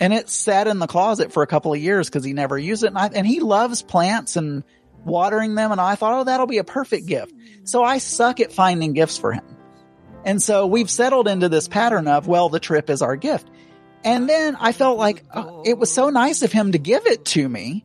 and 0.02 0.12
it 0.12 0.28
sat 0.28 0.66
in 0.66 0.80
the 0.80 0.88
closet 0.88 1.32
for 1.32 1.44
a 1.44 1.46
couple 1.46 1.72
of 1.72 1.78
years 1.78 2.08
because 2.08 2.24
he 2.24 2.32
never 2.32 2.58
used 2.58 2.82
it. 2.82 2.88
And, 2.88 2.98
I, 2.98 3.06
and 3.14 3.24
he 3.24 3.38
loves 3.38 3.82
plants 3.82 4.34
and 4.34 4.64
watering 5.04 5.54
them. 5.54 5.70
And 5.70 5.80
I 5.80 5.94
thought, 5.94 6.14
oh, 6.14 6.24
that'll 6.24 6.48
be 6.48 6.58
a 6.58 6.64
perfect 6.64 7.06
gift. 7.06 7.32
So 7.62 7.84
I 7.84 7.98
suck 7.98 8.40
at 8.40 8.52
finding 8.52 8.94
gifts 8.94 9.16
for 9.16 9.32
him. 9.32 9.44
And 10.24 10.42
so 10.42 10.66
we've 10.66 10.90
settled 10.90 11.28
into 11.28 11.48
this 11.48 11.68
pattern 11.68 12.08
of, 12.08 12.26
well, 12.26 12.48
the 12.48 12.58
trip 12.58 12.90
is 12.90 13.00
our 13.00 13.14
gift. 13.14 13.48
And 14.04 14.28
then 14.28 14.56
I 14.58 14.72
felt 14.72 14.98
like 14.98 15.24
oh, 15.34 15.62
it 15.64 15.78
was 15.78 15.92
so 15.92 16.10
nice 16.10 16.42
of 16.42 16.52
him 16.52 16.72
to 16.72 16.78
give 16.78 17.06
it 17.06 17.24
to 17.26 17.48
me. 17.48 17.84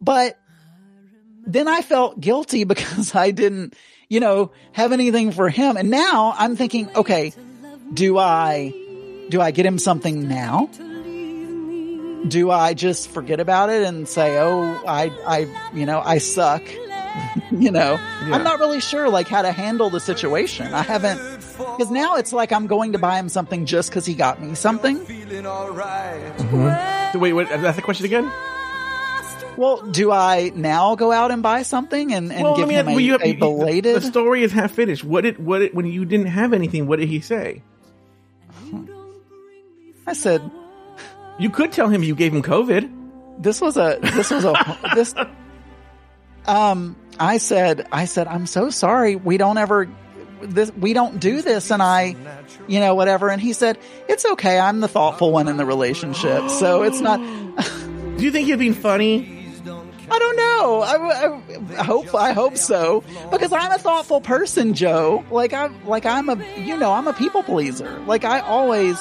But 0.00 0.38
then 1.46 1.68
I 1.68 1.82
felt 1.82 2.20
guilty 2.20 2.64
because 2.72 3.14
I 3.14 3.30
didn't, 3.30 3.74
you 4.08 4.20
know, 4.20 4.52
have 4.72 4.92
anything 4.92 5.32
for 5.32 5.48
him. 5.48 5.76
And 5.76 5.90
now 5.90 6.34
I'm 6.36 6.56
thinking, 6.56 6.88
okay, 6.94 7.32
do 7.92 8.18
I, 8.18 8.72
do 9.28 9.40
I 9.40 9.50
get 9.50 9.66
him 9.66 9.78
something 9.78 10.28
now? 10.28 10.68
Do 12.26 12.50
I 12.50 12.74
just 12.74 13.10
forget 13.10 13.40
about 13.40 13.70
it 13.70 13.84
and 13.84 14.08
say, 14.08 14.38
oh, 14.38 14.82
I, 14.86 15.10
I, 15.26 15.70
you 15.72 15.86
know, 15.86 16.00
I 16.00 16.18
suck. 16.18 16.62
you 17.50 17.70
know, 17.70 17.92
Yeah. 17.92 18.34
I'm 18.34 18.44
not 18.44 18.58
really 18.60 18.80
sure 18.80 19.08
like 19.08 19.28
how 19.28 19.42
to 19.42 19.52
handle 19.52 19.88
the 19.90 20.00
situation. 20.00 20.74
I 20.74 20.82
haven't, 20.82 21.18
because 21.58 21.90
now 21.90 22.16
it's 22.16 22.32
like 22.32 22.52
I'm 22.52 22.66
going 22.66 22.92
to 22.92 22.98
buy 22.98 23.18
him 23.18 23.28
something 23.28 23.66
just 23.66 23.90
because 23.90 24.06
he 24.06 24.14
got 24.14 24.40
me 24.40 24.54
something. 24.54 25.04
So 25.06 27.18
wait, 27.18 27.32
what, 27.32 27.48
that's 27.48 27.76
the 27.76 27.82
question 27.82 28.06
again? 28.06 28.30
Well, 29.56 29.82
do 29.82 30.12
I 30.12 30.52
now 30.54 30.94
go 30.94 31.10
out 31.10 31.32
and 31.32 31.42
buy 31.42 31.62
something 31.62 32.12
and, 32.12 32.32
and 32.32 32.44
well, 32.44 32.56
give 32.56 32.66
I 32.66 32.68
mean, 32.68 32.78
him 32.78 32.88
a, 32.88 32.90
well, 32.92 33.00
you 33.00 33.12
have- 33.12 33.22
a 33.22 33.32
belated? 33.34 33.96
The 33.96 34.00
story 34.02 34.44
is 34.44 34.52
half 34.52 34.72
finished. 34.72 35.02
What 35.02 35.22
did 35.22 35.44
what 35.44 35.58
did 35.58 35.74
when 35.74 35.86
you 35.86 36.04
didn't 36.04 36.26
have 36.26 36.52
anything? 36.52 36.86
What 36.86 37.00
did 37.00 37.08
he 37.08 37.20
say? 37.20 37.62
I 40.06 40.12
said, 40.12 40.48
You 41.38 41.50
could 41.50 41.72
tell 41.72 41.88
him 41.88 42.02
you 42.02 42.14
gave 42.14 42.32
him 42.32 42.42
COVID. 42.42 43.42
this 43.42 43.60
was 43.60 43.76
a, 43.76 43.98
this 44.00 44.30
was 44.30 44.44
a, 44.44 44.54
this, 44.94 45.14
um, 46.46 46.96
I 47.18 47.38
said, 47.38 47.86
I 47.92 48.04
said, 48.06 48.26
I'm 48.28 48.46
so 48.46 48.70
sorry. 48.70 49.16
We 49.16 49.36
don't 49.38 49.58
ever, 49.58 49.88
this, 50.42 50.72
we 50.72 50.92
don't 50.92 51.20
do 51.20 51.42
this. 51.42 51.70
And 51.70 51.82
I, 51.82 52.16
you 52.66 52.80
know, 52.80 52.94
whatever. 52.94 53.30
And 53.30 53.40
he 53.40 53.52
said, 53.52 53.78
it's 54.08 54.24
okay. 54.24 54.58
I'm 54.58 54.80
the 54.80 54.88
thoughtful 54.88 55.32
one 55.32 55.48
in 55.48 55.56
the 55.56 55.66
relationship. 55.66 56.48
So 56.50 56.82
it's 56.82 57.00
not, 57.00 57.18
Do 58.18 58.24
you 58.24 58.32
think 58.32 58.48
you're 58.48 58.58
being 58.58 58.74
funny? 58.74 59.36
I 60.10 60.18
don't 60.18 60.36
know. 60.36 60.80
I, 60.82 60.96
I, 60.96 61.80
I 61.80 61.84
hope 61.84 62.14
I 62.14 62.32
hope 62.32 62.56
so 62.56 63.04
because 63.30 63.52
I'm 63.52 63.70
a 63.70 63.78
thoughtful 63.78 64.20
person, 64.20 64.74
Joe. 64.74 65.24
Like 65.30 65.52
I'm 65.52 65.86
like 65.86 66.04
I'm 66.04 66.28
a 66.28 66.36
you 66.56 66.76
know 66.76 66.92
I'm 66.92 67.06
a 67.06 67.12
people 67.12 67.44
pleaser. 67.44 68.00
Like 68.06 68.24
I 68.24 68.40
always, 68.40 68.96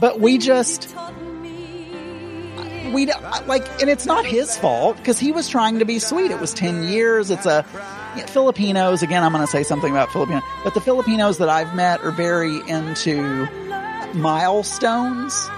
but 0.00 0.18
we 0.18 0.38
just 0.38 0.92
we 2.92 3.06
like 3.46 3.68
and 3.80 3.88
it's 3.88 4.06
not 4.06 4.26
his 4.26 4.56
fault 4.56 4.96
because 4.96 5.20
he 5.20 5.30
was 5.30 5.48
trying 5.48 5.78
to 5.78 5.84
be 5.84 6.00
sweet. 6.00 6.32
It 6.32 6.40
was 6.40 6.52
ten 6.52 6.84
years. 6.84 7.30
It's 7.30 7.46
a 7.46 7.64
Filipinos 8.22 9.02
again. 9.02 9.22
I'm 9.22 9.32
going 9.32 9.44
to 9.44 9.50
say 9.50 9.62
something 9.62 9.90
about 9.90 10.12
Filipino, 10.12 10.42
but 10.62 10.74
the 10.74 10.80
Filipinos 10.80 11.38
that 11.38 11.48
I've 11.48 11.74
met 11.74 12.00
are 12.02 12.10
very 12.10 12.56
into 12.68 13.46
milestones. 14.14 15.48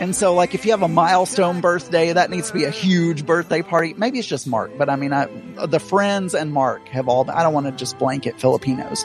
And 0.00 0.14
so, 0.14 0.34
like, 0.34 0.54
if 0.54 0.64
you 0.64 0.72
have 0.72 0.82
a 0.82 0.88
milestone 0.88 1.60
birthday, 1.60 2.12
that 2.12 2.30
needs 2.30 2.48
to 2.48 2.54
be 2.54 2.64
a 2.64 2.70
huge 2.70 3.24
birthday 3.24 3.62
party. 3.62 3.94
Maybe 3.94 4.18
it's 4.18 4.28
just 4.28 4.46
Mark, 4.46 4.76
but 4.76 4.90
I 4.90 4.96
mean, 4.96 5.12
I, 5.12 5.26
the 5.66 5.80
friends 5.80 6.34
and 6.34 6.52
Mark 6.52 6.86
have 6.88 7.08
all, 7.08 7.28
I 7.30 7.42
don't 7.42 7.54
want 7.54 7.66
to 7.66 7.72
just 7.72 7.98
blanket 7.98 8.38
Filipinos. 8.40 9.04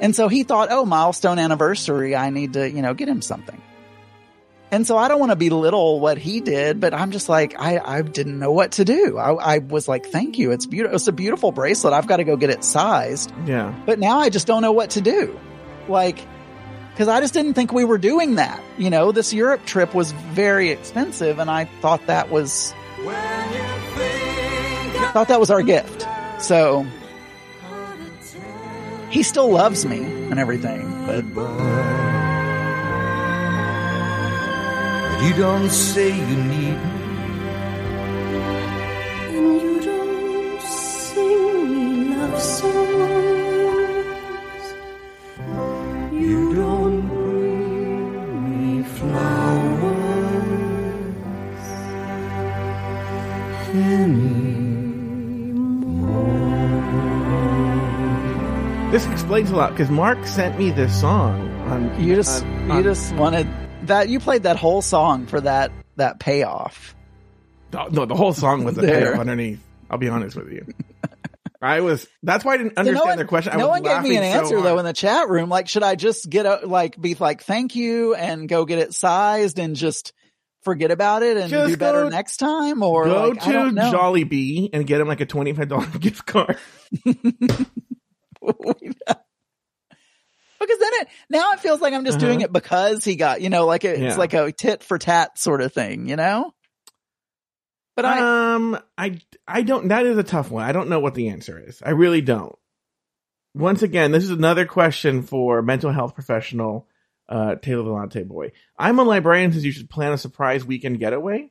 And 0.00 0.16
so 0.16 0.28
he 0.28 0.42
thought, 0.42 0.68
oh, 0.70 0.84
milestone 0.84 1.38
anniversary, 1.38 2.16
I 2.16 2.30
need 2.30 2.54
to, 2.54 2.68
you 2.68 2.82
know, 2.82 2.92
get 2.92 3.08
him 3.08 3.22
something. 3.22 3.60
And 4.70 4.84
so 4.86 4.98
I 4.98 5.06
don't 5.06 5.20
want 5.20 5.30
to 5.30 5.36
belittle 5.36 6.00
what 6.00 6.18
he 6.18 6.40
did, 6.40 6.80
but 6.80 6.92
I'm 6.92 7.12
just 7.12 7.28
like, 7.28 7.54
I, 7.58 7.78
I 7.78 8.02
didn't 8.02 8.38
know 8.38 8.50
what 8.50 8.72
to 8.72 8.84
do. 8.84 9.16
I, 9.16 9.32
I 9.32 9.58
was 9.58 9.86
like, 9.86 10.06
thank 10.06 10.38
you. 10.38 10.50
It's 10.50 10.66
beautiful. 10.66 10.96
It's 10.96 11.06
a 11.06 11.12
beautiful 11.12 11.52
bracelet. 11.52 11.94
I've 11.94 12.08
got 12.08 12.16
to 12.16 12.24
go 12.24 12.36
get 12.36 12.50
it 12.50 12.64
sized. 12.64 13.32
Yeah. 13.46 13.72
But 13.86 14.00
now 14.00 14.18
I 14.18 14.28
just 14.28 14.48
don't 14.48 14.62
know 14.62 14.72
what 14.72 14.90
to 14.90 15.00
do. 15.00 15.38
Like, 15.88 16.18
cause 16.96 17.06
I 17.06 17.20
just 17.20 17.32
didn't 17.32 17.54
think 17.54 17.72
we 17.72 17.84
were 17.84 17.98
doing 17.98 18.34
that. 18.36 18.60
You 18.76 18.90
know, 18.90 19.12
this 19.12 19.32
Europe 19.32 19.64
trip 19.66 19.94
was 19.94 20.10
very 20.10 20.70
expensive 20.70 21.38
and 21.38 21.48
I 21.48 21.66
thought 21.80 22.04
that 22.08 22.30
was, 22.30 22.74
thought 25.12 25.28
that 25.28 25.38
was 25.38 25.50
our 25.52 25.62
gift. 25.62 26.04
So 26.40 26.84
he 29.10 29.22
still 29.22 29.48
loves 29.48 29.86
me 29.86 29.98
and 30.02 30.40
everything, 30.40 31.06
but 31.06 31.95
you 35.24 35.32
don't 35.34 35.70
say 35.70 36.08
you 36.08 36.36
need 36.52 36.76
me. 36.76 37.00
And 39.36 39.60
you 39.62 39.80
don't 39.80 40.60
sing 40.62 41.70
me 41.72 42.14
love 42.16 42.40
songs. 42.40 42.76
You 46.12 46.54
don't 46.54 47.00
bring 47.08 48.50
me 48.50 48.82
flowers 48.82 50.46
This 58.92 59.04
explains 59.06 59.50
a 59.50 59.56
lot 59.56 59.70
because 59.72 59.90
Mark 59.90 60.24
sent 60.26 60.58
me 60.58 60.70
this 60.70 61.00
song. 61.00 61.50
On, 61.68 62.00
you 62.00 62.14
just, 62.14 62.44
on- 62.44 62.66
you 62.68 62.72
on- 62.74 62.82
just 62.84 63.14
wanted 63.16 63.46
that, 63.88 64.08
you 64.08 64.20
played 64.20 64.44
that 64.44 64.56
whole 64.56 64.82
song 64.82 65.26
for 65.26 65.40
that, 65.40 65.70
that 65.96 66.18
payoff. 66.20 66.94
Oh, 67.74 67.88
no, 67.90 68.04
the 68.06 68.14
whole 68.14 68.32
song 68.32 68.64
was 68.64 68.78
a 68.78 68.80
There. 68.82 69.00
payoff 69.12 69.20
underneath. 69.20 69.60
I'll 69.90 69.98
be 69.98 70.08
honest 70.08 70.36
with 70.36 70.50
you. 70.52 70.66
I 71.62 71.80
was. 71.80 72.06
That's 72.22 72.44
why 72.44 72.54
I 72.54 72.56
didn't 72.58 72.74
So 72.74 72.80
understand 72.80 72.96
no 73.04 73.08
one, 73.08 73.16
their 73.16 73.26
question. 73.26 73.52
I 73.54 73.56
no 73.56 73.68
one 73.68 73.82
gave 73.82 74.02
me 74.02 74.16
an 74.16 74.22
laughing 74.22 74.32
so 74.32 74.40
answer 74.56 74.60
though 74.62 74.78
in 74.78 74.84
the 74.84 74.92
chat 74.92 75.28
room. 75.28 75.48
Like, 75.48 75.68
should 75.68 75.82
I 75.82 75.94
just 75.94 76.28
get 76.28 76.44
a, 76.46 76.60
like, 76.66 77.00
be 77.00 77.14
like, 77.14 77.42
thank 77.42 77.74
you 77.74 78.14
and 78.14 78.48
go 78.48 78.64
get 78.66 78.78
it 78.78 78.92
sized 78.92 79.58
and 79.58 79.74
just 79.74 80.12
forget 80.62 80.90
about 80.90 81.22
it 81.22 81.36
and 81.38 81.48
Just 81.48 81.70
do 81.70 81.76
better 81.78 82.02
go- 82.04 82.08
next 82.10 82.36
time? 82.36 82.82
Or 82.82 83.04
Go 83.06 83.28
like, 83.30 83.42
to 83.44 83.72
know. 83.72 83.90
Jolly 83.90 84.24
Bee 84.24 84.68
and 84.72 84.86
get 84.86 85.00
him 85.00 85.08
like 85.08 85.20
a 85.20 85.26
twenty 85.26 85.52
five 85.54 85.68
dollar 85.68 85.86
gift 85.98 86.26
card. 86.26 86.58
because 90.66 90.78
then 90.80 90.90
it 91.00 91.08
now 91.30 91.52
it 91.52 91.60
feels 91.60 91.80
like 91.80 91.94
I'm 91.94 92.04
just 92.04 92.18
doing 92.18 92.38
Uh-huh. 92.38 92.44
it 92.46 92.52
because 92.52 93.04
he 93.04 93.16
got 93.16 93.40
you 93.40 93.48
know 93.50 93.66
like 93.66 93.84
it's 93.84 94.00
Yeah. 94.00 94.16
like 94.16 94.34
a 94.34 94.50
tit 94.52 94.82
for 94.82 94.98
tat 94.98 95.38
sort 95.38 95.60
of 95.62 95.72
thing, 95.72 96.08
you 96.08 96.16
know. 96.16 96.52
But 97.96 98.04
I 98.04 98.54
um, 98.54 98.78
I, 98.98 99.18
I 99.48 99.62
don't. 99.62 99.88
That 99.88 100.04
is 100.04 100.18
a 100.18 100.22
tough 100.22 100.50
one. 100.50 100.64
I 100.64 100.72
don't 100.72 100.90
know 100.90 101.00
what 101.00 101.14
the 101.14 101.30
answer 101.30 101.58
is. 101.58 101.82
I 101.82 101.90
really 101.90 102.20
don't. 102.20 102.54
Once 103.54 103.80
again, 103.82 104.12
this 104.12 104.24
is 104.24 104.30
another 104.30 104.66
question 104.66 105.22
for 105.22 105.62
mental 105.62 105.90
health 105.90 106.14
professional 106.14 106.86
uh, 107.28 107.54
Taylor 107.54 107.84
the 107.84 107.90
Latte 107.90 108.22
Boy. 108.22 108.52
I'm 108.78 108.98
a 108.98 109.02
librarian, 109.02 109.50
says 109.52 109.64
you 109.64 109.72
should 109.72 109.88
plan 109.88 110.12
a 110.12 110.18
surprise 110.18 110.62
weekend 110.62 110.98
getaway. 110.98 111.50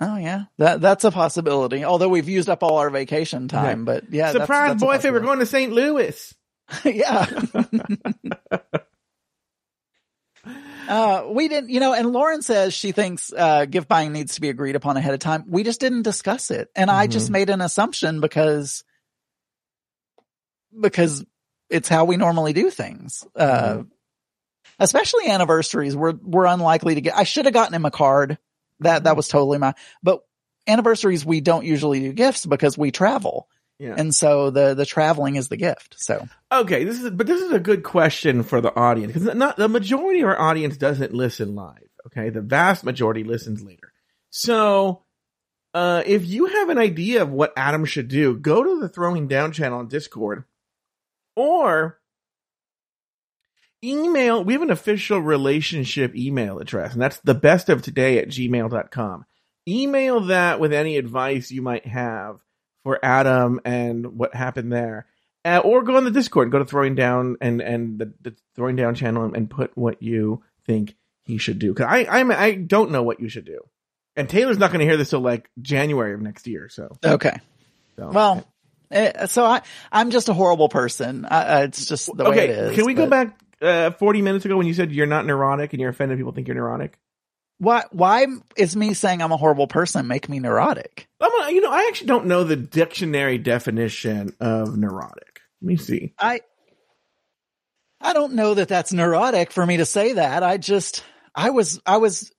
oh 0.00 0.16
yeah, 0.16 0.44
that 0.56 0.80
that's 0.80 1.04
a 1.04 1.10
possibility. 1.10 1.84
Although 1.84 2.08
we've 2.08 2.28
used 2.30 2.48
up 2.48 2.62
all 2.62 2.78
our 2.78 2.88
vacation 2.88 3.48
time, 3.48 3.84
but 3.84 4.04
yeah, 4.10 4.32
surprise 4.32 4.70
that's 4.70 4.82
a 4.82 4.86
boyfriend, 4.86 5.14
we're 5.14 5.20
going 5.20 5.38
to 5.40 5.46
St. 5.46 5.70
Louis. 5.70 6.34
yeah. 6.84 7.26
Uh, 10.88 11.28
we 11.30 11.46
didn't, 11.46 11.70
you 11.70 11.78
know, 11.78 11.92
and 11.94 12.12
Lauren 12.12 12.42
says 12.42 12.74
she 12.74 12.90
thinks, 12.90 13.32
uh, 13.32 13.64
gift 13.66 13.86
buying 13.88 14.12
needs 14.12 14.34
to 14.34 14.40
be 14.40 14.48
agreed 14.48 14.74
upon 14.74 14.96
ahead 14.96 15.14
of 15.14 15.20
time. 15.20 15.44
We 15.48 15.62
just 15.62 15.78
didn't 15.78 16.02
discuss 16.02 16.50
it. 16.50 16.68
And 16.74 16.90
I 16.90 17.06
just 17.06 17.26
Mm-hmm. 17.26 17.32
made 17.32 17.50
an 17.50 17.60
assumption 17.60 18.20
because, 18.20 18.82
because 20.78 21.24
it's 21.70 21.88
how 21.88 22.04
we 22.04 22.16
normally 22.16 22.52
do 22.52 22.68
things. 22.70 23.24
Uh, 23.36 23.78
Mm-hmm. 23.78 23.82
especially 24.80 25.28
anniversaries. 25.28 25.94
We're, 25.94 26.14
we're 26.20 26.46
unlikely 26.46 26.96
to 26.96 27.00
get, 27.00 27.16
I 27.16 27.22
should 27.22 27.44
have 27.44 27.54
gotten 27.54 27.74
him 27.74 27.84
a 27.84 27.90
card. 27.92 28.36
That, 28.80 28.96
Mm-hmm. 28.96 29.04
that 29.04 29.16
was 29.16 29.28
totally 29.28 29.58
my, 29.58 29.74
but 30.02 30.22
anniversaries, 30.66 31.24
we 31.24 31.40
don't 31.40 31.64
usually 31.64 32.00
do 32.00 32.12
gifts 32.12 32.44
because 32.44 32.76
we 32.76 32.90
travel. 32.90 33.48
Yeah. 33.82 33.96
And 33.98 34.14
so 34.14 34.50
the, 34.50 34.74
the 34.74 34.86
traveling 34.86 35.34
is 35.34 35.48
the 35.48 35.56
gift. 35.56 35.96
So. 35.98 36.28
Okay, 36.52 36.84
this 36.84 37.02
is 37.02 37.10
but 37.10 37.26
this 37.26 37.40
is 37.40 37.50
a 37.50 37.58
good 37.58 37.82
question 37.82 38.44
for 38.44 38.60
the 38.60 38.72
audience 38.76 39.12
because 39.12 39.34
not 39.34 39.56
the 39.56 39.68
majority 39.68 40.20
of 40.20 40.28
our 40.28 40.40
audience 40.40 40.76
doesn't 40.76 41.12
listen 41.12 41.56
live. 41.56 41.88
Okay, 42.06 42.30
the 42.30 42.42
vast 42.42 42.84
majority 42.84 43.24
listens 43.24 43.60
later. 43.60 43.92
So, 44.30 45.02
uh, 45.74 46.04
if 46.06 46.24
you 46.24 46.46
have 46.46 46.68
an 46.68 46.78
idea 46.78 47.22
of 47.22 47.30
what 47.30 47.52
Adam 47.56 47.84
should 47.84 48.06
do, 48.06 48.36
go 48.36 48.62
to 48.62 48.78
the 48.78 48.88
Throwing 48.88 49.26
Down 49.26 49.50
channel 49.50 49.80
on 49.80 49.88
Discord, 49.88 50.44
or 51.34 51.98
email. 53.82 54.44
We 54.44 54.52
have 54.52 54.62
an 54.62 54.70
official 54.70 55.18
relationship 55.18 56.14
email 56.14 56.60
address, 56.60 56.92
and 56.92 57.02
that's 57.02 57.18
the 57.18 57.34
best 57.34 57.68
of 57.68 57.82
today 57.82 58.18
at 58.18 58.28
gmail.com. 58.28 59.24
Email 59.66 60.20
that 60.20 60.60
with 60.60 60.72
any 60.72 60.98
advice 60.98 61.50
you 61.50 61.62
might 61.62 61.86
have 61.86 62.38
for 62.82 62.98
Adam 63.04 63.60
and 63.64 64.18
what 64.18 64.34
happened 64.34 64.72
there. 64.72 65.06
Uh, 65.44 65.60
or 65.64 65.82
go 65.82 65.96
on 65.96 66.04
the 66.04 66.10
Discord, 66.10 66.52
go 66.52 66.58
to 66.60 66.64
Throwing 66.64 66.94
Down 66.94 67.36
and 67.40 67.60
and 67.60 67.98
the, 67.98 68.12
the 68.20 68.36
Throwing 68.54 68.76
Down 68.76 68.94
channel 68.94 69.24
and, 69.24 69.36
and 69.36 69.50
put 69.50 69.76
what 69.76 70.00
you 70.02 70.42
think 70.66 70.94
he 71.24 71.38
should 71.38 71.58
do. 71.58 71.72
Because 71.72 71.86
I 71.88 72.06
I'm, 72.08 72.30
I 72.30 72.52
don't 72.52 72.92
know 72.92 73.02
what 73.02 73.18
you 73.18 73.28
should 73.28 73.44
do, 73.44 73.60
and 74.14 74.28
Taylor's 74.28 74.58
not 74.58 74.70
going 74.70 74.80
to 74.80 74.86
hear 74.86 74.96
this 74.96 75.10
till 75.10 75.20
like 75.20 75.50
January 75.60 76.14
of 76.14 76.20
next 76.20 76.46
year. 76.46 76.68
So, 76.68 76.96
Okay. 77.04 77.36
so. 77.96 78.10
Well, 78.10 78.46
eh, 78.92 79.26
so 79.26 79.44
I, 79.44 79.62
I'm 79.90 80.10
just 80.10 80.28
a 80.28 80.32
horrible 80.32 80.68
person. 80.68 81.26
I, 81.28 81.62
it's 81.62 81.86
just 81.86 82.16
the 82.16 82.24
way 82.24 82.48
it 82.48 82.58
okay, 82.58 82.74
can 82.76 82.86
we 82.86 82.94
go 82.94 83.08
back 83.08 83.36
uh, 83.60 83.90
40 83.90 84.22
minutes 84.22 84.44
ago 84.44 84.56
when 84.56 84.68
you 84.68 84.74
said 84.74 84.92
you're 84.92 85.06
not 85.06 85.26
neurotic 85.26 85.72
and 85.72 85.80
you're 85.80 85.90
offended 85.90 86.18
people 86.18 86.32
think 86.32 86.46
you're 86.46 86.56
neurotic? 86.56 86.98
Why, 87.62 87.84
why 87.92 88.26
is 88.56 88.74
me 88.74 88.92
saying 88.92 89.22
I'm 89.22 89.30
a 89.30 89.36
horrible 89.36 89.68
person 89.68 90.08
make 90.08 90.28
me 90.28 90.40
neurotic? 90.40 91.06
I'm 91.20 91.54
you 91.54 91.60
know, 91.60 91.70
I 91.70 91.86
actually 91.86 92.08
don't 92.08 92.26
know 92.26 92.42
the 92.42 92.56
dictionary 92.56 93.38
definition 93.38 94.34
of 94.40 94.76
neurotic. 94.76 95.42
Let 95.60 95.68
me 95.68 95.76
see. 95.76 96.12
I, 96.18 96.40
I 98.00 98.14
don't 98.14 98.32
know 98.32 98.54
that 98.54 98.66
that's 98.66 98.92
neurotic 98.92 99.52
for 99.52 99.64
me 99.64 99.76
to 99.76 99.86
say 99.86 100.14
that. 100.14 100.42
I 100.42 100.56
just, 100.56 101.04
I 101.36 101.50
was, 101.50 101.80
I 101.86 101.98
was, 101.98 102.32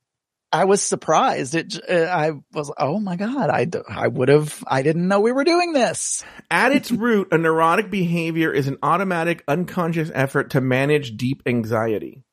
I 0.51 0.65
was 0.65 0.81
surprised. 0.81 1.55
It, 1.55 1.79
uh, 1.89 1.93
I 1.93 2.31
was, 2.51 2.69
oh 2.77 2.99
my 2.99 3.15
God, 3.15 3.49
I, 3.49 3.63
d- 3.63 3.79
I 3.87 4.09
would 4.09 4.27
have, 4.27 4.61
I 4.67 4.81
didn't 4.81 5.07
know 5.07 5.21
we 5.21 5.31
were 5.31 5.45
doing 5.45 5.71
this. 5.71 6.25
At 6.51 6.73
its 6.73 6.91
root, 6.91 7.29
a 7.31 7.37
neurotic 7.37 7.89
behavior 7.89 8.51
is 8.51 8.67
an 8.67 8.77
automatic, 8.83 9.45
unconscious 9.47 10.11
effort 10.13 10.49
to 10.49 10.59
manage 10.59 11.15
deep 11.15 11.43
anxiety. 11.45 12.25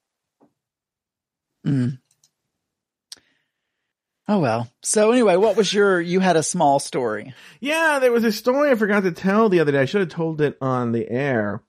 Mm. 1.65 2.01
Oh 4.31 4.39
well. 4.39 4.69
So 4.81 5.11
anyway, 5.11 5.35
what 5.35 5.57
was 5.57 5.75
your, 5.75 6.01
you 6.01 6.21
had 6.21 6.37
a 6.37 6.43
small 6.45 6.79
story. 6.79 7.35
Yeah, 7.59 7.99
there 7.99 8.13
was 8.13 8.23
a 8.23 8.31
story 8.31 8.71
I 8.71 8.77
forgot 8.77 9.03
to 9.03 9.11
tell 9.11 9.49
the 9.49 9.59
other 9.59 9.73
day. 9.73 9.81
I 9.81 9.87
should 9.87 10.03
have 10.03 10.11
told 10.11 10.41
it 10.41 10.57
on 10.61 10.93
the 10.93 11.11
air 11.11 11.65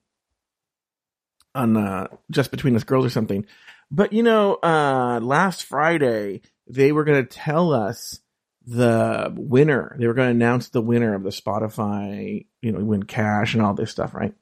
on 1.55 1.75
uh 1.75 2.07
just 2.29 2.51
between 2.51 2.75
us 2.75 2.83
girls 2.83 3.03
or 3.03 3.09
something. 3.09 3.47
But 3.89 4.13
you 4.13 4.21
know, 4.21 4.59
uh 4.61 5.19
last 5.23 5.63
Friday 5.63 6.41
they 6.67 6.91
were 6.91 7.03
going 7.03 7.25
to 7.25 7.35
tell 7.35 7.73
us 7.73 8.19
the 8.63 9.33
winner. 9.35 9.95
They 9.97 10.05
were 10.05 10.13
going 10.13 10.27
to 10.27 10.45
announce 10.45 10.69
the 10.69 10.83
winner 10.83 11.15
of 11.15 11.23
the 11.23 11.31
Spotify, 11.31 12.45
you 12.61 12.71
know, 12.71 12.79
win 12.79 13.01
cash 13.01 13.55
and 13.55 13.63
all 13.63 13.73
this 13.73 13.89
stuff, 13.89 14.13
right? 14.13 14.35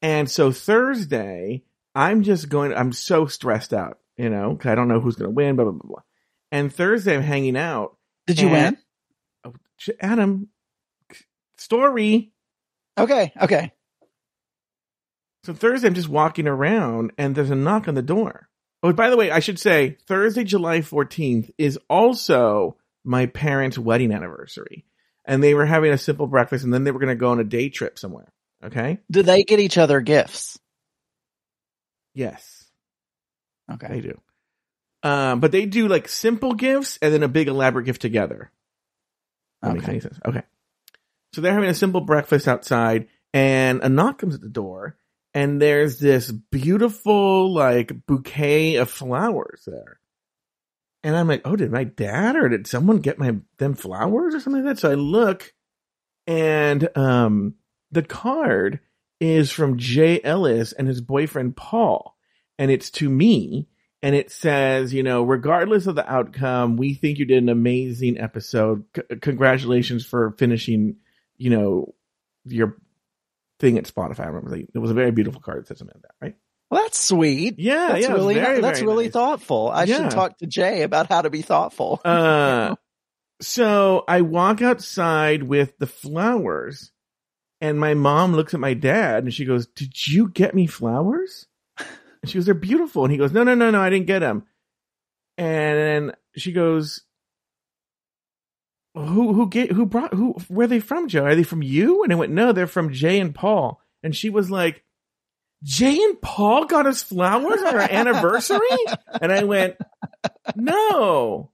And 0.00 0.30
so 0.30 0.52
Thursday, 0.52 1.64
I'm 1.96 2.22
just 2.22 2.48
going 2.48 2.72
I'm 2.72 2.92
so 2.92 3.26
stressed 3.26 3.74
out, 3.74 3.98
you 4.16 4.30
know, 4.30 4.54
cuz 4.54 4.70
I 4.70 4.76
don't 4.76 4.86
know 4.86 5.00
who's 5.00 5.16
going 5.16 5.30
to 5.30 5.34
win, 5.34 5.56
blah 5.56 5.64
blah 5.64 5.72
blah 5.72 5.88
blah. 5.88 6.02
And 6.54 6.72
Thursday 6.72 7.16
I'm 7.16 7.22
hanging 7.22 7.56
out 7.56 7.96
Did 8.28 8.38
you 8.40 8.48
And- 8.48 8.76
win? 9.44 9.54
Oh, 9.88 9.92
Adam, 10.00 10.48
story. 11.58 12.32
Okay. 12.96 13.32
Okay. 13.42 13.72
So 15.42 15.52
Thursday, 15.52 15.88
I'm 15.88 15.94
just 15.94 16.08
walking 16.08 16.46
around 16.46 17.12
and 17.18 17.34
there's 17.34 17.50
a 17.50 17.56
knock 17.56 17.88
on 17.88 17.94
the 17.94 18.02
door. 18.02 18.48
Oh, 18.84 18.92
by 18.92 19.10
the 19.10 19.16
way, 19.16 19.30
I 19.32 19.40
should 19.40 19.58
say 19.58 19.98
Thursday, 20.06 20.44
July 20.44 20.78
14th 20.80 21.50
is 21.58 21.78
also 21.90 22.76
my 23.02 23.26
parents' 23.26 23.76
wedding 23.76 24.12
anniversary. 24.12 24.86
And 25.24 25.42
they 25.42 25.54
were 25.54 25.66
having 25.66 25.90
a 25.92 25.98
simple 25.98 26.26
breakfast 26.28 26.64
and 26.64 26.72
then 26.72 26.84
they 26.84 26.92
were 26.92 27.00
going 27.00 27.08
to 27.08 27.14
go 27.16 27.30
on 27.30 27.40
a 27.40 27.44
day 27.44 27.68
trip 27.68 27.98
somewhere. 27.98 28.32
Okay. 28.62 29.00
Do 29.10 29.22
they 29.22 29.42
get 29.42 29.58
each 29.58 29.76
other 29.76 30.00
gifts? 30.00 30.58
Yes, 32.14 32.70
Okay. 33.72 33.88
they 33.88 34.00
do. 34.00 34.20
Um, 35.04 35.40
but 35.40 35.52
they 35.52 35.66
do 35.66 35.86
like 35.86 36.08
simple 36.08 36.54
gifts 36.54 36.98
and 37.02 37.12
then 37.12 37.22
a 37.22 37.28
big 37.28 37.46
elaborate 37.48 37.84
gift 37.84 38.00
together. 38.00 38.50
That 39.62 39.74
makes 39.74 39.84
Okay. 39.84 39.92
any 39.92 40.00
sense. 40.00 40.18
Okay. 40.24 40.42
So 41.34 41.40
they're 41.40 41.52
having 41.52 41.68
a 41.68 41.74
simple 41.74 42.00
breakfast 42.00 42.48
outside 42.48 43.08
and 43.32 43.82
a 43.82 43.88
knock 43.88 44.18
comes 44.18 44.34
at 44.34 44.40
the 44.40 44.48
door 44.48 44.96
and 45.34 45.60
there's 45.60 45.98
this 45.98 46.30
beautiful 46.30 47.52
like 47.52 48.06
bouquet 48.06 48.76
of 48.76 48.88
flowers 48.90 49.62
there. 49.66 50.00
And 51.02 51.14
I'm 51.14 51.28
like, 51.28 51.42
oh, 51.44 51.54
did 51.54 51.70
my 51.70 51.84
dad 51.84 52.34
or 52.36 52.48
did 52.48 52.66
someone 52.66 53.00
get 53.00 53.18
my 53.18 53.36
them 53.58 53.74
flowers 53.74 54.34
or 54.34 54.40
something 54.40 54.64
like 54.64 54.76
that? 54.76 54.80
So 54.80 54.90
I 54.90 54.94
look 54.94 55.52
and 56.26 56.88
um 56.96 57.56
the 57.90 58.02
card 58.02 58.80
is 59.20 59.50
from 59.52 59.76
Jay 59.76 60.20
Ellis 60.24 60.72
and 60.72 60.88
his 60.88 61.02
boyfriend 61.02 61.56
Paul. 61.56 62.16
And 62.58 62.70
it's 62.70 62.90
to 62.92 63.10
me 63.10 63.68
and 64.04 64.14
it 64.14 64.30
says, 64.30 64.92
you 64.92 65.02
know, 65.02 65.22
regardless 65.22 65.86
of 65.86 65.94
the 65.94 66.06
outcome, 66.12 66.76
we 66.76 66.92
think 66.92 67.18
you 67.18 67.24
did 67.24 67.42
an 67.42 67.48
amazing 67.48 68.18
episode. 68.20 68.84
C- 68.94 69.16
congratulations 69.22 70.04
for 70.04 70.32
finishing, 70.32 70.96
you 71.38 71.48
know, 71.48 71.94
your 72.44 72.76
thing 73.60 73.78
at 73.78 73.84
Spotify. 73.84 74.20
I 74.20 74.26
remember 74.26 74.54
it 74.56 74.78
was 74.78 74.90
a 74.90 74.94
very 74.94 75.10
beautiful 75.10 75.40
card 75.40 75.60
that 75.62 75.68
said 75.68 75.78
something 75.78 75.94
like 75.96 76.02
that, 76.02 76.14
right? 76.20 76.36
Well, 76.70 76.82
that's 76.82 76.98
sweet. 76.98 77.58
Yeah, 77.58 77.88
That's 77.92 78.02
yeah, 78.02 78.12
really 78.12 78.34
very, 78.34 78.60
that's 78.60 78.80
very 78.80 78.90
really 78.90 79.04
nice. 79.04 79.12
thoughtful. 79.14 79.70
I 79.72 79.84
Yeah. 79.84 79.96
should 80.02 80.10
talk 80.10 80.38
to 80.38 80.46
Jay 80.46 80.82
about 80.82 81.08
how 81.08 81.22
to 81.22 81.30
be 81.30 81.40
thoughtful. 81.42 82.00
Uh, 82.04 82.74
so 83.40 84.04
I 84.06 84.20
walk 84.20 84.60
outside 84.62 85.42
with 85.44 85.78
the 85.78 85.86
flowers, 85.86 86.92
and 87.60 87.80
my 87.80 87.94
mom 87.94 88.34
looks 88.34 88.54
at 88.54 88.60
my 88.60 88.74
dad 88.74 89.24
and 89.24 89.32
she 89.34 89.44
goes, 89.44 89.66
"Did 89.66 90.06
you 90.06 90.28
get 90.28 90.54
me 90.54 90.66
flowers?" 90.66 91.46
She 92.28 92.38
goes, 92.38 92.46
"They're 92.46 92.54
beautiful." 92.54 93.04
And 93.04 93.12
he 93.12 93.18
goes, 93.18 93.32
"No, 93.32 93.42
no, 93.42 93.54
no, 93.54 93.70
no, 93.70 93.80
I 93.80 93.90
didn't 93.90 94.06
get 94.06 94.20
them." 94.20 94.44
And 95.36 96.14
she 96.36 96.52
goes, 96.52 97.02
"Who 98.94 99.32
who 99.32 99.48
get 99.48 99.72
who 99.72 99.86
brought 99.86 100.14
who? 100.14 100.34
Where 100.48 100.64
are 100.64 100.68
they 100.68 100.80
from, 100.80 101.08
Joe? 101.08 101.24
Are 101.24 101.34
they 101.34 101.42
from 101.42 101.62
you?" 101.62 102.02
And 102.04 102.12
I 102.12 102.16
went, 102.16 102.32
"No, 102.32 102.52
they're 102.52 102.66
from 102.66 102.92
Jay 102.92 103.18
and 103.20 103.34
Paul." 103.34 103.80
And 104.02 104.14
she 104.14 104.30
was 104.30 104.50
like, 104.50 104.84
"Jay 105.62 105.96
and 105.96 106.20
Paul 106.20 106.66
got 106.66 106.86
us 106.86 107.02
flowers 107.02 107.62
on 107.62 107.74
our 107.74 107.88
anniversary?" 107.90 108.58
And 109.20 109.32
I 109.32 109.44
went, 109.44 109.76
"No." 110.54 111.50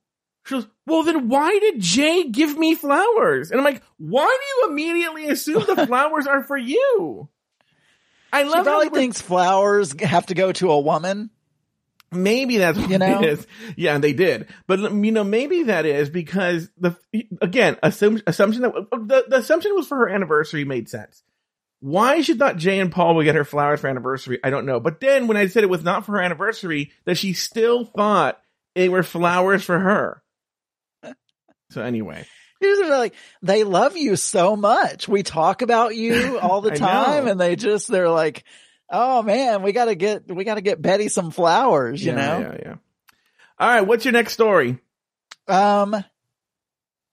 She 0.47 0.55
goes, 0.55 0.67
well, 0.87 1.03
then 1.05 1.29
why 1.29 1.59
did 1.61 1.81
Jay 1.81 2.25
give 2.29 2.59
me 2.59 2.75
flowers? 2.75 3.51
And 3.51 3.61
I'm 3.61 3.65
like, 3.65 3.83
why 3.99 4.27
do 4.27 4.67
you 4.67 4.73
immediately 4.73 5.29
assume 5.29 5.65
the 5.65 5.87
flowers 5.87 6.27
are 6.27 6.43
for 6.43 6.57
you? 6.57 7.29
I 8.33 8.43
She 8.43 8.49
love 8.49 8.67
how 8.67 8.81
probably 8.81 8.89
thinks 8.91 9.21
flowers 9.21 9.95
have 10.01 10.27
to 10.27 10.35
go 10.35 10.53
to 10.53 10.71
a 10.71 10.81
woman. 10.81 11.31
maybe 12.13 12.59
that's 12.59 12.79
what 12.79 12.91
You 12.91 12.99
know? 12.99 13.23
it 13.23 13.29
is. 13.29 13.47
Yeah, 13.77 13.95
and 13.95 14.03
they 14.05 14.13
did. 14.13 14.49
But 14.67 14.81
you 14.81 15.13
know, 15.13 15.25
maybe 15.25 15.65
that 15.65 15.87
is 15.87 16.11
because 16.11 16.69
the 16.79 16.97
again 17.41 17.77
assume, 17.83 18.21
assumption 18.27 18.63
that 18.63 18.73
the, 18.91 19.25
the 19.29 19.37
assumption 19.39 19.75
was 19.75 19.87
for 19.87 19.99
her 19.99 20.09
anniversary 20.09 20.65
made 20.65 20.89
sense. 20.89 21.23
Why 21.83 22.21
she 22.21 22.35
thought 22.35 22.57
Jay 22.59 22.79
and 22.79 22.93
Paul 22.93 23.15
would 23.15 23.25
get 23.25 23.37
her 23.37 23.45
flowers 23.45 23.81
for 23.81 23.89
anniversary, 23.89 24.39
I 24.45 24.51
don't 24.51 24.67
know. 24.67 24.81
But 24.81 25.01
then 25.01 25.29
when 25.29 25.39
I 25.39 25.47
said 25.47 25.65
it 25.65 25.71
was 25.71 25.83
not 25.83 26.05
for 26.05 26.13
her 26.13 26.21
anniversary, 26.21 26.91
that 27.07 27.17
she 27.17 27.33
still 27.33 27.85
thought 27.87 28.39
it 28.75 28.91
were 28.93 29.03
flowers 29.03 29.63
for 29.65 29.79
her. 29.79 30.23
So 31.71 31.81
anyway, 31.83 32.27
just 32.63 32.91
like, 32.91 33.15
they 33.43 33.65
love 33.65 33.97
you 33.97 34.17
so 34.17 34.57
much. 34.57 35.09
We 35.09 35.23
talk 35.23 35.63
about 35.63 35.95
you 35.97 36.39
all 36.43 36.61
the 36.61 36.77
time 36.77 37.27
and 37.27 37.41
they 37.41 37.57
just, 37.57 37.89
they're 37.89 38.09
like, 38.11 38.45
oh 38.89 39.23
man, 39.23 39.63
we 39.63 39.73
gotta 39.73 39.95
get, 39.95 40.33
we 40.33 40.45
gotta 40.45 40.61
get 40.61 40.81
Betty 40.83 41.09
some 41.09 41.31
flowers, 41.31 42.05
you 42.05 42.13
yeah, 42.13 42.17
know? 42.17 42.41
yeah, 42.41 42.57
yeah. 42.63 42.75
All 43.59 43.69
right, 43.69 43.83
what's 43.83 44.05
your 44.05 44.13
next 44.13 44.33
story? 44.33 44.79
Um, 45.49 46.05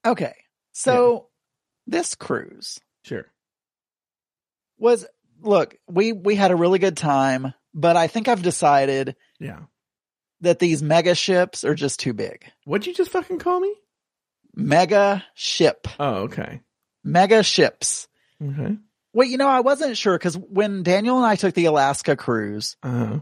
okay. 0.05 0.33
So 0.73 1.27
this 1.87 2.15
cruise 2.15 2.79
Sure. 3.03 3.25
was, 4.77 5.05
look, 5.41 5.75
we, 5.87 6.13
we 6.13 6.35
had 6.35 6.51
a 6.51 6.55
really 6.55 6.79
good 6.79 6.97
time, 6.97 7.53
but 7.73 7.95
I 7.97 8.07
think 8.07 8.27
I've 8.27 8.41
decided 8.43 9.15
Yeah. 9.39 9.61
that 10.41 10.59
these 10.59 10.81
mega 10.83 11.15
ships 11.15 11.63
are 11.63 11.75
just 11.75 11.99
too 11.99 12.13
big. 12.13 12.45
What'd 12.65 12.87
you 12.87 12.93
just 12.93 13.11
fucking 13.11 13.39
call 13.39 13.59
me? 13.59 13.73
Mega 14.59 15.23
ship, 15.35 15.87
Oh, 15.99 16.23
okay. 16.23 16.61
mega 17.03 17.43
ships. 17.43 18.07
Okay. 18.43 18.75
Well, 19.13 19.27
you 19.27 19.37
know, 19.37 19.47
I 19.47 19.59
wasn't 19.59 19.97
sure 19.97 20.17
because 20.17 20.35
when 20.37 20.81
Daniel 20.83 21.17
and 21.17 21.25
I 21.25 21.35
took 21.35 21.53
the 21.53 21.65
Alaska 21.65 22.15
cruise, 22.15 22.75
Uh-huh. 22.83 23.19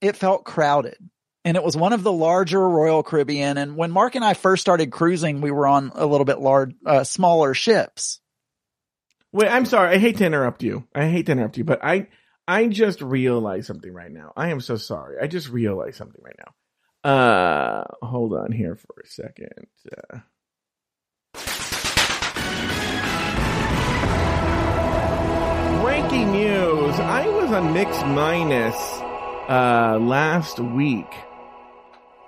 it 0.00 0.16
felt 0.16 0.44
crowded. 0.44 0.96
And 1.44 1.58
it 1.58 1.62
was 1.62 1.76
one 1.76 1.92
of 1.92 2.02
the 2.02 2.12
larger 2.12 2.66
Royal 2.66 3.02
Caribbean. 3.02 3.58
And 3.58 3.76
when 3.76 3.90
Mark 3.90 4.14
and 4.14 4.24
I 4.24 4.32
first 4.32 4.62
started 4.62 4.90
cruising, 4.90 5.42
we 5.42 5.50
were 5.50 5.66
on 5.66 5.92
a 5.94 6.06
little 6.06 6.24
bit 6.24 6.38
large, 6.40 6.74
uh, 6.86 7.04
smaller 7.04 7.52
ships. 7.52 8.18
Wait, 9.30 9.50
I'm 9.50 9.66
sorry. 9.66 9.94
I 9.94 9.98
hate 9.98 10.16
to 10.18 10.24
interrupt 10.26 10.62
you. 10.62 10.88
I 10.94 11.06
hate 11.08 11.26
to 11.26 11.32
interrupt 11.32 11.58
you, 11.58 11.64
but 11.64 11.84
I 11.84 12.08
I 12.48 12.66
just 12.68 13.02
realized 13.02 13.66
something 13.66 13.92
right 13.92 14.10
now. 14.10 14.32
I 14.36 14.48
am 14.50 14.60
so 14.60 14.76
sorry. 14.76 15.16
I 15.20 15.26
just 15.26 15.48
realized 15.50 15.96
something 15.96 16.22
right 16.24 16.36
now. 16.38 16.54
Uh, 17.04 17.84
hold 18.00 18.32
on 18.32 18.50
here 18.50 18.76
for 18.76 19.02
a 19.04 19.06
second. 19.06 19.66
Uh, 20.12 20.20
breaking 25.82 26.32
news. 26.32 26.98
I 27.00 27.28
was 27.28 27.50
on 27.50 27.74
Mix 27.74 28.00
Minus 28.02 28.74
uh 29.48 29.98
last 30.00 30.58
week. 30.58 31.12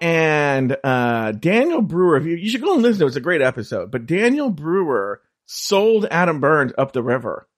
And 0.03 0.77
uh 0.85 1.33
Daniel 1.33 1.81
Brewer, 1.81 2.21
you, 2.21 2.37
you 2.37 2.51
should 2.51 2.61
go 2.61 2.75
and 2.75 2.83
listen 2.83 2.99
to 3.01 3.05
it. 3.07 3.09
It's 3.09 3.17
a 3.17 3.21
great 3.21 3.41
episode. 3.41 3.91
But 3.91 4.05
Daniel 4.07 4.51
Brewer 4.51 5.23
sold 5.47 6.07
Adam 6.11 6.41
Burns 6.41 6.73
up 6.77 6.93
the 6.93 7.03
river 7.03 7.49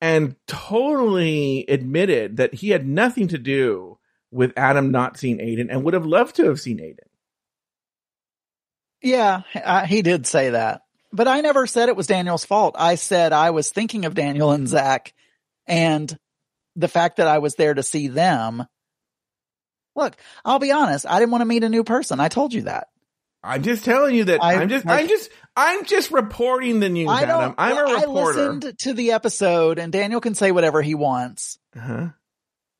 and 0.00 0.36
totally 0.46 1.66
admitted 1.68 2.38
that 2.38 2.54
he 2.54 2.70
had 2.70 2.86
nothing 2.86 3.28
to 3.28 3.38
do 3.38 3.95
with 4.30 4.52
Adam 4.56 4.90
not 4.90 5.16
seeing 5.18 5.38
Aiden 5.38 5.68
and 5.70 5.84
would 5.84 5.94
have 5.94 6.06
loved 6.06 6.36
to 6.36 6.46
have 6.46 6.60
seen 6.60 6.78
Aiden. 6.78 6.98
Yeah, 9.02 9.42
uh, 9.54 9.86
he 9.86 10.02
did 10.02 10.26
say 10.26 10.50
that. 10.50 10.82
But 11.12 11.28
I 11.28 11.40
never 11.40 11.66
said 11.66 11.88
it 11.88 11.96
was 11.96 12.06
Daniel's 12.06 12.44
fault. 12.44 12.74
I 12.78 12.96
said 12.96 13.32
I 13.32 13.50
was 13.50 13.70
thinking 13.70 14.04
of 14.04 14.14
Daniel 14.14 14.50
and 14.50 14.66
Zach 14.68 15.14
and 15.66 16.16
the 16.74 16.88
fact 16.88 17.16
that 17.18 17.28
I 17.28 17.38
was 17.38 17.54
there 17.54 17.72
to 17.72 17.82
see 17.82 18.08
them. 18.08 18.64
Look, 19.94 20.16
I'll 20.44 20.58
be 20.58 20.72
honest. 20.72 21.06
I 21.08 21.18
didn't 21.20 21.30
want 21.32 21.42
to 21.42 21.46
meet 21.46 21.64
a 21.64 21.68
new 21.68 21.84
person. 21.84 22.20
I 22.20 22.28
told 22.28 22.52
you 22.52 22.62
that. 22.62 22.88
I'm 23.42 23.62
just 23.62 23.84
telling 23.84 24.14
you 24.14 24.24
that 24.24 24.42
I- 24.42 24.54
I, 24.56 24.62
am 24.62 24.68
just 24.68 24.84
like- 24.84 25.02
I'm 25.02 25.08
just 25.08 25.30
I'm 25.56 25.84
just 25.86 26.10
reporting 26.10 26.80
the 26.80 26.88
news, 26.88 27.08
Adam. 27.08 27.54
I'm 27.56 27.76
a 27.78 27.82
reporter. 27.94 28.40
I 28.40 28.50
listened 28.50 28.78
to 28.80 28.92
the 28.92 29.12
episode 29.12 29.78
and 29.78 29.92
Daniel 29.92 30.20
can 30.20 30.34
say 30.34 30.50
whatever 30.52 30.82
he 30.82 30.94
wants. 30.94 31.58
uh-huh. 31.76 32.08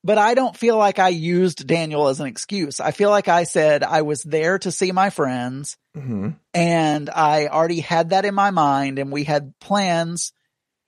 But 0.07 0.17
I 0.17 0.35
don't 0.35 0.55
feel 0.55 0.77
like 0.77 0.99
I 0.99 1.09
used 1.09 1.67
Daniel 1.67 2.07
as 2.07 2.21
an 2.21 2.27
excuse. 2.27 2.79
I 2.79 2.91
feel 2.91 3.09
like 3.09 3.27
I 3.27 3.43
said 3.43 3.83
I 3.83 4.03
was 4.03 4.23
there 4.23 4.57
to 4.59 4.71
see 4.71 4.93
my 4.93 5.09
friends 5.09 5.77
hmm 5.93 6.29
and 6.53 7.09
I 7.09 7.47
already 7.47 7.81
had 7.81 8.11
that 8.11 8.23
in 8.23 8.33
my 8.33 8.51
mind 8.51 8.99
and 8.99 9.11
we 9.11 9.25
had 9.25 9.53
plans 9.59 10.31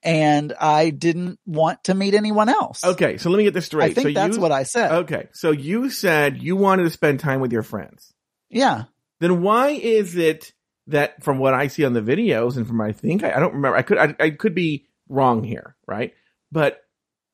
and 0.03 0.53
I 0.57 0.91
didn't 0.91 1.37
want 1.45 1.83
to 1.85 1.93
meet 1.93 2.13
anyone 2.13 2.47
else. 2.47 2.85
Okay, 2.85 3.17
so 3.17 3.29
let 3.29 3.37
me 3.37 3.43
get 3.43 3.53
this 3.53 3.65
straight. 3.65 3.91
I 3.91 3.93
think 3.93 4.09
so 4.09 4.13
that's 4.13 4.37
you, 4.37 4.41
what 4.41 4.53
I 4.53 4.63
said. 4.63 4.91
Okay, 5.03 5.27
so 5.33 5.51
you 5.51 5.89
said 5.89 6.41
you 6.41 6.55
wanted 6.55 6.83
to 6.83 6.89
spend 6.89 7.19
time 7.19 7.41
with 7.41 7.51
your 7.51 7.63
friends. 7.63 8.13
Yeah. 8.49 8.85
Then 9.19 9.41
why 9.41 9.71
is 9.71 10.15
it 10.15 10.53
that 10.87 11.21
from 11.23 11.39
what 11.39 11.53
I 11.53 11.67
see 11.67 11.83
on 11.83 11.91
the 11.91 12.01
videos 12.01 12.55
and 12.55 12.65
from 12.65 12.77
what 12.77 12.87
I 12.87 12.93
think 12.93 13.23
I, 13.23 13.33
I 13.33 13.39
don't 13.41 13.55
remember 13.55 13.75
I 13.75 13.81
could 13.81 13.97
I, 13.97 14.15
I 14.17 14.29
could 14.29 14.55
be 14.55 14.85
wrong 15.09 15.43
here, 15.43 15.75
right? 15.85 16.13
But 16.53 16.81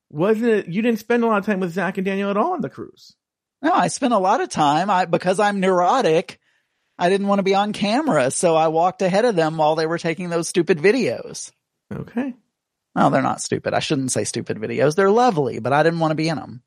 wasn't 0.09 0.47
it 0.49 0.67
you 0.67 0.81
didn't 0.81 0.99
spend 0.99 1.23
a 1.23 1.27
lot 1.27 1.39
of 1.39 1.45
time 1.45 1.59
with 1.59 1.73
Zach 1.73 1.97
and 1.97 2.05
Daniel 2.05 2.29
at 2.29 2.37
all 2.37 2.53
on 2.53 2.61
the 2.61 2.69
cruise? 2.69 3.15
No, 3.61 3.71
I 3.73 3.87
spent 3.87 4.13
a 4.13 4.17
lot 4.19 4.41
of 4.41 4.49
time. 4.49 4.89
I, 4.89 5.05
because 5.05 5.39
I'm 5.39 5.59
neurotic, 5.59 6.39
I 6.99 7.09
didn't 7.09 7.27
want 7.27 7.39
to 7.39 7.43
be 7.43 7.55
on 7.55 7.73
camera. 7.73 8.29
So 8.31 8.55
I 8.55 8.67
walked 8.67 9.01
ahead 9.01 9.25
of 9.25 9.35
them 9.35 9.57
while 9.57 9.75
they 9.75 9.87
were 9.87 9.97
taking 9.97 10.29
those 10.29 10.47
stupid 10.47 10.77
videos. 10.77 11.51
Okay. 11.91 12.33
Well, 12.93 13.09
they're 13.09 13.21
not 13.21 13.41
stupid. 13.41 13.73
I 13.73 13.79
shouldn't 13.79 14.11
say 14.11 14.23
stupid 14.23 14.57
videos. 14.57 14.95
They're 14.95 15.09
lovely, 15.11 15.59
but 15.59 15.73
I 15.73 15.83
didn't 15.83 15.99
want 15.99 16.11
to 16.11 16.15
be 16.15 16.29
in 16.29 16.37
them. 16.37 16.61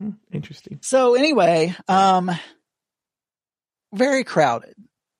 Hmm, 0.00 0.10
Interesting. 0.32 0.78
So 0.82 1.14
anyway, 1.14 1.74
um, 1.88 2.30
very 3.92 4.24
crowded. 4.24 4.74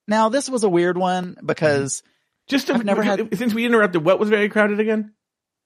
Now 0.09 0.29
this 0.29 0.49
was 0.49 0.65
a 0.65 0.69
weird 0.69 0.97
one 0.99 1.37
because 1.45 2.03
Just 2.49 2.67
to, 2.69 2.75
I've 2.75 2.85
never 2.85 3.03
had- 3.03 3.37
since 3.37 3.55
we 3.55 3.65
interrupted, 3.67 4.05
what 4.05 4.19
was 4.19 4.29
very 4.29 4.49
crowded 4.49 4.81
again? 4.81 5.13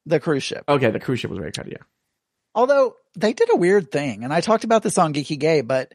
the 0.06 0.20
cruise 0.20 0.42
ship, 0.42 0.64
Okay, 0.66 0.90
the 0.90 1.00
cruise 1.00 1.20
ship 1.20 1.28
was 1.30 1.38
very 1.38 1.52
crowded. 1.52 1.72
Yeah. 1.72 1.84
Although 2.55 2.96
they 3.16 3.32
did 3.32 3.49
a 3.53 3.57
weird 3.57 3.90
thing, 3.90 4.24
and 4.24 4.32
I 4.32 4.40
talked 4.40 4.64
about 4.64 4.82
this 4.82 4.99
on 4.99 5.14
Geeky 5.14 5.38
Gay, 5.38 5.61
but 5.61 5.92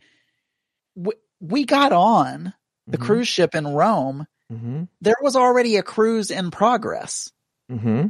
w- 0.98 1.18
we 1.40 1.66
got 1.66 1.92
on 1.94 2.54
the 2.88 2.98
Mhm. 2.98 3.02
cruise 3.06 3.28
ship 3.28 3.56
in 3.56 3.68
Rome. 3.68 4.28
Mm-hmm. 4.52 4.84
There 5.02 5.16
was 5.22 5.36
already 5.36 5.78
a 5.78 5.84
cruise 5.84 6.32
in 6.32 6.52
progress. 6.52 7.32
Mm-hmm. 7.72 8.08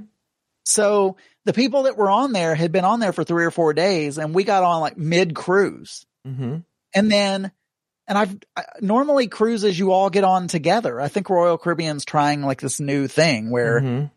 So 0.66 1.18
the 1.46 1.54
people 1.54 1.84
that 1.84 1.98
were 1.98 2.10
on 2.10 2.32
there 2.32 2.56
had 2.56 2.72
been 2.72 2.86
on 2.86 3.00
there 3.00 3.14
for 3.14 3.24
three 3.24 3.46
or 3.46 3.52
four 3.52 3.74
days 3.74 4.18
and 4.18 4.34
we 4.34 4.44
got 4.44 4.64
on 4.64 4.82
like 4.82 4.98
mid 4.98 5.36
cruise. 5.36 6.06
Mm-hmm. 6.28 6.58
And 6.96 7.12
then, 7.12 7.52
and 8.08 8.18
I've 8.18 8.38
I, 8.56 8.64
normally 8.82 9.28
cruises 9.28 9.78
you 9.78 9.92
all 9.92 10.10
get 10.10 10.24
on 10.24 10.48
together. 10.48 11.00
I 11.00 11.08
think 11.08 11.30
Royal 11.30 11.58
Caribbean's 11.58 12.06
trying 12.06 12.42
like 12.42 12.62
this 12.62 12.80
new 12.80 13.08
thing 13.08 13.50
where 13.52 13.82
Mhm. 13.82 14.12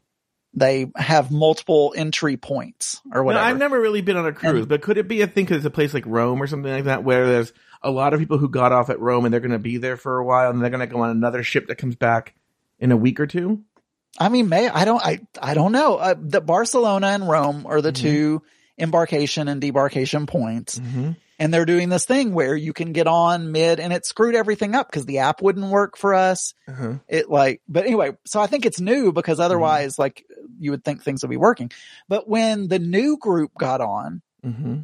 They 0.57 0.91
have 0.97 1.31
multiple 1.31 1.93
entry 1.97 2.37
points 2.37 3.01
or 3.13 3.23
whatever. 3.23 3.45
I've 3.45 3.59
never 3.59 3.79
really 3.81 4.01
been 4.01 4.17
on 4.17 4.27
a 4.27 4.33
cruise, 4.33 4.61
And- 4.61 4.69
but 4.69 4.81
could 4.83 4.97
it 4.99 5.07
be 5.07 5.21
a 5.21 5.27
thing 5.27 5.45
because 5.45 5.59
it's 5.59 5.67
a 5.67 5.71
place 5.71 5.93
like 5.95 6.05
Rome 6.07 6.43
or 6.43 6.47
something 6.47 6.73
like 6.73 6.85
that 6.85 7.05
where 7.05 7.27
there's 7.27 7.53
a 7.83 7.91
lot 7.91 8.15
of 8.15 8.21
people 8.21 8.39
who 8.39 8.49
got 8.49 8.73
off 8.73 8.89
at 8.91 8.99
Rome 8.99 9.25
and 9.27 9.33
they're 9.35 9.41
going 9.41 9.51
to 9.53 9.59
be 9.59 9.77
there 9.77 9.97
for 9.99 10.19
a 10.19 10.25
while 10.25 10.51
and 10.51 10.61
they're 10.63 10.71
going 10.71 10.81
to 10.81 10.87
go 10.87 11.01
on 11.03 11.11
another 11.11 11.43
ship 11.43 11.69
that 11.69 11.77
comes 11.77 11.95
back 11.95 12.35
in 12.81 12.91
a 12.91 12.97
week 12.97 13.21
or 13.21 13.27
two? 13.27 13.61
I 14.19 14.31
mean, 14.31 14.49
may 14.49 14.67
I 14.69 14.87
don't 14.87 15.05
I 15.05 15.21
I 15.41 15.53
don't 15.53 15.73
know. 15.73 15.97
Uh, 15.97 16.15
the 16.19 16.41
Barcelona 16.41 17.09
and 17.09 17.29
Rome 17.29 17.67
are 17.67 17.83
the 17.83 17.93
Mhm. 17.93 17.97
two 17.97 18.43
embarkation 18.79 19.49
and 19.49 19.61
debarkation 19.63 20.27
points, 20.27 20.79
Mm-hmm. 20.79 21.13
and 21.39 21.53
they're 21.55 21.65
doing 21.67 21.89
this 21.89 22.05
thing 22.07 22.33
where 22.35 22.55
you 22.57 22.73
can 22.73 22.93
get 22.93 23.07
on 23.07 23.53
mid, 23.53 23.81
and 23.81 23.93
it 23.93 24.05
screwed 24.07 24.35
everything 24.35 24.75
up 24.75 24.91
because 24.91 25.07
the 25.07 25.19
app 25.19 25.41
wouldn't 25.43 25.71
work 25.71 25.97
for 25.97 26.15
us. 26.15 26.55
Uh-huh. 26.69 26.95
It 27.09 27.31
like, 27.31 27.63
but 27.69 27.85
anyway, 27.87 28.17
so 28.27 28.41
I 28.41 28.47
think 28.47 28.65
it's 28.67 28.81
new 28.81 29.07
Mm-hmm. 29.07 29.15
because 29.15 29.41
otherwise, 29.41 29.99
like, 29.99 30.25
you 30.59 30.71
would 30.71 30.85
think 30.85 31.03
things 31.03 31.23
would 31.23 31.31
be 31.31 31.37
working. 31.37 31.71
But 32.09 32.29
when 32.29 32.69
the 32.69 32.79
new 32.79 33.17
group 33.19 33.53
got 33.59 33.81
on, 33.81 34.23
Mm-hmm. 34.45 34.81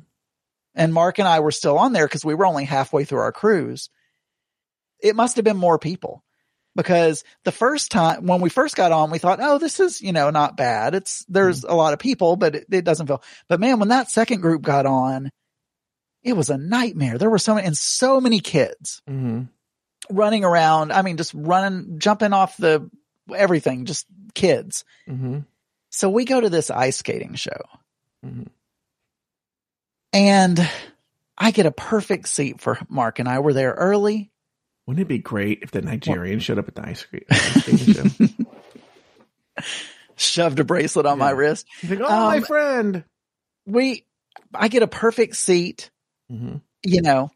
and 0.74 0.94
Mark 0.94 1.18
and 1.20 1.28
I 1.28 1.40
were 1.40 1.52
still 1.52 1.78
on 1.78 1.92
there 1.92 2.06
because 2.06 2.24
we 2.24 2.34
were 2.34 2.46
only 2.46 2.64
halfway 2.64 3.04
through 3.04 3.20
our 3.20 3.30
cruise, 3.32 3.90
it 5.00 5.14
must 5.14 5.36
have 5.36 5.44
been 5.44 5.56
more 5.56 5.78
people. 5.78 6.24
Because 6.74 7.22
the 7.44 7.52
first 7.52 7.90
time, 7.90 8.26
when 8.26 8.40
we 8.40 8.48
first 8.48 8.74
got 8.76 8.92
on, 8.92 9.10
we 9.10 9.18
thought, 9.18 9.40
oh, 9.42 9.58
this 9.58 9.78
is, 9.78 10.00
you 10.00 10.12
know, 10.12 10.30
not 10.30 10.56
bad. 10.56 10.94
It's, 10.94 11.22
there's 11.28 11.64
a 11.64 11.74
lot 11.74 11.92
of 11.92 11.98
people, 11.98 12.36
but 12.36 12.54
it, 12.54 12.66
it 12.70 12.84
doesn't 12.84 13.06
feel, 13.06 13.22
but 13.46 13.60
man, 13.60 13.78
when 13.78 13.88
that 13.88 14.10
second 14.10 14.40
group 14.40 14.62
got 14.62 14.86
on, 14.86 15.28
it 16.22 16.32
was 16.32 16.48
a 16.48 16.56
nightmare. 16.56 17.18
There 17.18 17.28
were 17.28 17.38
so 17.38 17.54
many, 17.54 17.66
and 17.66 17.76
so 17.76 18.20
many 18.20 18.40
kids 18.40 19.02
Mm-hmm. 19.08 19.42
running 20.08 20.44
around. 20.44 20.92
I 20.92 21.02
mean, 21.02 21.18
just 21.18 21.34
running, 21.34 21.98
jumping 21.98 22.32
off 22.32 22.56
the 22.56 22.88
everything, 23.34 23.84
just 23.84 24.06
kids. 24.34 24.84
Mm-hmm. 25.06 25.40
So 25.93 26.09
we 26.11 26.24
go 26.24 26.40
to 26.40 26.49
this 26.51 26.70
ice 26.70 26.97
skating 26.97 27.34
show 27.34 27.61
Mhm. 28.26 28.49
and 30.12 30.70
I 31.38 31.51
get 31.51 31.66
a 31.66 31.70
perfect 31.72 32.28
seat 32.28 32.61
for 32.61 32.78
Mark 32.88 33.18
and 33.18 33.28
I 33.28 33.38
were 33.40 33.53
there 33.53 33.72
early. 33.72 34.30
Wouldn't 34.86 35.03
it 35.05 35.09
be 35.09 35.18
great 35.18 35.61
if 35.62 35.70
the 35.70 35.80
Nigerian 35.82 36.40
showed 36.40 36.59
up 36.59 36.66
at 36.68 36.74
the 36.74 36.86
ice 36.86 37.05
cream, 37.05 37.22
ice 37.30 37.62
skating 37.62 37.95
show? 37.95 38.28
Shoved 40.16 40.59
a 40.61 40.64
bracelet 40.64 41.07
on 41.07 41.18
my 41.18 41.30
wrist. 41.30 41.66
Like, 41.88 42.01
oh, 42.01 42.09
my 42.09 42.38
Um, 42.38 42.45
friend. 42.45 43.05
We, 43.66 44.05
I 44.55 44.68
get 44.68 44.82
a 44.82 44.88
perfect 44.88 45.36
seat, 45.36 45.90
Mm-hmm. 46.30 46.57
you 46.84 47.03
know, 47.03 47.30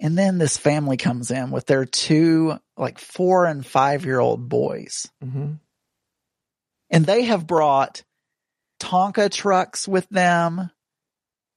and 0.00 0.16
then 0.18 0.36
this 0.38 0.56
family 0.58 0.96
comes 0.98 1.30
in 1.30 1.50
with 1.50 1.66
their 1.66 1.84
two, 1.86 2.58
like 2.76 2.98
four 2.98 3.46
and 3.46 3.64
five 3.64 4.04
year 4.04 4.20
old 4.20 4.48
boys 4.48 5.08
Mm-hmm. 5.24 5.54
And 6.90 7.04
they 7.06 7.22
have 7.24 7.46
brought 7.46 8.02
Tonka 8.80 9.30
trucks 9.30 9.86
with 9.88 10.08
them. 10.08 10.70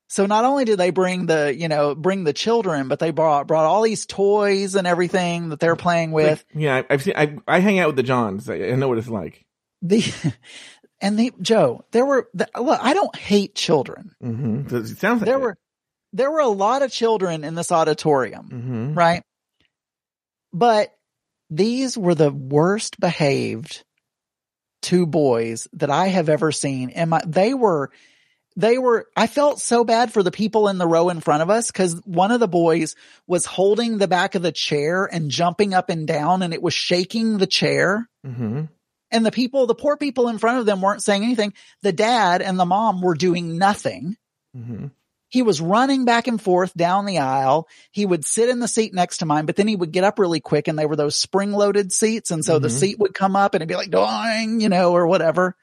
So 0.08 0.26
not 0.26 0.44
only 0.44 0.66
did 0.66 0.80
they 0.80 0.90
bring 0.90 1.28
the, 1.28 1.54
you 1.56 1.68
know, 1.68 1.94
bring 1.94 2.24
the 2.24 2.34
children, 2.34 2.88
but 2.88 2.98
they 3.00 3.12
brought 3.12 3.46
brought 3.46 3.66
all 3.66 3.84
these 3.84 4.06
toys 4.08 4.74
and 4.76 4.88
everything 4.88 5.50
that 5.50 5.60
they're 5.60 5.76
playing 5.76 6.12
with. 6.12 6.44
Like, 6.54 6.64
yeah, 6.64 6.82
I've 6.90 7.04
seen. 7.04 7.14
I 7.16 7.38
I 7.48 7.60
hang 7.60 7.78
out 7.80 7.88
with 7.88 7.96
the 7.96 8.04
Johns. 8.04 8.50
I, 8.50 8.56
I 8.56 8.76
know 8.76 8.88
what 8.88 8.98
it's 8.98 9.08
like. 9.08 9.46
The 9.84 10.04
and 11.02 11.18
the 11.20 11.32
Joe, 11.42 11.86
there 11.92 12.06
were 12.06 12.28
the, 12.34 12.48
look, 12.60 12.80
I 12.82 12.94
don't 12.96 13.16
hate 13.16 13.54
children. 13.54 14.16
Mm-hmm. 14.24 14.76
It 14.76 14.98
sounds 14.98 15.22
like 15.22 15.26
There 15.28 15.38
were 15.40 15.56
there 16.12 16.32
were 16.32 16.40
a 16.40 16.48
lot 16.48 16.82
of 16.82 16.92
children 16.92 17.44
in 17.44 17.54
this 17.54 17.72
auditorium, 17.72 18.50
Mm-hmm. 18.52 18.94
right? 18.96 19.22
But 20.52 20.92
these 21.52 21.96
were 21.98 22.16
the 22.16 22.32
worst 22.32 23.00
behaved 23.00 23.84
two 24.82 25.06
boys 25.06 25.68
that 25.74 25.90
I 25.90 26.08
have 26.08 26.30
ever 26.30 26.52
seen. 26.52 26.90
And 26.92 27.10
my, 27.10 27.22
they 27.26 27.54
were, 27.54 27.92
they 28.56 28.78
were, 28.78 29.08
I 29.16 29.28
felt 29.28 29.60
so 29.60 29.84
bad 29.84 30.12
for 30.12 30.24
the 30.24 30.32
people 30.32 30.68
in 30.68 30.78
the 30.78 30.88
row 30.88 31.10
in 31.10 31.22
front 31.22 31.42
of 31.42 31.50
us 31.50 31.68
because 31.68 31.96
one 32.06 32.32
of 32.32 32.40
the 32.40 32.48
boys 32.48 32.96
was 33.28 33.46
holding 33.46 33.98
the 33.98 34.08
back 34.08 34.36
of 34.36 34.42
the 34.42 34.52
chair 34.52 35.06
and 35.06 35.32
jumping 35.32 35.74
up 35.74 35.90
and 35.90 36.08
down 36.08 36.42
and 36.42 36.54
it 36.54 36.62
was 36.62 36.74
shaking 36.74 37.38
the 37.38 37.48
chair. 37.48 38.10
Mm-hmm. 38.26 38.66
And 39.12 39.26
the 39.26 39.32
people, 39.32 39.66
the 39.66 39.76
poor 39.76 39.98
people 39.98 40.28
in 40.28 40.38
front 40.38 40.60
of 40.60 40.66
them 40.66 40.82
weren't 40.82 41.04
saying 41.04 41.24
anything. 41.24 41.54
The 41.82 41.94
dad 41.94 42.42
and 42.42 42.60
the 42.60 42.66
mom 42.66 43.02
were 43.02 43.16
doing 43.16 43.58
nothing. 43.58 44.18
Mm-hmm. 44.56 44.88
He 45.30 45.44
was 45.44 45.62
running 45.62 46.06
back 46.06 46.28
and 46.28 46.42
forth 46.42 46.74
down 46.76 47.06
the 47.06 47.20
aisle. 47.20 47.68
He 47.92 48.06
would 48.06 48.26
sit 48.26 48.50
in 48.50 48.60
the 48.60 48.68
seat 48.68 48.94
next 48.94 49.20
to 49.20 49.26
mine, 49.26 49.46
but 49.46 49.56
then 49.56 49.68
he 49.68 49.76
would 49.76 49.92
get 49.92 50.04
up 50.04 50.18
really 50.18 50.40
quick 50.40 50.68
and 50.68 50.78
they 50.78 50.88
were 50.88 50.96
those 50.96 51.16
spring 51.16 51.52
loaded 51.52 51.92
seats. 51.92 52.32
And 52.32 52.44
so 52.44 52.58
the 52.58 52.68
Mhm. 52.68 52.80
seat 52.80 53.00
would 53.00 53.14
come 53.14 53.36
up 53.36 53.54
and 53.54 53.62
it'd 53.62 53.70
be 53.70 53.76
like, 53.76 53.92
doing, 53.92 54.60
you 54.60 54.70
know, 54.70 54.92
or 54.92 55.06
whatever. 55.06 55.56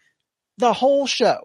The 0.58 0.72
whole 0.72 1.06
show, 1.08 1.40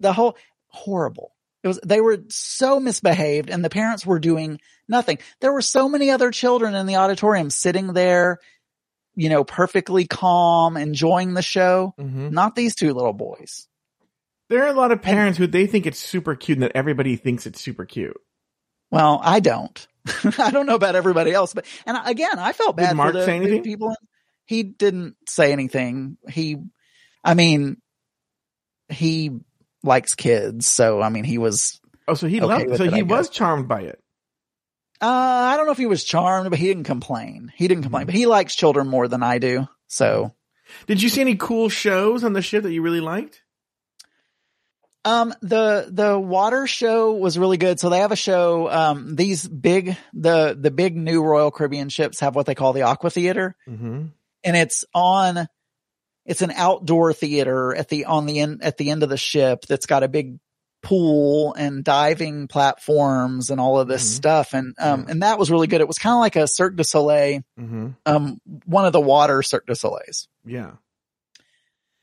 the 0.00 0.12
whole 0.12 0.36
horrible. 0.68 1.34
It 1.62 1.68
was, 1.68 1.80
they 1.84 2.00
were 2.00 2.18
so 2.28 2.80
misbehaved 2.80 3.50
and 3.50 3.64
the 3.64 3.70
parents 3.70 4.06
were 4.06 4.18
doing 4.18 4.60
nothing. 4.88 5.18
There 5.40 5.52
were 5.52 5.62
so 5.62 5.88
many 5.88 6.10
other 6.10 6.30
children 6.30 6.74
in 6.74 6.86
the 6.86 6.96
auditorium 6.96 7.50
sitting 7.50 7.92
there, 7.92 8.38
you 9.14 9.28
know, 9.28 9.44
perfectly 9.44 10.06
calm, 10.06 10.76
enjoying 10.76 11.34
the 11.34 11.42
show. 11.42 11.94
Mm-hmm. 11.98 12.30
Not 12.30 12.54
these 12.54 12.74
two 12.74 12.94
little 12.94 13.12
boys. 13.12 13.68
There 14.52 14.64
are 14.64 14.68
a 14.68 14.72
lot 14.74 14.92
of 14.92 15.00
parents 15.00 15.38
who 15.38 15.46
they 15.46 15.66
think 15.66 15.86
it's 15.86 15.98
super 15.98 16.34
cute 16.36 16.56
and 16.58 16.62
that 16.62 16.72
everybody 16.74 17.16
thinks 17.16 17.46
it's 17.46 17.60
super 17.60 17.86
cute. 17.86 18.16
Well, 18.90 19.18
I 19.22 19.40
don't. 19.40 19.86
I 20.38 20.50
don't 20.50 20.66
know 20.66 20.74
about 20.74 20.94
everybody 20.94 21.32
else, 21.32 21.54
but 21.54 21.64
and 21.86 21.96
again, 22.04 22.38
I 22.38 22.52
felt 22.52 22.76
bad 22.76 22.90
Did 22.90 22.96
Mark 22.96 23.12
for 23.14 23.18
the, 23.20 23.24
say 23.24 23.36
anything? 23.36 23.62
people. 23.62 23.96
He 24.44 24.62
didn't 24.62 25.16
say 25.26 25.52
anything. 25.52 26.18
He, 26.28 26.58
I 27.24 27.32
mean, 27.34 27.78
he 28.90 29.30
likes 29.82 30.14
kids, 30.14 30.66
so 30.66 31.00
I 31.00 31.08
mean, 31.08 31.24
he 31.24 31.38
was. 31.38 31.80
Oh, 32.06 32.14
so 32.14 32.26
he 32.26 32.40
Okay 32.42 32.46
loved. 32.58 32.66
with 32.70 32.76
So 32.78 32.84
it, 32.84 32.92
he 32.92 33.02
was 33.02 33.30
charmed 33.30 33.68
by 33.68 33.82
it. 33.82 33.98
Uh, 35.00 35.06
I 35.06 35.56
don't 35.56 35.66
know 35.66 35.72
if 35.72 35.78
he 35.78 35.86
was 35.86 36.04
charmed, 36.04 36.50
but 36.50 36.58
he 36.58 36.66
didn't 36.66 36.84
complain. 36.84 37.52
He 37.56 37.66
didn't 37.68 37.80
Mm-hmm. 37.80 37.84
complain, 37.86 38.06
but 38.06 38.14
he 38.14 38.26
likes 38.26 38.54
children 38.54 38.86
more 38.88 39.08
than 39.08 39.22
I 39.22 39.38
do. 39.38 39.66
So, 39.88 40.32
Did 40.86 41.02
you 41.02 41.08
see 41.08 41.20
any 41.20 41.36
cool 41.36 41.68
shows 41.68 42.22
on 42.24 42.34
the 42.34 42.42
ship 42.42 42.62
that 42.64 42.72
you 42.72 42.82
really 42.82 43.00
liked? 43.00 43.41
Um, 45.04 45.34
the 45.42 45.88
the 45.90 46.18
water 46.18 46.66
show 46.66 47.12
was 47.12 47.38
really 47.38 47.56
good. 47.56 47.80
So 47.80 47.88
they 47.90 47.98
have 48.00 48.12
a 48.12 48.16
show. 48.16 48.70
Um, 48.70 49.16
these 49.16 49.46
big 49.48 49.96
the 50.12 50.56
the 50.58 50.70
big 50.70 50.96
new 50.96 51.22
Royal 51.22 51.50
Caribbean 51.50 51.88
ships 51.88 52.20
have 52.20 52.34
what 52.36 52.46
they 52.46 52.54
call 52.54 52.72
the 52.72 52.82
Aqua 52.82 53.10
Theater. 53.10 53.56
Mm-hmm. 53.68 54.06
and 54.44 54.56
it's 54.56 54.84
on 54.94 55.46
it's 56.24 56.42
an 56.42 56.52
outdoor 56.52 57.12
theater 57.12 57.74
at 57.74 57.88
the 57.88 58.04
on 58.04 58.26
the 58.26 58.38
end 58.40 58.62
at 58.62 58.76
the 58.76 58.90
end 58.90 59.02
of 59.02 59.08
the 59.08 59.16
ship 59.16 59.62
that's 59.68 59.86
got 59.86 60.02
a 60.04 60.08
big 60.08 60.38
pool 60.82 61.52
and 61.54 61.84
diving 61.84 62.48
platforms 62.48 63.50
and 63.50 63.60
all 63.60 63.78
of 63.78 63.86
this 63.86 64.02
Mhm. 64.04 64.16
stuff 64.16 64.52
and 64.54 64.74
um 64.80 65.00
Yeah. 65.04 65.10
and 65.10 65.22
that 65.22 65.38
was 65.38 65.48
really 65.50 65.68
good 65.68 65.80
it 65.80 65.86
was 65.86 65.98
kind 65.98 66.14
of 66.14 66.18
like 66.20 66.34
a 66.36 66.48
Cirque 66.48 66.74
du 66.76 66.82
Soleil 66.84 67.42
Mm-hmm. 67.58 67.88
um 68.06 68.40
one 68.66 68.84
of 68.84 68.92
the 68.92 69.00
water 69.00 69.42
Cirque 69.42 69.66
du 69.66 69.74
Soleils 69.76 70.26
Yeah. 70.44 70.72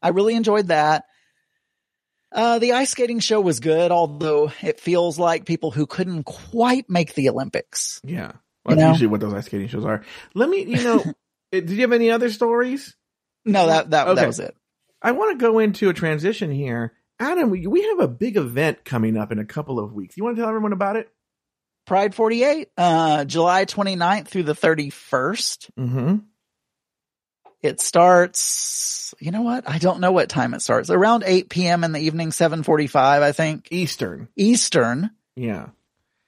I 0.02 0.10
really 0.10 0.36
enjoyed 0.36 0.68
that 0.68 1.04
uh 2.32 2.60
the 2.60 2.74
ice 2.74 2.92
skating 2.92 3.20
show 3.20 3.42
was 3.42 3.60
good 3.60 3.92
although 3.92 4.52
it 4.62 4.80
feels 4.80 5.18
like 5.20 5.46
people 5.46 5.72
who 5.72 5.86
couldn't 5.88 6.24
quite 6.24 6.90
make 6.90 7.14
the 7.16 7.30
Olympics 7.30 8.00
Yeah. 8.04 8.34
Well, 8.66 8.76
that's 8.76 8.80
know? 8.82 8.90
usually 8.92 9.08
what 9.08 9.22
those 9.22 9.34
ice 9.34 9.46
skating 9.46 9.68
shows 9.70 9.86
are. 9.86 10.04
Let 10.36 10.50
me, 10.50 10.64
you 10.66 10.84
know, 10.84 11.00
eh, 11.54 11.62
did 11.62 11.72
you 11.72 11.82
have 11.82 11.94
any 11.94 12.12
other 12.12 12.30
stories? 12.30 12.96
no 13.46 13.68
that 13.68 13.90
that, 13.92 14.08
Okay. 14.10 14.22
that 14.22 14.28
was 14.28 14.40
it 14.40 14.56
I 15.02 15.12
want 15.14 15.40
to 15.40 15.44
go 15.44 15.60
into 15.60 15.90
a 15.90 15.94
transition 15.94 16.52
here. 16.52 16.92
Adam, 17.22 17.50
we, 17.50 17.66
we 17.68 17.82
have 17.84 18.00
a 18.02 18.08
big 18.08 18.36
event 18.38 18.84
coming 18.86 19.16
up 19.18 19.32
in 19.32 19.40
a 19.40 19.46
couple 19.46 19.80
of 19.80 19.94
weeks. 19.94 20.16
You 20.18 20.24
want 20.26 20.36
to 20.36 20.42
tell 20.42 20.50
everyone 20.50 20.74
about 20.74 20.98
it? 20.98 21.10
Pride 21.88 22.14
48 22.14 22.68
uh 22.78 23.26
July 23.26 23.66
29th 23.66 24.28
through 24.28 24.44
the 24.44 24.54
31st 24.54 25.70
Mm-hmm. 25.80 26.16
It 27.62 27.82
starts, 27.82 29.14
you 29.20 29.32
know 29.32 29.42
what? 29.42 29.68
I 29.68 29.80
don't 29.80 30.00
know 30.00 30.14
what 30.14 30.30
time 30.30 30.54
it 30.54 30.62
starts. 30.62 30.90
Around 30.90 31.24
8 31.26 31.50
p.m. 31.50 31.84
in 31.84 31.92
the 31.92 32.00
evening, 32.00 32.32
745, 32.32 33.22
I 33.22 33.32
think, 33.34 33.68
Eastern. 33.72 34.30
Eastern. 34.38 35.12
Yeah. 35.36 35.70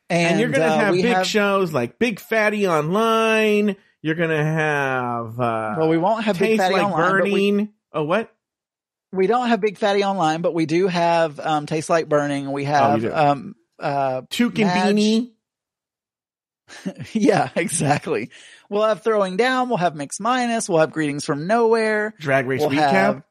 And, 0.10 0.32
And, 0.32 0.40
you're 0.42 0.50
going 0.50 0.68
to 0.68 0.68
uh, 0.76 0.80
have 0.80 0.94
big 0.94 1.06
have, 1.06 1.26
shows 1.26 1.72
like 1.72 1.98
Big 1.98 2.20
Fatty 2.20 2.68
Online. 2.68 3.78
You're 4.02 4.16
going 4.16 4.30
to 4.30 4.44
have, 4.44 5.40
uh, 5.40 5.76
well, 5.78 5.88
we 5.88 5.98
won't 5.98 6.26
have 6.26 6.38
Big 6.38 6.58
Fatty 6.58 6.74
Like 6.74 6.84
Online, 6.84 7.12
but 7.12 7.24
we, 7.24 7.32
Burning. 7.32 7.70
Oh, 7.94 8.04
what? 8.04 8.34
we 9.14 9.28
don't 9.28 9.48
have 9.48 9.62
Big 9.62 9.78
Fatty 9.78 10.04
Online, 10.04 10.42
but 10.42 10.54
we 10.54 10.66
do 10.66 10.88
have, 10.88 11.40
um, 11.40 11.66
Taste 11.66 11.90
Like 11.90 12.10
Burning. 12.10 12.52
We 12.52 12.66
have, 12.66 13.06
Oh, 13.06 13.32
um, 13.32 13.56
uh, 13.80 14.24
Tuke 14.24 14.60
and 14.60 14.98
Beanie. 14.98 15.32
yeah, 17.14 17.50
exactly. 17.56 18.32
We'll 18.72 18.84
have 18.84 19.03
Throwing 19.03 19.36
Down. 19.36 19.67
We'll 19.67 19.80
have 19.80 19.95
Mix 19.95 20.22
Minus. 20.22 20.69
We'll 20.69 20.80
have 20.80 20.93
Greetings 20.93 21.26
from 21.26 21.45
Nowhere. 21.45 22.13
Drag 22.17 22.47
Race 22.47 22.61
We'll 22.61 22.69
Recap. 22.69 23.24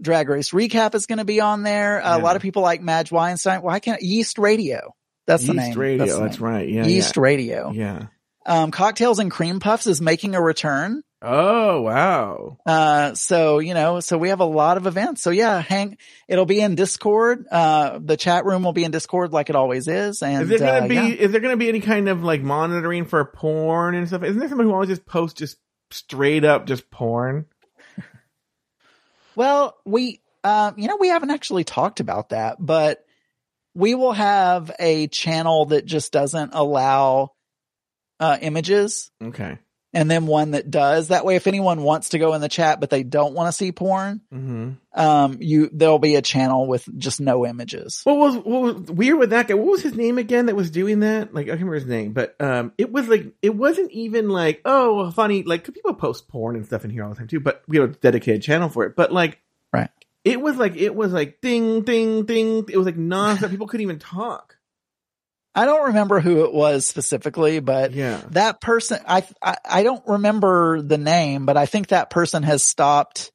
Drag 0.00 0.28
Race 0.30 0.50
Recap 0.50 0.94
is 0.94 1.04
going 1.04 1.18
to 1.18 1.26
be 1.26 1.40
on 1.42 1.62
there. 1.62 1.98
Yeah. 1.98 2.16
A 2.16 2.18
lot 2.18 2.36
of 2.36 2.42
people 2.42 2.62
like 2.62 2.80
Madge 2.80 3.12
Weinstein. 3.12 3.60
Why 3.60 3.80
can't 3.80 4.00
Yeast 4.00 4.38
Radio? 4.38 4.94
That's 5.26 5.44
the 5.44 5.52
East 5.52 5.56
name. 5.56 5.78
Radio. 5.78 6.06
the 6.06 6.20
That's, 6.20 6.40
name. 6.40 6.48
right. 6.48 6.66
Yeah. 6.66 6.86
Yeast 6.86 7.18
Radio. 7.18 7.70
Yeah. 7.70 8.06
yeah. 8.46 8.62
Um, 8.62 8.70
Cocktails 8.70 9.18
and 9.18 9.30
Cream 9.30 9.60
Puffs 9.60 9.86
is 9.86 10.00
making 10.00 10.34
a 10.34 10.40
return. 10.40 11.02
Oh, 11.20 11.82
wow. 11.82 12.58
Uh, 12.64 13.14
so, 13.14 13.58
you 13.58 13.74
know, 13.74 13.98
so 13.98 14.16
we 14.18 14.28
have 14.28 14.38
a 14.38 14.44
lot 14.44 14.76
of 14.76 14.86
events. 14.86 15.20
So 15.22 15.30
yeah, 15.30 15.60
hang, 15.60 15.98
it'll 16.28 16.46
be 16.46 16.60
in 16.60 16.76
Discord. 16.76 17.44
Uh, 17.50 17.98
the 18.00 18.16
chat 18.16 18.44
room 18.44 18.62
will 18.62 18.72
be 18.72 18.84
in 18.84 18.92
Discord 18.92 19.32
like 19.32 19.50
it 19.50 19.56
always 19.56 19.88
is. 19.88 20.22
And, 20.22 20.42
Is 20.44 20.48
there 20.48 20.58
gonna 20.58 20.84
uh, 20.84 20.88
be 20.88 20.94
yeah. 20.94 21.06
is 21.08 21.32
there 21.32 21.40
gonna 21.40 21.56
be 21.56 21.68
any 21.68 21.80
kind 21.80 22.08
of 22.08 22.22
like 22.22 22.42
monitoring 22.42 23.04
for 23.04 23.24
porn 23.24 23.96
and 23.96 24.06
stuff? 24.06 24.22
Isn't 24.22 24.38
there 24.38 24.48
someone 24.48 24.68
who 24.68 24.72
always 24.72 24.90
just 24.90 25.06
posts 25.06 25.38
just 25.38 25.56
straight 25.90 26.44
up 26.44 26.66
just 26.66 26.88
porn? 26.90 27.46
Well, 29.34 29.76
we, 29.84 30.20
um, 30.42 30.74
you 30.78 30.88
know, 30.88 30.96
we 30.96 31.08
haven't 31.08 31.30
actually 31.30 31.62
talked 31.62 32.00
about 32.00 32.30
that, 32.30 32.56
but 32.58 33.04
we 33.72 33.94
will 33.94 34.12
have 34.12 34.72
a 34.80 35.06
channel 35.06 35.66
that 35.66 35.84
just 35.84 36.10
doesn't 36.12 36.50
allow, 36.54 37.32
uh, 38.18 38.36
images 38.40 39.12
Okay. 39.22 39.58
And 39.94 40.10
then 40.10 40.26
one 40.26 40.50
that 40.52 40.70
does. 40.70 41.08
That 41.08 41.24
way, 41.24 41.36
if 41.36 41.46
anyone 41.46 41.82
wants 41.82 42.10
to 42.10 42.18
go 42.18 42.34
in 42.34 42.40
the 42.40 42.48
chat, 42.48 42.78
but 42.80 42.90
they 42.90 43.02
don't 43.02 43.34
want 43.34 43.48
to 43.48 43.52
see 43.56 43.72
porn, 43.72 44.20
Mm-hmm. 44.32 44.70
um, 45.00 45.36
you, 45.40 45.70
there'll 45.72 45.98
be 45.98 46.16
a 46.16 46.22
channel 46.22 46.66
with 46.66 46.86
just 46.98 47.20
no 47.20 47.46
images. 47.46 48.00
What 48.04 48.16
was 48.18 48.34
what 48.36 48.62
was 48.62 48.74
weird 48.90 49.18
with 49.18 49.30
that 49.30 49.48
guy? 49.48 49.54
What 49.54 49.66
was 49.66 49.82
his 49.82 49.94
name 49.94 50.18
again 50.18 50.46
that 50.46 50.56
was 50.56 50.70
doing 50.70 51.00
that? 51.00 51.32
Like 51.32 51.46
I 51.46 51.50
can't 51.50 51.60
remember 51.60 51.74
his 51.76 51.86
name, 51.86 52.12
but 52.12 52.36
um, 52.40 52.72
it 52.78 52.92
was 52.92 53.08
like 53.08 53.32
it 53.42 53.54
wasn't 53.54 53.90
even 53.92 54.28
like 54.28 54.60
oh 54.64 55.10
funny. 55.10 55.42
Like 55.42 55.64
'cause 55.64 55.74
people 55.74 55.94
post 55.94 56.28
porn 56.28 56.56
and 56.56 56.66
stuff 56.66 56.84
in 56.84 56.90
here 56.90 57.02
all 57.04 57.10
the 57.10 57.16
time 57.16 57.28
too, 57.28 57.40
but 57.40 57.62
we 57.66 57.78
have 57.78 57.90
a 57.90 57.92
dedicated 57.94 58.42
channel 58.42 58.68
for 58.68 58.84
it. 58.84 58.94
But 58.96 59.12
like, 59.12 59.40
Right. 59.72 59.90
It 60.24 60.40
was 60.42 60.56
like 60.56 60.76
it 60.76 60.94
was 60.94 61.12
like 61.12 61.40
ding 61.40 61.82
ding 61.82 62.24
ding. 62.26 62.66
It 62.68 62.76
was 62.76 62.84
like 62.84 62.96
nonstop. 62.98 63.48
people 63.50 63.66
couldn't 63.68 63.84
even 63.84 63.98
talk. 63.98 64.56
I 65.58 65.66
don't 65.66 65.86
remember 65.88 66.20
who 66.20 66.44
it 66.44 66.54
was 66.54 66.86
specifically, 66.86 67.58
but 67.58 67.92
Yeah. 67.92 68.22
that 68.30 68.60
person, 68.60 69.00
I, 69.06 69.26
I, 69.42 69.56
I 69.64 69.82
don't 69.82 70.06
remember 70.06 70.80
the 70.80 70.98
name, 70.98 71.46
but 71.46 71.56
I 71.56 71.66
think 71.66 71.88
that 71.88 72.10
person 72.10 72.44
has 72.44 72.62
stopped, 72.62 73.32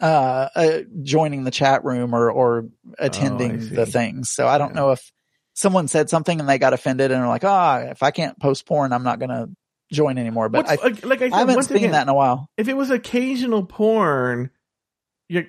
uh, 0.00 0.48
uh 0.56 0.80
joining 1.04 1.44
the 1.44 1.52
chat 1.52 1.84
room 1.84 2.14
or, 2.14 2.32
or 2.32 2.66
attending 2.98 3.52
Oh, 3.52 3.76
the 3.76 3.86
things. 3.86 4.30
So 4.30 4.48
I 4.48 4.58
don't 4.58 4.70
Yeah. 4.70 4.80
know 4.80 4.90
if 4.90 5.12
someone 5.52 5.86
said 5.86 6.10
something 6.10 6.40
and 6.40 6.48
they 6.48 6.58
got 6.58 6.72
offended 6.72 7.12
and 7.12 7.22
are 7.22 7.28
like, 7.28 7.44
ah, 7.44 7.78
if 7.78 8.02
I 8.02 8.10
can't 8.10 8.36
post 8.40 8.66
porn, 8.66 8.92
I'm 8.92 9.04
not 9.04 9.20
going 9.20 9.30
to 9.30 9.50
join 9.92 10.18
anymore. 10.18 10.48
But 10.48 10.68
I, 10.68 10.74
like, 11.04 11.22
I 11.22 11.28
said, 11.28 11.32
I 11.32 11.38
haven't 11.38 11.62
seen 11.62 11.76
again, 11.76 11.92
that 11.92 12.02
in 12.02 12.08
a 12.08 12.14
while. 12.14 12.48
if 12.56 12.66
it 12.66 12.76
was 12.76 12.90
occasional 12.90 13.64
porn, 13.64 14.50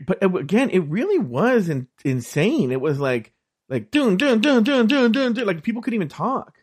but 0.06 0.24
again, 0.24 0.70
it 0.70 0.82
really 0.82 1.18
was 1.18 1.70
in, 1.70 1.88
insane. 2.04 2.72
It 2.72 2.80
was 2.82 3.00
like, 3.00 3.34
like, 3.70 3.92
dun, 3.92 4.18
dun, 4.18 4.42
dun, 4.42 4.64
dun, 4.64 4.88
dun, 4.88 5.12
dun, 5.12 5.34
dun, 5.34 5.46
like 5.48 5.64
people 5.64 5.82
couldn't 5.82 5.96
even 5.96 6.10
talk. 6.10 6.54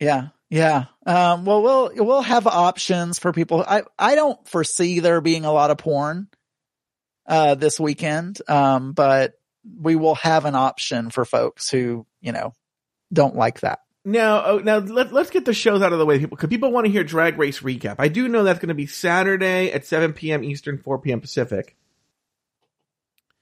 Yeah. 0.00 0.28
Yeah. 0.50 0.86
Um, 1.06 1.44
well, 1.44 1.62
we'll, 1.62 1.90
we'll 1.96 2.22
have 2.22 2.46
options 2.46 3.18
for 3.18 3.32
people. 3.32 3.64
I, 3.66 3.82
I 3.98 4.14
don't 4.14 4.46
foresee 4.48 5.00
there 5.00 5.20
being 5.20 5.44
a 5.44 5.52
lot 5.52 5.70
of 5.70 5.78
porn. 5.78 6.28
uh, 7.26 7.54
this 7.56 7.80
weekend. 7.80 8.40
Um, 8.48 8.92
but 8.92 9.34
we 9.80 9.96
will 9.96 10.14
have 10.16 10.44
an 10.44 10.54
option 10.54 11.10
for 11.10 11.24
folks 11.24 11.70
who, 11.70 12.06
you 12.20 12.32
know, 12.32 12.54
don't 13.12 13.36
like 13.36 13.60
that. 13.60 13.80
Now, 14.04 14.44
oh, 14.44 14.58
now 14.58 14.78
let, 14.78 15.12
let's 15.12 15.30
get 15.30 15.44
the 15.44 15.52
shows 15.52 15.82
out 15.82 15.92
of 15.92 15.98
the 15.98 16.06
way, 16.06 16.20
people, 16.20 16.36
because 16.36 16.48
people 16.48 16.70
want 16.70 16.86
to 16.86 16.92
hear 16.92 17.02
Drag 17.02 17.36
Race 17.38 17.60
recap. 17.60 17.96
I 17.98 18.06
do 18.06 18.28
know 18.28 18.44
that's 18.44 18.60
going 18.60 18.68
to 18.68 18.74
be 18.74 18.86
Saturday 18.86 19.72
at 19.72 19.84
7 19.84 20.12
p.m. 20.12 20.44
Eastern, 20.44 20.78
4 20.78 21.00
p.m. 21.00 21.20
Pacific, 21.20 21.76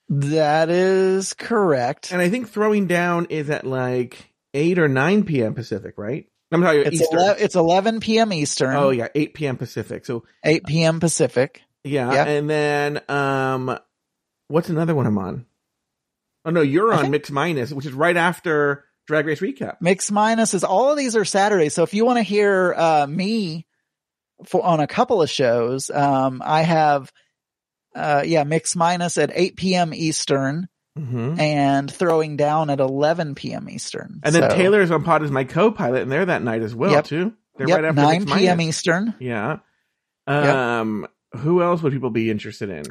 That 0.09 0.71
is 0.71 1.33
correct. 1.33 2.13
and 2.13 2.21
I 2.21 2.29
think 2.29 2.49
Throwing 2.51 2.87
Down 2.87 3.27
is 3.31 3.49
at 3.51 3.67
like 3.67 4.33
8 4.53 4.79
or 4.79 4.89
9 4.89 5.25
p.m. 5.25 5.55
Pacific, 5.55 5.95
right? 5.97 6.27
I'm 6.53 6.61
talking 6.63 6.83
It's, 6.87 7.01
Eastern. 7.01 7.35
it's 7.39 7.55
11 7.57 8.01
p.m. 8.01 8.33
Eastern, 8.33 8.77
oh 8.77 8.91
yeah, 8.91 9.09
8 9.15 9.35
p.m. 9.35 9.57
Pacific. 9.57 10.05
So 10.07 10.25
8 10.45 10.65
p.m. 10.67 11.01
Pacific. 11.01 11.63
yeah, 11.83 12.13
Yeah. 12.13 12.25
and 12.27 12.49
then 12.49 13.01
um, 13.09 13.77
what's 14.49 14.69
another 14.69 14.95
one 14.95 15.07
I'm 15.07 15.19
on? 15.19 15.47
Oh 16.45 16.51
no, 16.51 16.61
you're 16.61 16.93
on 16.93 17.01
think- 17.01 17.11
Mix 17.11 17.31
Minus, 17.31 17.73
which 17.73 17.87
is 17.87 17.93
right 17.95 18.17
after 18.17 18.85
Drag 19.07 19.27
Race 19.27 19.41
recap. 19.41 19.79
Mix 19.81 20.11
Minus 20.13 20.55
is 20.55 20.63
All 20.65 20.91
of 20.91 20.97
these 20.99 21.17
are 21.17 21.25
Saturdays. 21.25 21.75
So 21.75 21.83
if 21.83 21.95
you 21.95 22.05
want 22.05 22.19
to 22.19 22.23
hear 22.23 22.75
uh, 22.77 23.07
me 23.09 23.67
for 24.45 24.63
on 24.65 24.81
a 24.81 24.87
couple 24.87 25.23
of 25.23 25.31
shows, 25.31 25.91
um, 25.91 26.41
I 26.45 26.63
have 26.63 27.11
uh, 27.95 28.23
yeah, 28.25 28.45
Mix 28.45 28.75
Minus 28.77 29.19
at 29.19 29.31
8 29.35 29.57
p.m. 29.57 29.95
Eastern 29.95 30.69
hmm 30.97 31.35
and 31.41 31.91
Throwing 31.93 32.37
Down 32.37 32.71
at 32.71 32.79
11 32.81 33.35
p.m. 33.35 33.69
Eastern. 33.69 34.21
And 34.23 34.35
then 34.35 34.49
So, 34.51 34.57
Taylor's 34.57 34.91
on 34.93 35.03
Pod 35.03 35.23
as 35.25 35.31
my 35.31 35.43
co-pilot, 35.45 36.03
and 36.03 36.13
they're 36.13 36.27
that 36.27 36.43
night 36.43 36.63
as 36.63 36.75
well 36.75 36.93
Yep. 36.93 37.05
too. 37.07 37.33
They're 37.57 37.69
yep, 37.69 37.77
right 37.77 37.85
after 37.87 38.01
9 38.03 38.11
Mix 38.11 38.25
p.m. 38.27 38.59
Minus. 38.59 38.67
Eastern. 38.77 39.15
Yeah. 39.19 39.59
Yep. 40.29 40.55
Um, 40.57 41.07
who 41.37 41.63
else 41.63 41.83
would 41.83 41.93
people 41.93 42.11
be 42.11 42.31
interested 42.31 42.71
in? 42.71 42.85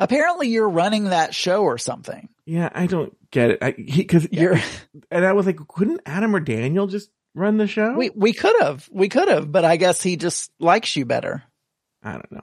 Apparently, 0.00 0.48
you're 0.48 0.68
running 0.68 1.04
that 1.04 1.34
show 1.34 1.62
or 1.62 1.78
something. 1.78 2.28
Yeah, 2.44 2.70
I 2.72 2.86
don't 2.86 3.16
get 3.30 3.50
it. 3.52 3.58
I 3.62 3.72
because 3.72 4.28
You're 4.32 4.58
and 5.10 5.24
I 5.24 5.32
was 5.32 5.46
like, 5.46 5.58
couldn't 5.68 6.00
Adam 6.06 6.34
or 6.34 6.40
Daniel 6.40 6.86
just 6.86 7.10
run 7.34 7.56
the 7.56 7.66
show? 7.66 7.94
we 7.94 8.10
we 8.10 8.32
could 8.32 8.54
have 8.60 8.88
we 8.92 9.08
could 9.08 9.28
have, 9.28 9.50
but 9.50 9.64
I 9.64 9.76
guess 9.76 10.02
he 10.02 10.16
just 10.16 10.50
likes 10.60 10.94
you 10.96 11.04
better. 11.04 11.42
I 12.02 12.12
don't 12.12 12.32
know. 12.32 12.42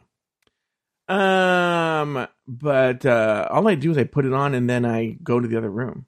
Um, 1.07 2.27
but 2.47 3.05
uh 3.05 3.47
all 3.51 3.67
I 3.67 3.75
do 3.75 3.91
is 3.91 3.97
I 3.97 4.05
put 4.05 4.25
it 4.25 4.33
on 4.33 4.53
and 4.55 4.69
then 4.69 4.85
I 4.85 5.17
go 5.23 5.39
to 5.39 5.47
the 5.47 5.57
other 5.57 5.69
room. 5.69 6.05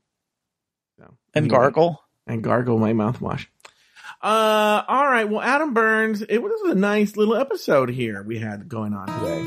So 0.98 1.14
And 1.34 1.50
gargle. 1.50 2.02
and 2.26 2.44
gargle 2.44 2.80
my 2.80 2.94
mouthwash. 2.94 3.46
Uh, 4.20 4.84
all 4.88 5.06
right. 5.06 5.30
Well, 5.30 5.42
Adam 5.42 5.76
Burns, 5.76 6.24
it 6.24 6.40
was 6.40 6.72
a 6.72 6.74
nice 6.76 7.16
little 7.16 7.36
episode 7.36 7.90
here 7.90 8.24
we 8.24 8.40
had 8.40 8.68
going 8.68 8.94
on 8.96 9.06
today. 9.08 9.44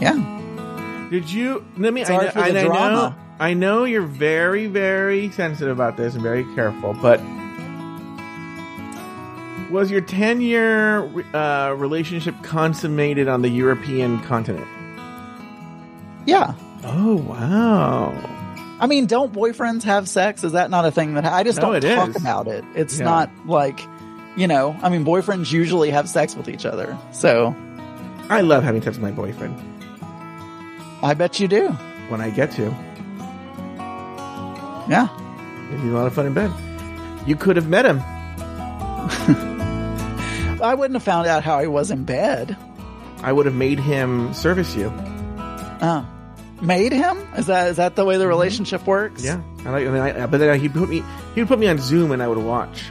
Yeah. 0.00 1.08
Did 1.10 1.28
you? 1.28 1.66
Let 1.76 1.92
me. 1.92 2.04
I, 2.04 2.08
know, 2.08 2.30
I, 2.36 2.48
I 2.48 2.50
know. 2.52 3.14
I 3.40 3.54
know 3.54 3.84
you're 3.84 4.02
very, 4.06 4.66
very 4.66 5.30
sensitive 5.32 5.76
about 5.76 5.96
this 5.96 6.14
and 6.14 6.22
very 6.22 6.44
careful, 6.54 6.94
but 7.02 7.18
was 9.70 9.90
your 9.90 10.00
ten-year 10.00 11.02
uh, 11.34 11.74
relationship 11.76 12.34
consummated 12.42 13.28
on 13.28 13.42
the 13.42 13.48
European 13.48 14.20
continent? 14.22 14.66
Yeah. 16.26 16.54
Oh 16.84 17.16
wow! 17.16 18.12
I 18.80 18.86
mean, 18.86 19.06
don't 19.06 19.32
boyfriends 19.32 19.82
have 19.84 20.08
sex? 20.08 20.44
Is 20.44 20.52
that 20.52 20.70
not 20.70 20.84
a 20.84 20.90
thing 20.90 21.14
that 21.14 21.24
I 21.24 21.42
just 21.42 21.60
No, 21.60 21.78
don't 21.78 21.94
talk 21.96 22.08
is. 22.10 22.16
about 22.16 22.48
it? 22.48 22.64
It's 22.74 22.98
Yeah. 22.98 23.04
not 23.04 23.30
like, 23.46 23.80
you 24.36 24.46
know, 24.46 24.74
I 24.82 24.88
mean, 24.88 25.04
boyfriends 25.04 25.52
usually 25.52 25.90
have 25.90 26.08
sex 26.08 26.34
with 26.34 26.48
each 26.48 26.64
other. 26.64 26.96
So 27.12 27.54
I 28.30 28.40
love 28.40 28.62
having 28.64 28.80
sex 28.82 28.96
with 28.96 29.02
my 29.02 29.10
boyfriend 29.10 29.54
I 31.02 31.14
bet 31.14 31.38
you 31.40 31.48
do. 31.48 31.68
when 32.08 32.20
I 32.20 32.30
get 32.30 32.50
to. 32.52 32.74
Yeah. 34.88 35.08
He's 35.70 35.82
a 35.90 35.94
lot 35.94 36.06
of 36.06 36.14
fun 36.14 36.26
in 36.26 36.32
bed. 36.34 36.50
You 37.26 37.36
could 37.36 37.56
have 37.56 37.68
met 37.68 37.84
him. 37.84 38.00
I 40.60 40.74
wouldn't 40.74 40.94
have 40.94 41.02
found 41.02 41.26
out 41.26 41.42
how 41.42 41.60
he 41.60 41.66
was 41.66 41.90
in 41.90 42.04
bed. 42.04 42.56
I 43.22 43.32
would 43.32 43.46
have 43.46 43.54
made 43.54 43.78
him 43.78 44.32
service 44.34 44.74
you. 44.74 44.92
Oh. 45.82 46.06
Made 46.60 46.92
him? 46.92 47.18
Is 47.36 47.46
that 47.46 47.70
is 47.70 47.76
that 47.76 47.96
the 47.96 48.04
way 48.04 48.16
the 48.16 48.24
mm-hmm. 48.24 48.28
relationship 48.28 48.86
works? 48.86 49.24
Yeah, 49.24 49.40
I 49.64 49.70
like. 49.70 49.86
And 49.86 49.94
then 49.96 50.02
I, 50.02 50.26
but 50.26 50.38
then 50.38 50.60
he 50.60 50.68
put 50.68 50.90
me. 50.90 51.02
He 51.34 51.40
would 51.40 51.48
put 51.48 51.58
me 51.58 51.68
on 51.68 51.78
Zoom, 51.78 52.12
and 52.12 52.22
I 52.22 52.28
would 52.28 52.36
watch, 52.36 52.90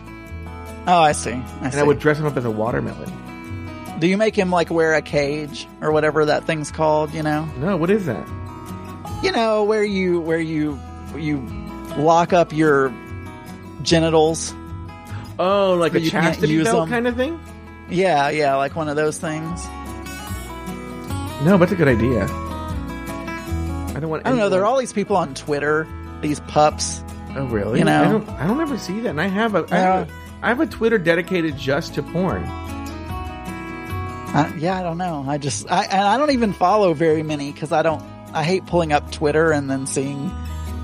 Oh, 0.88 0.99
I 0.99 1.11
see. 1.11 1.32
I 1.32 1.43
and 1.61 1.74
see. 1.74 1.80
I 1.80 1.84
would 1.84 1.99
dress 1.99 2.17
him 2.17 2.26
up 2.26 2.36
as 2.36 2.45
a 2.45 2.51
watermelon. 2.51 3.99
Do 3.99 4.07
you 4.07 4.17
make 4.17 4.36
him 4.36 4.49
like 4.49 4.72
wear 4.72 4.95
a 4.95 5.03
cage 5.03 5.67
or 5.82 5.91
whatever 5.91 6.26
that 6.26 6.45
thing's 6.45 6.72
called? 6.72 7.13
You 7.13 7.22
know, 7.22 7.45
No, 7.59 7.78
what 7.78 7.91
is 7.91 8.07
that? 8.07 8.28
you 9.24 9.32
know 9.32 9.63
where 9.63 9.84
you 9.84 10.20
where 10.22 10.39
you 10.39 10.80
you 11.15 11.38
lock 11.97 12.34
up 12.34 12.53
your 12.53 12.93
genitals. 13.82 14.53
Oh, 15.38 15.76
like 15.76 15.93
a 15.93 16.01
chastity 16.01 16.63
belt 16.63 16.89
kind 16.89 17.07
of 17.07 17.15
thing. 17.15 17.39
Yeah, 17.89 18.29
yeah, 18.29 18.55
like 18.55 18.75
one 18.75 18.87
of 18.87 18.95
those 18.95 19.17
things. 19.17 19.65
No, 21.43 21.57
that's 21.57 21.71
a 21.71 21.75
good 21.75 21.87
idea. 21.87 22.25
I 22.25 23.97
don't 23.99 24.09
want. 24.09 24.25
I 24.25 24.29
don't 24.29 24.37
know. 24.37 24.49
There 24.49 24.61
are 24.61 24.65
all 24.65 24.77
these 24.77 24.93
people 24.93 25.15
on 25.15 25.33
Twitter, 25.33 25.87
these 26.21 26.39
pups. 26.41 27.03
Oh, 27.35 27.45
really? 27.47 27.79
you 27.79 27.85
know. 27.85 28.01
I 28.03 28.09
don't. 28.11 28.29
I 28.29 28.47
don't 28.47 28.59
ever 28.61 28.77
see 28.77 28.99
that. 29.01 29.09
And 29.09 29.21
I 29.21 29.27
have 29.27 29.55
a. 29.55 29.65
I, 29.71 29.77
have 29.77 30.09
a 30.09 30.13
I 30.41 30.47
have 30.49 30.59
a 30.59 30.67
Twitter 30.67 30.97
dedicated 30.97 31.57
just 31.57 31.95
to 31.95 32.03
porn. 32.03 32.43
I, 34.31 34.53
yeah, 34.59 34.79
I 34.79 34.83
don't 34.83 34.97
know. 34.97 35.25
I 35.27 35.37
just 35.37 35.71
I 35.71 35.85
and 35.85 36.01
I 36.01 36.17
don't 36.17 36.31
even 36.31 36.53
follow 36.53 36.93
very 36.93 37.23
many 37.23 37.51
because 37.51 37.71
I 37.71 37.81
don't. 37.81 38.03
I 38.33 38.43
hate 38.43 38.65
pulling 38.67 38.93
up 38.93 39.11
Twitter 39.11 39.51
and 39.51 39.69
then 39.69 39.87
seeing 39.87 40.31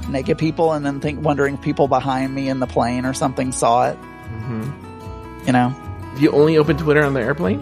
naked 0.10 0.38
people 0.38 0.74
and 0.74 0.86
then 0.86 1.00
think 1.00 1.24
wondering 1.24 1.56
if 1.56 1.62
people 1.62 1.88
behind 1.88 2.34
me 2.34 2.50
in 2.50 2.60
the 2.60 2.68
plane 2.68 3.06
or 3.06 3.14
something 3.14 3.52
saw 3.52 3.90
it. 3.90 3.96
hmm 3.96 5.44
You 5.46 5.54
know. 5.54 5.76
You 6.18 6.32
only 6.32 6.58
open 6.58 6.78
Twitter 6.78 7.04
on 7.04 7.14
the 7.14 7.22
airplane? 7.22 7.62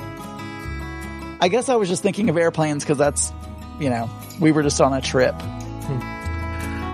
I 1.42 1.48
guess 1.50 1.70
I 1.70 1.76
was 1.76 1.90
just 1.90 2.04
thinking 2.04 2.30
of 2.30 2.38
airplanes 2.38 2.84
because 2.84 2.98
that's, 2.98 3.34
you 3.80 3.90
know, 3.90 4.10
we 4.40 4.52
were 4.52 4.64
just 4.64 4.80
on 4.80 4.94
a 4.94 5.02
trip. 5.02 5.34
Hmm. 5.42 5.94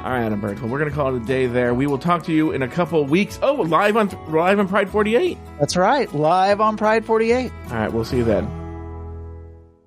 All 0.06 0.16
right, 0.16 0.24
Adam 0.24 0.40
Burns. 0.40 0.62
Well, 0.62 0.72
we're 0.72 0.80
gonna 0.80 0.92
call 0.92 1.14
it 1.16 1.22
a 1.22 1.26
day 1.26 1.46
there. 1.46 1.74
We 1.74 1.86
will 1.86 1.98
talk 1.98 2.24
to 2.24 2.32
you 2.32 2.52
in 2.52 2.62
a 2.62 2.68
couple 2.68 3.06
weeks. 3.06 3.38
Oh, 3.44 3.56
live 3.56 3.98
on 3.98 4.10
live 4.30 4.58
on 4.60 4.68
Pride 4.68 4.90
48. 4.90 5.38
That's 5.60 5.76
right. 5.76 6.12
Live 6.14 6.62
on 6.62 6.78
Pride 6.78 7.06
48. 7.06 7.52
All 7.52 7.70
right, 7.74 7.92
we'll 7.92 8.06
see 8.06 8.18
you 8.18 8.24
then. 8.24 8.59